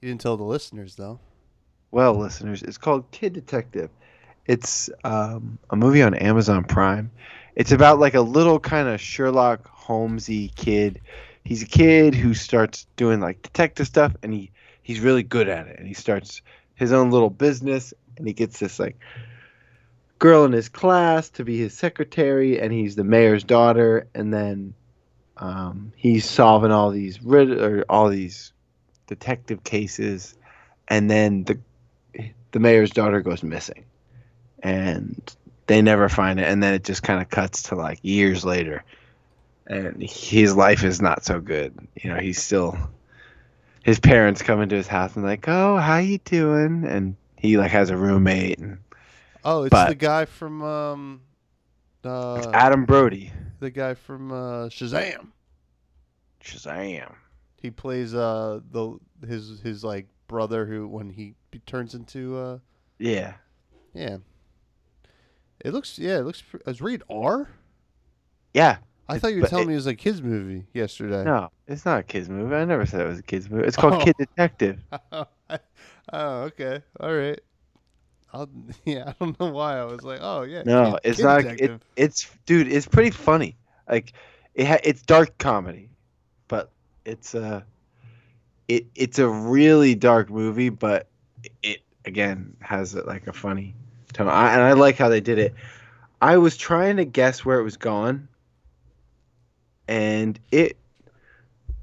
You 0.00 0.08
didn't 0.08 0.20
tell 0.20 0.36
the 0.36 0.44
listeners 0.44 0.94
though. 0.94 1.20
Well, 1.90 2.14
listeners, 2.14 2.62
it's 2.62 2.78
called 2.78 3.10
Kid 3.10 3.32
Detective. 3.32 3.90
It's 4.46 4.90
um, 5.04 5.58
a 5.70 5.76
movie 5.76 6.02
on 6.02 6.14
Amazon 6.14 6.64
Prime. 6.64 7.10
It's 7.54 7.72
about 7.72 7.98
like 7.98 8.14
a 8.14 8.20
little 8.20 8.60
kind 8.60 8.88
of 8.88 9.00
Sherlock 9.00 9.68
Holmesy 9.68 10.48
kid. 10.54 11.00
He's 11.44 11.62
a 11.62 11.66
kid 11.66 12.14
who 12.14 12.34
starts 12.34 12.86
doing 12.96 13.20
like 13.20 13.42
detective 13.42 13.86
stuff, 13.86 14.14
and 14.22 14.32
he 14.32 14.50
he's 14.82 15.00
really 15.00 15.22
good 15.22 15.48
at 15.48 15.66
it. 15.66 15.78
And 15.78 15.88
he 15.88 15.94
starts 15.94 16.42
his 16.74 16.92
own 16.92 17.10
little 17.10 17.30
business, 17.30 17.92
and 18.16 18.26
he 18.26 18.32
gets 18.32 18.58
this 18.58 18.78
like 18.78 18.96
girl 20.18 20.44
in 20.44 20.52
his 20.52 20.68
class 20.68 21.30
to 21.30 21.44
be 21.44 21.58
his 21.58 21.74
secretary, 21.74 22.60
and 22.60 22.72
he's 22.72 22.96
the 22.96 23.04
mayor's 23.04 23.44
daughter. 23.44 24.08
And 24.14 24.32
then 24.32 24.74
um, 25.36 25.92
he's 25.96 26.24
solving 26.24 26.72
all 26.72 26.90
these 26.90 27.22
rid 27.22 27.50
or 27.50 27.84
all 27.88 28.08
these 28.08 28.52
detective 29.06 29.64
cases, 29.64 30.36
and 30.88 31.10
then 31.10 31.44
the 31.44 31.58
the 32.52 32.60
mayor's 32.60 32.90
daughter 32.90 33.20
goes 33.20 33.42
missing 33.42 33.84
and 34.62 35.36
they 35.66 35.82
never 35.82 36.08
find 36.08 36.40
it 36.40 36.48
and 36.48 36.62
then 36.62 36.74
it 36.74 36.84
just 36.84 37.02
kind 37.02 37.20
of 37.20 37.28
cuts 37.28 37.64
to 37.64 37.74
like 37.74 37.98
years 38.02 38.44
later 38.44 38.82
and 39.66 40.02
his 40.02 40.56
life 40.56 40.82
is 40.82 41.00
not 41.00 41.24
so 41.24 41.40
good 41.40 41.74
you 41.94 42.10
know 42.10 42.18
he's 42.18 42.42
still 42.42 42.76
his 43.82 44.00
parents 44.00 44.42
come 44.42 44.60
into 44.60 44.76
his 44.76 44.86
house 44.86 45.14
and 45.14 45.24
like 45.24 45.46
oh 45.48 45.76
how 45.76 45.98
you 45.98 46.18
doing 46.18 46.84
and 46.84 47.16
he 47.36 47.58
like 47.58 47.70
has 47.70 47.90
a 47.90 47.96
roommate 47.96 48.58
and 48.58 48.78
Oh, 49.50 49.62
it's 49.62 49.70
But- 49.70 49.88
the 49.88 49.94
guy 49.94 50.24
from 50.26 50.62
um, 50.62 51.20
uh, 52.04 52.50
adam 52.52 52.84
brody 52.84 53.32
the 53.60 53.70
guy 53.70 53.94
from 53.94 54.30
uh, 54.30 54.68
Shazam. 54.68 55.28
shazam 56.44 57.14
He 57.56 57.70
plays 57.70 58.14
uh 58.14 58.60
the 58.70 58.98
his 59.26 59.60
his 59.60 59.82
like 59.82 60.06
brother 60.26 60.66
who 60.66 60.86
when 60.86 61.08
he 61.10 61.34
turns 61.66 61.94
into 61.94 62.36
uh 62.36 62.58
yeah 62.98 63.34
yeah. 63.94 64.18
It 65.64 65.72
looks 65.72 65.98
yeah 65.98 66.18
it 66.18 66.24
looks 66.24 66.42
is 66.66 66.80
rated 66.80 67.02
R. 67.10 67.48
yeah 68.54 68.76
I 69.08 69.18
thought 69.18 69.32
you 69.32 69.40
were 69.40 69.46
telling 69.48 69.64
it- 69.64 69.68
me 69.68 69.74
it 69.74 69.76
was 69.78 69.86
a 69.86 69.94
kids 69.96 70.20
movie 70.22 70.66
yesterday. 70.74 71.24
no 71.24 71.50
it's 71.66 71.84
not 71.86 72.00
a 72.00 72.02
kids 72.02 72.28
movie 72.28 72.54
i 72.54 72.64
never 72.66 72.84
said 72.86 73.00
it 73.00 73.08
was 73.08 73.18
a 73.18 73.22
kids 73.22 73.48
movie 73.50 73.66
it's 73.66 73.76
called 73.76 73.94
Oh. 73.94 74.04
kid 74.04 74.14
detective 74.18 74.78
oh, 75.12 75.26
okay, 76.12 76.82
all 77.00 77.14
right. 77.14 77.40
I'll, 78.32 78.48
yeah, 78.84 79.04
I 79.06 79.14
don't 79.18 79.38
know 79.40 79.50
why 79.50 79.78
I 79.78 79.84
was 79.84 80.02
like, 80.02 80.20
oh 80.22 80.42
yeah. 80.42 80.62
No, 80.64 80.98
it's 81.02 81.20
not. 81.20 81.44
It, 81.44 81.80
it's 81.96 82.30
dude. 82.46 82.70
It's 82.70 82.86
pretty 82.86 83.10
funny. 83.10 83.56
Like 83.88 84.12
it. 84.54 84.66
Ha, 84.66 84.78
it's 84.84 85.02
dark 85.02 85.38
comedy, 85.38 85.90
but 86.48 86.70
it's 87.04 87.34
a. 87.34 87.64
It 88.66 88.86
it's 88.94 89.18
a 89.18 89.28
really 89.28 89.94
dark 89.94 90.28
movie, 90.28 90.68
but 90.68 91.08
it 91.62 91.80
again 92.04 92.56
has 92.60 92.94
like 92.94 93.26
a 93.26 93.32
funny 93.32 93.74
tone. 94.12 94.28
I, 94.28 94.52
and 94.52 94.62
I 94.62 94.72
like 94.72 94.96
how 94.96 95.08
they 95.08 95.20
did 95.20 95.38
it. 95.38 95.54
I 96.20 96.36
was 96.36 96.56
trying 96.56 96.98
to 96.98 97.06
guess 97.06 97.44
where 97.44 97.58
it 97.58 97.62
was 97.62 97.76
going, 97.78 98.28
and 99.86 100.38
it. 100.52 100.76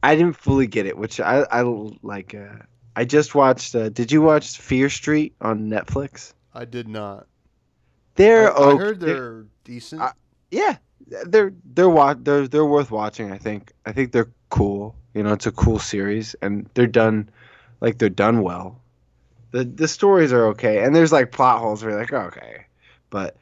I 0.03 0.15
didn't 0.15 0.35
fully 0.35 0.67
get 0.67 0.85
it, 0.85 0.95
which 0.95 1.19
I 1.19 1.39
I 1.49 1.61
like. 2.03 2.35
Uh, 2.35 2.63
I 2.95 3.05
just 3.05 3.33
watched. 3.33 3.73
Uh, 3.73 3.89
did 3.89 4.11
you 4.11 4.21
watch 4.21 4.59
Fear 4.59 4.91
Street 4.91 5.33
on 5.41 5.71
Netflix? 5.71 6.34
I 6.55 6.65
did 6.65 6.87
not. 6.87 7.27
They're 8.15 8.51
I, 8.57 8.71
I 8.71 8.75
heard 8.77 8.99
they're 8.99 9.45
decent. 9.63 10.01
I- 10.01 10.13
yeah, 10.51 10.77
they're 11.27 11.53
they're 11.73 11.89
wa- 11.89 12.15
they're 12.17 12.47
they're 12.47 12.65
worth 12.65 12.91
watching. 12.91 13.31
I 13.31 13.37
think 13.37 13.73
I 13.85 13.91
think 13.91 14.11
they're 14.11 14.31
cool. 14.49 14.95
You 15.13 15.23
know, 15.23 15.33
it's 15.33 15.45
a 15.45 15.51
cool 15.51 15.79
series, 15.79 16.35
and 16.41 16.69
they're 16.73 16.87
done 16.87 17.29
like 17.81 17.97
they're 17.97 18.09
done 18.09 18.41
well. 18.41 18.79
the 19.51 19.63
The 19.65 19.87
stories 19.87 20.31
are 20.31 20.45
okay, 20.47 20.83
and 20.83 20.95
there's 20.95 21.11
like 21.11 21.31
plot 21.31 21.59
holes 21.59 21.83
where 21.83 21.91
you're 21.91 21.99
like, 21.99 22.13
okay, 22.13 22.65
but 23.09 23.37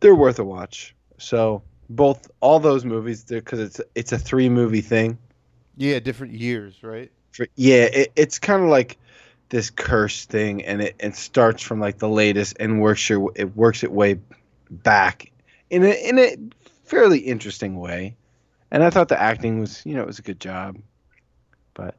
they're 0.00 0.14
worth 0.14 0.38
a 0.38 0.44
watch. 0.44 0.94
So 1.18 1.62
both 1.90 2.30
all 2.40 2.58
those 2.58 2.84
movies, 2.84 3.24
because 3.24 3.60
it's 3.60 3.80
it's 3.94 4.12
a 4.12 4.18
three 4.18 4.48
movie 4.48 4.80
thing. 4.80 5.18
yeah, 5.76 6.00
different 6.00 6.34
years, 6.34 6.82
right? 6.82 7.10
For, 7.32 7.46
yeah, 7.56 7.84
it, 7.84 8.12
it's 8.16 8.38
kind 8.38 8.62
of 8.62 8.68
like 8.68 8.98
this 9.52 9.68
curse 9.68 10.24
thing, 10.24 10.64
and 10.64 10.80
it, 10.80 10.96
it 10.98 11.14
starts 11.14 11.62
from 11.62 11.78
like 11.78 11.98
the 11.98 12.08
latest 12.08 12.56
and 12.58 12.80
works 12.80 13.06
your 13.10 13.30
it 13.36 13.54
works 13.54 13.82
its 13.82 13.92
way 13.92 14.18
back 14.70 15.30
in 15.68 15.84
a 15.84 16.08
in 16.08 16.18
a 16.18 16.36
fairly 16.84 17.18
interesting 17.18 17.78
way. 17.78 18.16
And 18.70 18.82
I 18.82 18.88
thought 18.88 19.08
the 19.08 19.20
acting 19.20 19.60
was 19.60 19.84
you 19.84 19.94
know 19.94 20.00
it 20.00 20.06
was 20.06 20.18
a 20.18 20.22
good 20.22 20.40
job, 20.40 20.78
but 21.74 21.94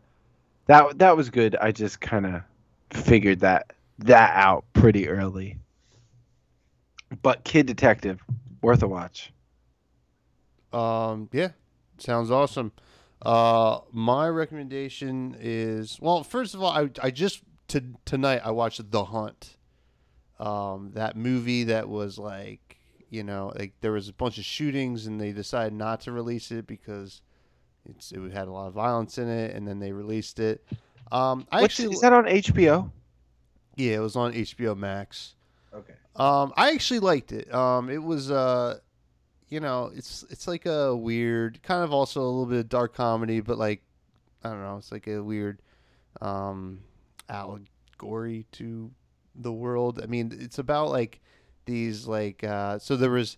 that 0.65 0.97
that 0.97 1.15
was 1.15 1.29
good. 1.29 1.55
I 1.55 1.71
just 1.71 2.01
kind 2.01 2.25
of 2.25 2.41
figured 2.89 3.41
that 3.41 3.71
that 3.99 4.35
out 4.35 4.65
pretty 4.73 5.07
early. 5.07 5.59
But 7.21 7.43
Kid 7.43 7.67
Detective, 7.67 8.19
worth 8.63 8.81
a 8.81 8.87
watch. 8.87 9.31
Um, 10.73 11.29
yeah, 11.31 11.49
sounds 11.99 12.31
awesome. 12.31 12.71
Uh, 13.23 13.79
my 13.91 14.27
recommendation 14.27 15.35
is 15.39 15.97
well. 16.01 16.23
First 16.23 16.53
of 16.53 16.61
all, 16.61 16.71
I 16.71 16.89
I 17.01 17.09
just 17.09 17.41
to, 17.69 17.83
tonight 18.05 18.41
I 18.43 18.51
watched 18.51 18.91
The 18.91 19.05
Hunt. 19.05 19.57
Um, 20.39 20.91
that 20.95 21.15
movie 21.15 21.65
that 21.65 21.87
was 21.87 22.17
like 22.17 22.77
you 23.09 23.23
know 23.23 23.53
like 23.55 23.73
there 23.81 23.91
was 23.93 24.09
a 24.09 24.13
bunch 24.13 24.37
of 24.39 24.43
shootings 24.43 25.05
and 25.05 25.21
they 25.21 25.31
decided 25.31 25.71
not 25.73 26.01
to 26.01 26.11
release 26.11 26.51
it 26.51 26.67
because 26.67 27.21
it's 27.85 28.11
it 28.11 28.19
had 28.33 28.47
a 28.47 28.51
lot 28.51 28.67
of 28.67 28.73
violence 28.73 29.17
in 29.17 29.29
it 29.29 29.55
and 29.55 29.67
then 29.67 29.79
they 29.79 29.91
released 29.91 30.39
it. 30.39 30.65
Um, 31.11 31.47
I 31.51 31.61
What's, 31.61 31.79
actually 31.79 31.93
is 31.93 32.01
that 32.01 32.11
on 32.11 32.25
HBO? 32.25 32.91
yeah, 33.75 33.95
it 33.95 33.99
was 33.99 34.15
on 34.15 34.33
HBO 34.33 34.75
Max. 34.75 35.35
Okay. 35.73 35.93
Um, 36.15 36.53
I 36.55 36.71
actually 36.71 36.99
liked 36.99 37.31
it. 37.31 37.53
Um, 37.53 37.89
it 37.89 38.01
was 38.01 38.29
uh, 38.29 38.79
you 39.53 39.59
know, 39.59 39.91
it's 39.95 40.25
it's 40.31 40.47
like 40.47 40.65
a 40.65 40.95
weird, 40.95 41.61
kind 41.61 41.83
of 41.83 41.93
also 41.93 42.21
a 42.21 42.23
little 42.23 42.47
bit 42.47 42.57
of 42.57 42.69
dark 42.69 42.95
comedy, 42.95 43.39
but 43.39 43.59
like 43.59 43.83
I 44.43 44.49
don't 44.49 44.63
know, 44.63 44.77
it's 44.77 44.91
like 44.91 45.05
a 45.07 45.21
weird 45.21 45.61
um 46.21 46.79
allegory 47.29 48.47
to 48.53 48.89
the 49.35 49.51
world. 49.51 50.01
I 50.01 50.07
mean, 50.07 50.35
it's 50.39 50.57
about 50.57 50.89
like 50.89 51.21
these 51.65 52.07
like 52.07 52.43
uh, 52.43 52.79
so 52.79 52.95
there 52.95 53.11
was 53.11 53.37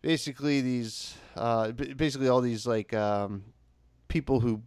basically 0.00 0.62
these 0.62 1.14
uh, 1.36 1.72
basically 1.72 2.28
all 2.28 2.40
these 2.40 2.66
like 2.66 2.94
um, 2.94 3.44
people 4.08 4.40
who 4.40 4.62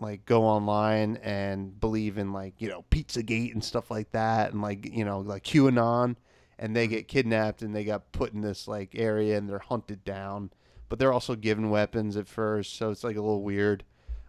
like 0.00 0.24
go 0.24 0.44
online 0.44 1.16
and 1.16 1.78
believe 1.78 2.16
in 2.16 2.32
like 2.32 2.54
you 2.62 2.70
know 2.70 2.82
Pizzagate 2.90 3.52
and 3.52 3.62
stuff 3.62 3.90
like 3.90 4.10
that, 4.12 4.52
and 4.52 4.62
like 4.62 4.86
you 4.90 5.04
know 5.04 5.20
like 5.20 5.44
QAnon, 5.44 6.16
and 6.58 6.74
they 6.74 6.86
get 6.86 7.08
kidnapped 7.08 7.62
and 7.62 7.74
they 7.74 7.84
got 7.84 8.12
put 8.12 8.32
in 8.32 8.40
this 8.40 8.66
like 8.66 8.94
area 8.94 9.38
and 9.38 9.48
they're 9.48 9.58
hunted 9.58 10.04
down, 10.04 10.50
but 10.88 10.98
they're 10.98 11.12
also 11.12 11.34
given 11.34 11.70
weapons 11.70 12.16
at 12.16 12.28
first, 12.28 12.76
so 12.76 12.90
it's 12.90 13.04
like 13.04 13.16
a 13.16 13.20
little 13.20 13.42
weird. 13.42 13.84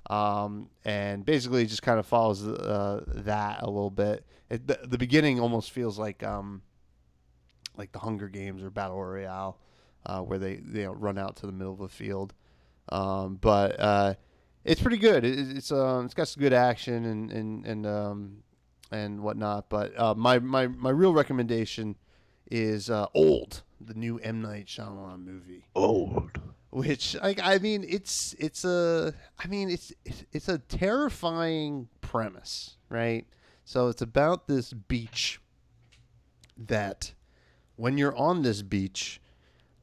Um, 0.09 0.69
and 0.85 1.25
basically, 1.25 1.63
it 1.63 1.67
just 1.67 1.83
kind 1.83 1.99
of 1.99 2.05
follows 2.05 2.47
uh, 2.47 3.03
that 3.07 3.61
a 3.61 3.67
little 3.67 3.91
bit. 3.91 4.25
It, 4.49 4.67
the, 4.67 4.79
the 4.83 4.97
beginning 4.97 5.39
almost 5.39 5.71
feels 5.71 5.99
like 5.99 6.23
um, 6.23 6.61
like 7.77 7.91
the 7.91 7.99
Hunger 7.99 8.27
Games 8.27 8.63
or 8.63 8.69
Battle 8.69 9.03
Royale, 9.03 9.59
uh, 10.05 10.21
where 10.21 10.39
they 10.39 10.55
they 10.57 10.85
run 10.87 11.17
out 11.17 11.35
to 11.37 11.45
the 11.45 11.51
middle 11.51 11.73
of 11.73 11.79
the 11.79 11.89
field. 11.89 12.33
Um, 12.91 13.35
but 13.35 13.79
uh, 13.79 14.13
it's 14.63 14.81
pretty 14.81 14.97
good. 14.97 15.23
It, 15.23 15.57
it's 15.57 15.71
um, 15.71 16.05
it's 16.05 16.15
got 16.15 16.27
some 16.27 16.41
good 16.41 16.53
action 16.53 17.05
and 17.05 17.31
and 17.31 17.65
and 17.65 17.85
um, 17.85 18.37
and 18.91 19.21
whatnot. 19.21 19.69
But 19.69 19.99
uh, 19.99 20.15
my 20.15 20.39
my 20.39 20.67
my 20.67 20.89
real 20.89 21.13
recommendation 21.13 21.95
is 22.49 22.89
uh, 22.89 23.07
Old, 23.13 23.63
the 23.79 23.93
new 23.93 24.17
M 24.19 24.41
Night 24.41 24.67
Shyamalan 24.67 25.25
movie. 25.25 25.65
Old. 25.75 26.39
Which 26.71 27.15
like 27.15 27.39
I 27.43 27.57
mean, 27.57 27.85
it's 27.87 28.35
it's 28.37 28.63
a 28.63 29.13
I 29.37 29.47
mean 29.47 29.69
it's 29.69 29.91
it's, 30.05 30.25
it's 30.31 30.49
a 30.49 30.59
terrifying 30.59 31.89
premise, 32.01 32.77
right? 32.89 33.25
So 33.65 33.87
it's 33.87 34.01
about 34.01 34.47
this 34.47 34.73
beach 34.73 35.39
that 36.57 37.13
when 37.75 37.97
you're 37.97 38.15
on 38.15 38.41
this 38.41 38.61
beach, 38.61 39.21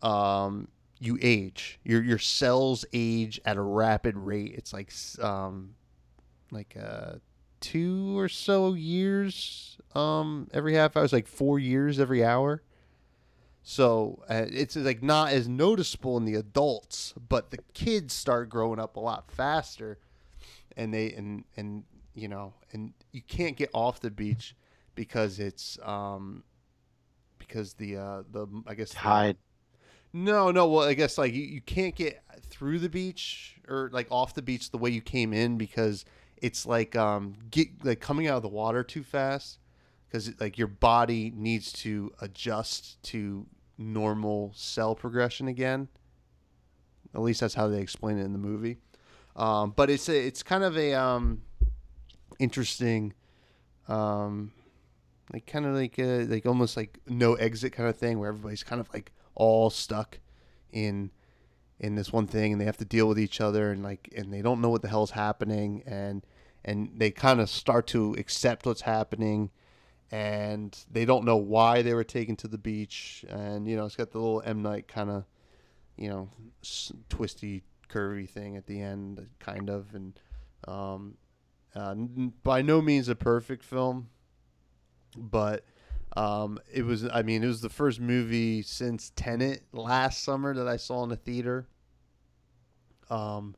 um, 0.02 0.68
you 0.98 1.18
age. 1.22 1.80
Your 1.84 2.02
your 2.02 2.18
cells 2.18 2.84
age 2.92 3.40
at 3.44 3.56
a 3.56 3.62
rapid 3.62 4.16
rate. 4.16 4.54
It's 4.54 4.72
like 4.72 4.92
um, 5.20 5.74
like 6.50 6.76
uh, 6.80 7.14
two 7.60 8.18
or 8.18 8.28
so 8.28 8.74
years 8.74 9.78
um 9.94 10.48
every 10.52 10.74
half 10.74 10.96
hour. 10.96 11.04
It's 11.04 11.12
like 11.12 11.26
four 11.28 11.58
years 11.58 11.98
every 11.98 12.24
hour. 12.24 12.62
So 13.62 14.22
uh, 14.28 14.44
it's 14.48 14.76
like 14.76 15.02
not 15.02 15.32
as 15.32 15.48
noticeable 15.48 16.16
in 16.16 16.24
the 16.24 16.36
adults, 16.36 17.14
but 17.28 17.50
the 17.50 17.58
kids 17.74 18.14
start 18.14 18.48
growing 18.48 18.78
up 18.78 18.96
a 18.96 19.00
lot 19.00 19.30
faster, 19.30 19.98
and 20.76 20.94
they 20.94 21.12
and 21.12 21.44
and 21.56 21.82
you 22.14 22.28
know 22.28 22.54
and 22.72 22.92
you 23.12 23.22
can't 23.22 23.56
get 23.56 23.70
off 23.72 23.98
the 24.00 24.10
beach 24.10 24.54
because 24.94 25.40
it's 25.40 25.78
um 25.82 26.44
because 27.38 27.74
the 27.74 27.96
uh 27.96 28.22
the 28.30 28.46
I 28.68 28.74
guess 28.74 28.90
the- 28.90 28.96
Tide. 28.98 29.36
no, 30.12 30.50
no. 30.52 30.68
Well, 30.68 30.86
I 30.88 30.94
guess 30.94 31.18
like 31.18 31.34
you, 31.34 31.42
you 31.42 31.60
can't 31.60 31.94
get 31.94 32.22
through 32.48 32.78
the 32.78 32.88
beach 32.88 33.56
or 33.68 33.90
like 33.92 34.06
off 34.10 34.34
the 34.34 34.42
beach 34.42 34.70
the 34.70 34.78
way 34.78 34.90
you 34.90 35.00
came 35.00 35.32
in 35.32 35.58
because 35.58 36.04
it's 36.38 36.66
like 36.66 36.96
um 36.96 37.34
get 37.50 37.68
like 37.84 38.00
coming 38.00 38.28
out 38.28 38.36
of 38.36 38.42
the 38.42 38.48
water 38.48 38.82
too 38.82 39.02
fast 39.02 39.58
because 40.08 40.38
like 40.40 40.58
your 40.58 40.68
body 40.68 41.32
needs 41.34 41.72
to 41.72 42.12
adjust 42.20 43.02
to 43.04 43.46
normal 43.78 44.52
cell 44.54 44.94
progression 44.94 45.48
again. 45.48 45.88
At 47.14 47.22
least 47.22 47.40
that's 47.40 47.54
how 47.54 47.68
they 47.68 47.80
explain 47.80 48.18
it 48.18 48.24
in 48.24 48.32
the 48.32 48.38
movie. 48.38 48.78
Um, 49.34 49.72
but 49.74 49.90
it's 49.90 50.08
a, 50.08 50.26
it's 50.26 50.42
kind 50.42 50.64
of 50.64 50.76
a 50.76 50.94
um 50.94 51.42
interesting 52.38 53.14
um 53.88 54.52
like 55.32 55.46
kind 55.46 55.66
of 55.66 55.74
like 55.74 55.98
a, 55.98 56.24
like 56.24 56.46
almost 56.46 56.76
like 56.76 56.98
no 57.06 57.34
exit 57.34 57.72
kind 57.72 57.88
of 57.88 57.96
thing 57.96 58.18
where 58.18 58.28
everybody's 58.28 58.62
kind 58.62 58.80
of 58.80 58.88
like 58.92 59.12
all 59.34 59.70
stuck 59.70 60.18
in 60.72 61.10
in 61.78 61.94
this 61.94 62.12
one 62.12 62.26
thing 62.26 62.52
and 62.52 62.60
they 62.60 62.64
have 62.64 62.76
to 62.78 62.84
deal 62.84 63.06
with 63.06 63.18
each 63.18 63.40
other 63.40 63.70
and 63.70 63.82
like 63.82 64.12
and 64.16 64.32
they 64.32 64.42
don't 64.42 64.60
know 64.60 64.70
what 64.70 64.82
the 64.82 64.88
hell's 64.88 65.10
happening 65.10 65.82
and 65.86 66.24
and 66.64 66.90
they 66.96 67.10
kind 67.10 67.40
of 67.40 67.50
start 67.50 67.86
to 67.86 68.14
accept 68.14 68.66
what's 68.66 68.82
happening 68.82 69.50
and 70.10 70.84
they 70.90 71.04
don't 71.04 71.24
know 71.24 71.36
why 71.36 71.82
they 71.82 71.92
were 71.92 72.04
taken 72.04 72.34
to 72.36 72.48
the 72.48 72.58
beach 72.58 73.24
and 73.28 73.68
you 73.68 73.76
know 73.76 73.84
it's 73.84 73.96
got 73.96 74.10
the 74.10 74.18
little 74.18 74.42
M. 74.44 74.62
Night 74.62 74.88
kind 74.88 75.10
of 75.10 75.24
you 75.96 76.08
know 76.08 76.30
twisty 77.08 77.62
curvy 77.90 78.28
thing 78.28 78.56
at 78.56 78.66
the 78.66 78.80
end 78.80 79.26
kind 79.38 79.68
of 79.68 79.94
and 79.94 80.18
um 80.66 81.16
uh, 81.74 81.94
by 82.42 82.62
no 82.62 82.80
means 82.80 83.08
a 83.08 83.14
perfect 83.14 83.62
film 83.62 84.08
but 85.16 85.62
um, 86.16 86.58
it 86.72 86.84
was. 86.84 87.08
I 87.08 87.22
mean, 87.22 87.42
it 87.42 87.46
was 87.46 87.60
the 87.60 87.68
first 87.68 88.00
movie 88.00 88.62
since 88.62 89.12
Tenet 89.16 89.62
last 89.72 90.22
summer 90.22 90.54
that 90.54 90.68
I 90.68 90.76
saw 90.76 91.02
in 91.02 91.08
the 91.08 91.16
theater. 91.16 91.66
Um, 93.10 93.54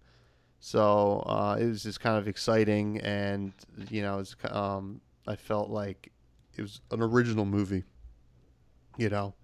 so 0.60 1.24
uh, 1.26 1.56
it 1.60 1.66
was 1.66 1.82
just 1.82 2.00
kind 2.00 2.18
of 2.18 2.26
exciting, 2.26 3.00
and 3.00 3.52
you 3.90 4.02
know, 4.02 4.18
it's 4.18 4.34
um, 4.50 5.00
I 5.26 5.36
felt 5.36 5.70
like 5.70 6.10
it 6.56 6.62
was 6.62 6.80
an 6.90 7.02
original 7.02 7.44
movie. 7.44 7.84
You 8.96 9.08
know, 9.08 9.34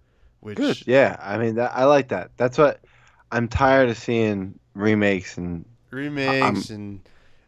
which 0.41 0.57
Good. 0.57 0.85
Yeah, 0.85 1.15
I 1.19 1.37
mean 1.37 1.55
that. 1.55 1.71
I 1.73 1.85
like 1.85 2.09
that. 2.09 2.31
That's 2.37 2.57
what 2.57 2.81
I'm 3.31 3.47
tired 3.47 3.89
of 3.89 3.97
seeing 3.97 4.59
remakes 4.73 5.37
and 5.37 5.65
remakes 5.89 6.69
and 6.69 6.99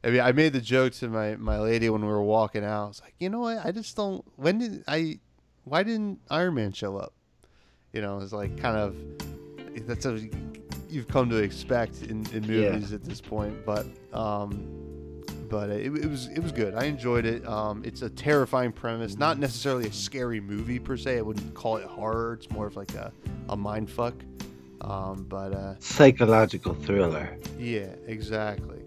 I 0.04 0.10
mean 0.10 0.22
I 0.22 0.32
made 0.32 0.54
the 0.54 0.62
joke 0.62 0.94
to 0.94 1.10
my 1.10 1.36
my 1.36 1.60
lady 1.60 1.90
when 1.90 2.02
we 2.02 2.08
were 2.08 2.24
walking 2.24 2.64
out. 2.64 2.86
I 2.86 2.88
was 2.88 3.02
like, 3.02 3.16
you 3.20 3.30
know 3.30 3.42
what? 3.42 3.66
I 3.66 3.72
just 3.72 3.96
don't. 3.96 4.24
When 4.36 4.60
did 4.60 4.84
I? 4.88 5.20
Why 5.68 5.84
didn't 5.84 6.20
Iron 6.30 6.54
Man 6.56 6.72
show 6.72 6.98
up? 6.98 7.14
You 7.94 8.02
know, 8.02 8.20
it's 8.20 8.34
like 8.34 8.58
kind 8.58 8.78
of 8.78 8.96
that's 9.88 10.06
what 10.06 10.22
you've 10.90 11.08
come 11.08 11.30
to 11.30 11.38
expect 11.38 12.04
in, 12.04 12.26
in 12.34 12.44
Yeah. 12.44 12.72
movies 12.72 12.94
at 12.94 13.04
this 13.04 13.22
point. 13.22 13.66
But 13.66 13.86
um, 14.14 15.24
but 15.50 15.70
it, 15.70 15.86
it 15.96 16.10
was 16.10 16.28
it 16.28 16.40
was 16.40 16.52
good. 16.52 16.74
I 16.76 16.86
enjoyed 16.86 17.26
it. 17.26 17.46
Um, 17.48 17.84
it's 17.86 18.02
a 18.02 18.10
terrifying 18.10 18.72
premise, 18.72 19.18
not 19.18 19.40
necessarily 19.40 19.88
a 19.88 19.94
scary 19.94 20.40
movie 20.42 20.80
per 20.80 20.98
se. 20.98 21.18
I 21.18 21.22
wouldn't 21.22 21.54
call 21.54 21.78
it 21.78 21.86
horror. 21.86 22.34
It's 22.34 22.50
more 22.52 22.68
of 22.68 22.76
like 22.76 22.94
a 22.96 23.12
a 23.50 23.56
mind 23.58 23.90
fuck. 23.90 24.14
Um, 24.82 25.26
but 25.28 25.54
uh, 25.54 25.74
psychological 25.80 26.74
thriller. 26.76 27.36
yeah, 27.58 27.88
exactly. 28.06 28.80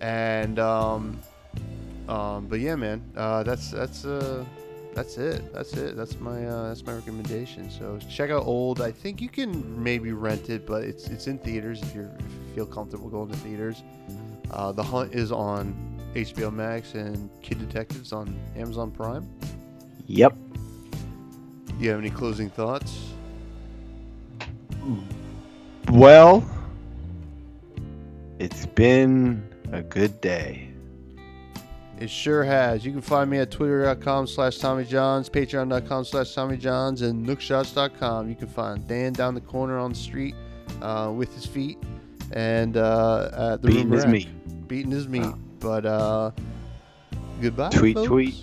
And 0.00 0.58
um, 0.58 1.20
um, 2.08 2.46
but 2.46 2.60
yeah, 2.60 2.74
man, 2.76 3.02
uh, 3.16 3.42
that's 3.44 3.70
that's 3.70 4.04
uh, 4.04 4.44
that's 4.98 5.16
it. 5.16 5.54
That's 5.54 5.74
it. 5.74 5.96
That's 5.96 6.18
my 6.18 6.44
uh, 6.44 6.68
that's 6.68 6.84
my 6.84 6.92
recommendation. 6.94 7.70
So 7.70 8.00
check 8.10 8.30
out 8.30 8.44
Old. 8.44 8.80
I 8.80 8.90
think 8.90 9.20
you 9.20 9.28
can 9.28 9.80
maybe 9.80 10.10
rent 10.12 10.50
it, 10.50 10.66
but 10.66 10.82
it's 10.82 11.06
it's 11.06 11.28
in 11.28 11.38
theaters 11.38 11.80
if, 11.80 11.94
you're, 11.94 12.10
if 12.18 12.32
you 12.32 12.54
feel 12.56 12.66
comfortable 12.66 13.08
going 13.08 13.30
to 13.30 13.36
theaters. 13.36 13.84
Uh, 14.50 14.72
the 14.72 14.82
Hunt 14.82 15.14
is 15.14 15.30
on 15.30 15.72
HBO 16.16 16.52
Max 16.52 16.94
and 16.94 17.30
Kid 17.42 17.60
Detectives 17.60 18.12
on 18.12 18.40
Amazon 18.56 18.90
Prime. 18.90 19.28
Yep. 20.08 20.34
Do 21.66 21.74
you 21.78 21.90
have 21.90 22.00
any 22.00 22.10
closing 22.10 22.50
thoughts? 22.50 23.12
Well, 25.92 26.44
it's 28.40 28.66
been 28.66 29.48
a 29.70 29.80
good 29.80 30.20
day. 30.20 30.67
It 32.00 32.08
sure 32.10 32.44
has. 32.44 32.84
You 32.86 32.92
can 32.92 33.00
find 33.00 33.28
me 33.28 33.38
at 33.38 33.50
twitter.com 33.50 34.28
slash 34.28 34.58
Tommy 34.58 34.84
Johns, 34.84 35.28
patreon.com 35.28 36.04
slash 36.04 36.32
Tommy 36.32 36.56
Johns, 36.56 37.02
and 37.02 37.26
nookshots.com. 37.26 38.28
You 38.28 38.36
can 38.36 38.46
find 38.46 38.86
Dan 38.86 39.12
down 39.12 39.34
the 39.34 39.40
corner 39.40 39.78
on 39.78 39.90
the 39.90 39.98
street 39.98 40.36
uh, 40.80 41.12
with 41.14 41.34
his 41.34 41.44
feet 41.44 41.76
and 42.32 42.76
uh, 42.76 43.52
at 43.54 43.62
the 43.62 43.68
Beating 43.68 43.84
room 43.84 43.92
his 43.94 44.04
rack. 44.04 44.12
meat. 44.12 44.68
Beating 44.68 44.92
his 44.92 45.08
meat. 45.08 45.22
Wow. 45.22 45.38
But 45.58 45.86
uh, 45.86 46.30
goodbye. 47.40 47.70
Tweet, 47.70 47.96
folks. 47.96 48.08
tweet. 48.08 48.34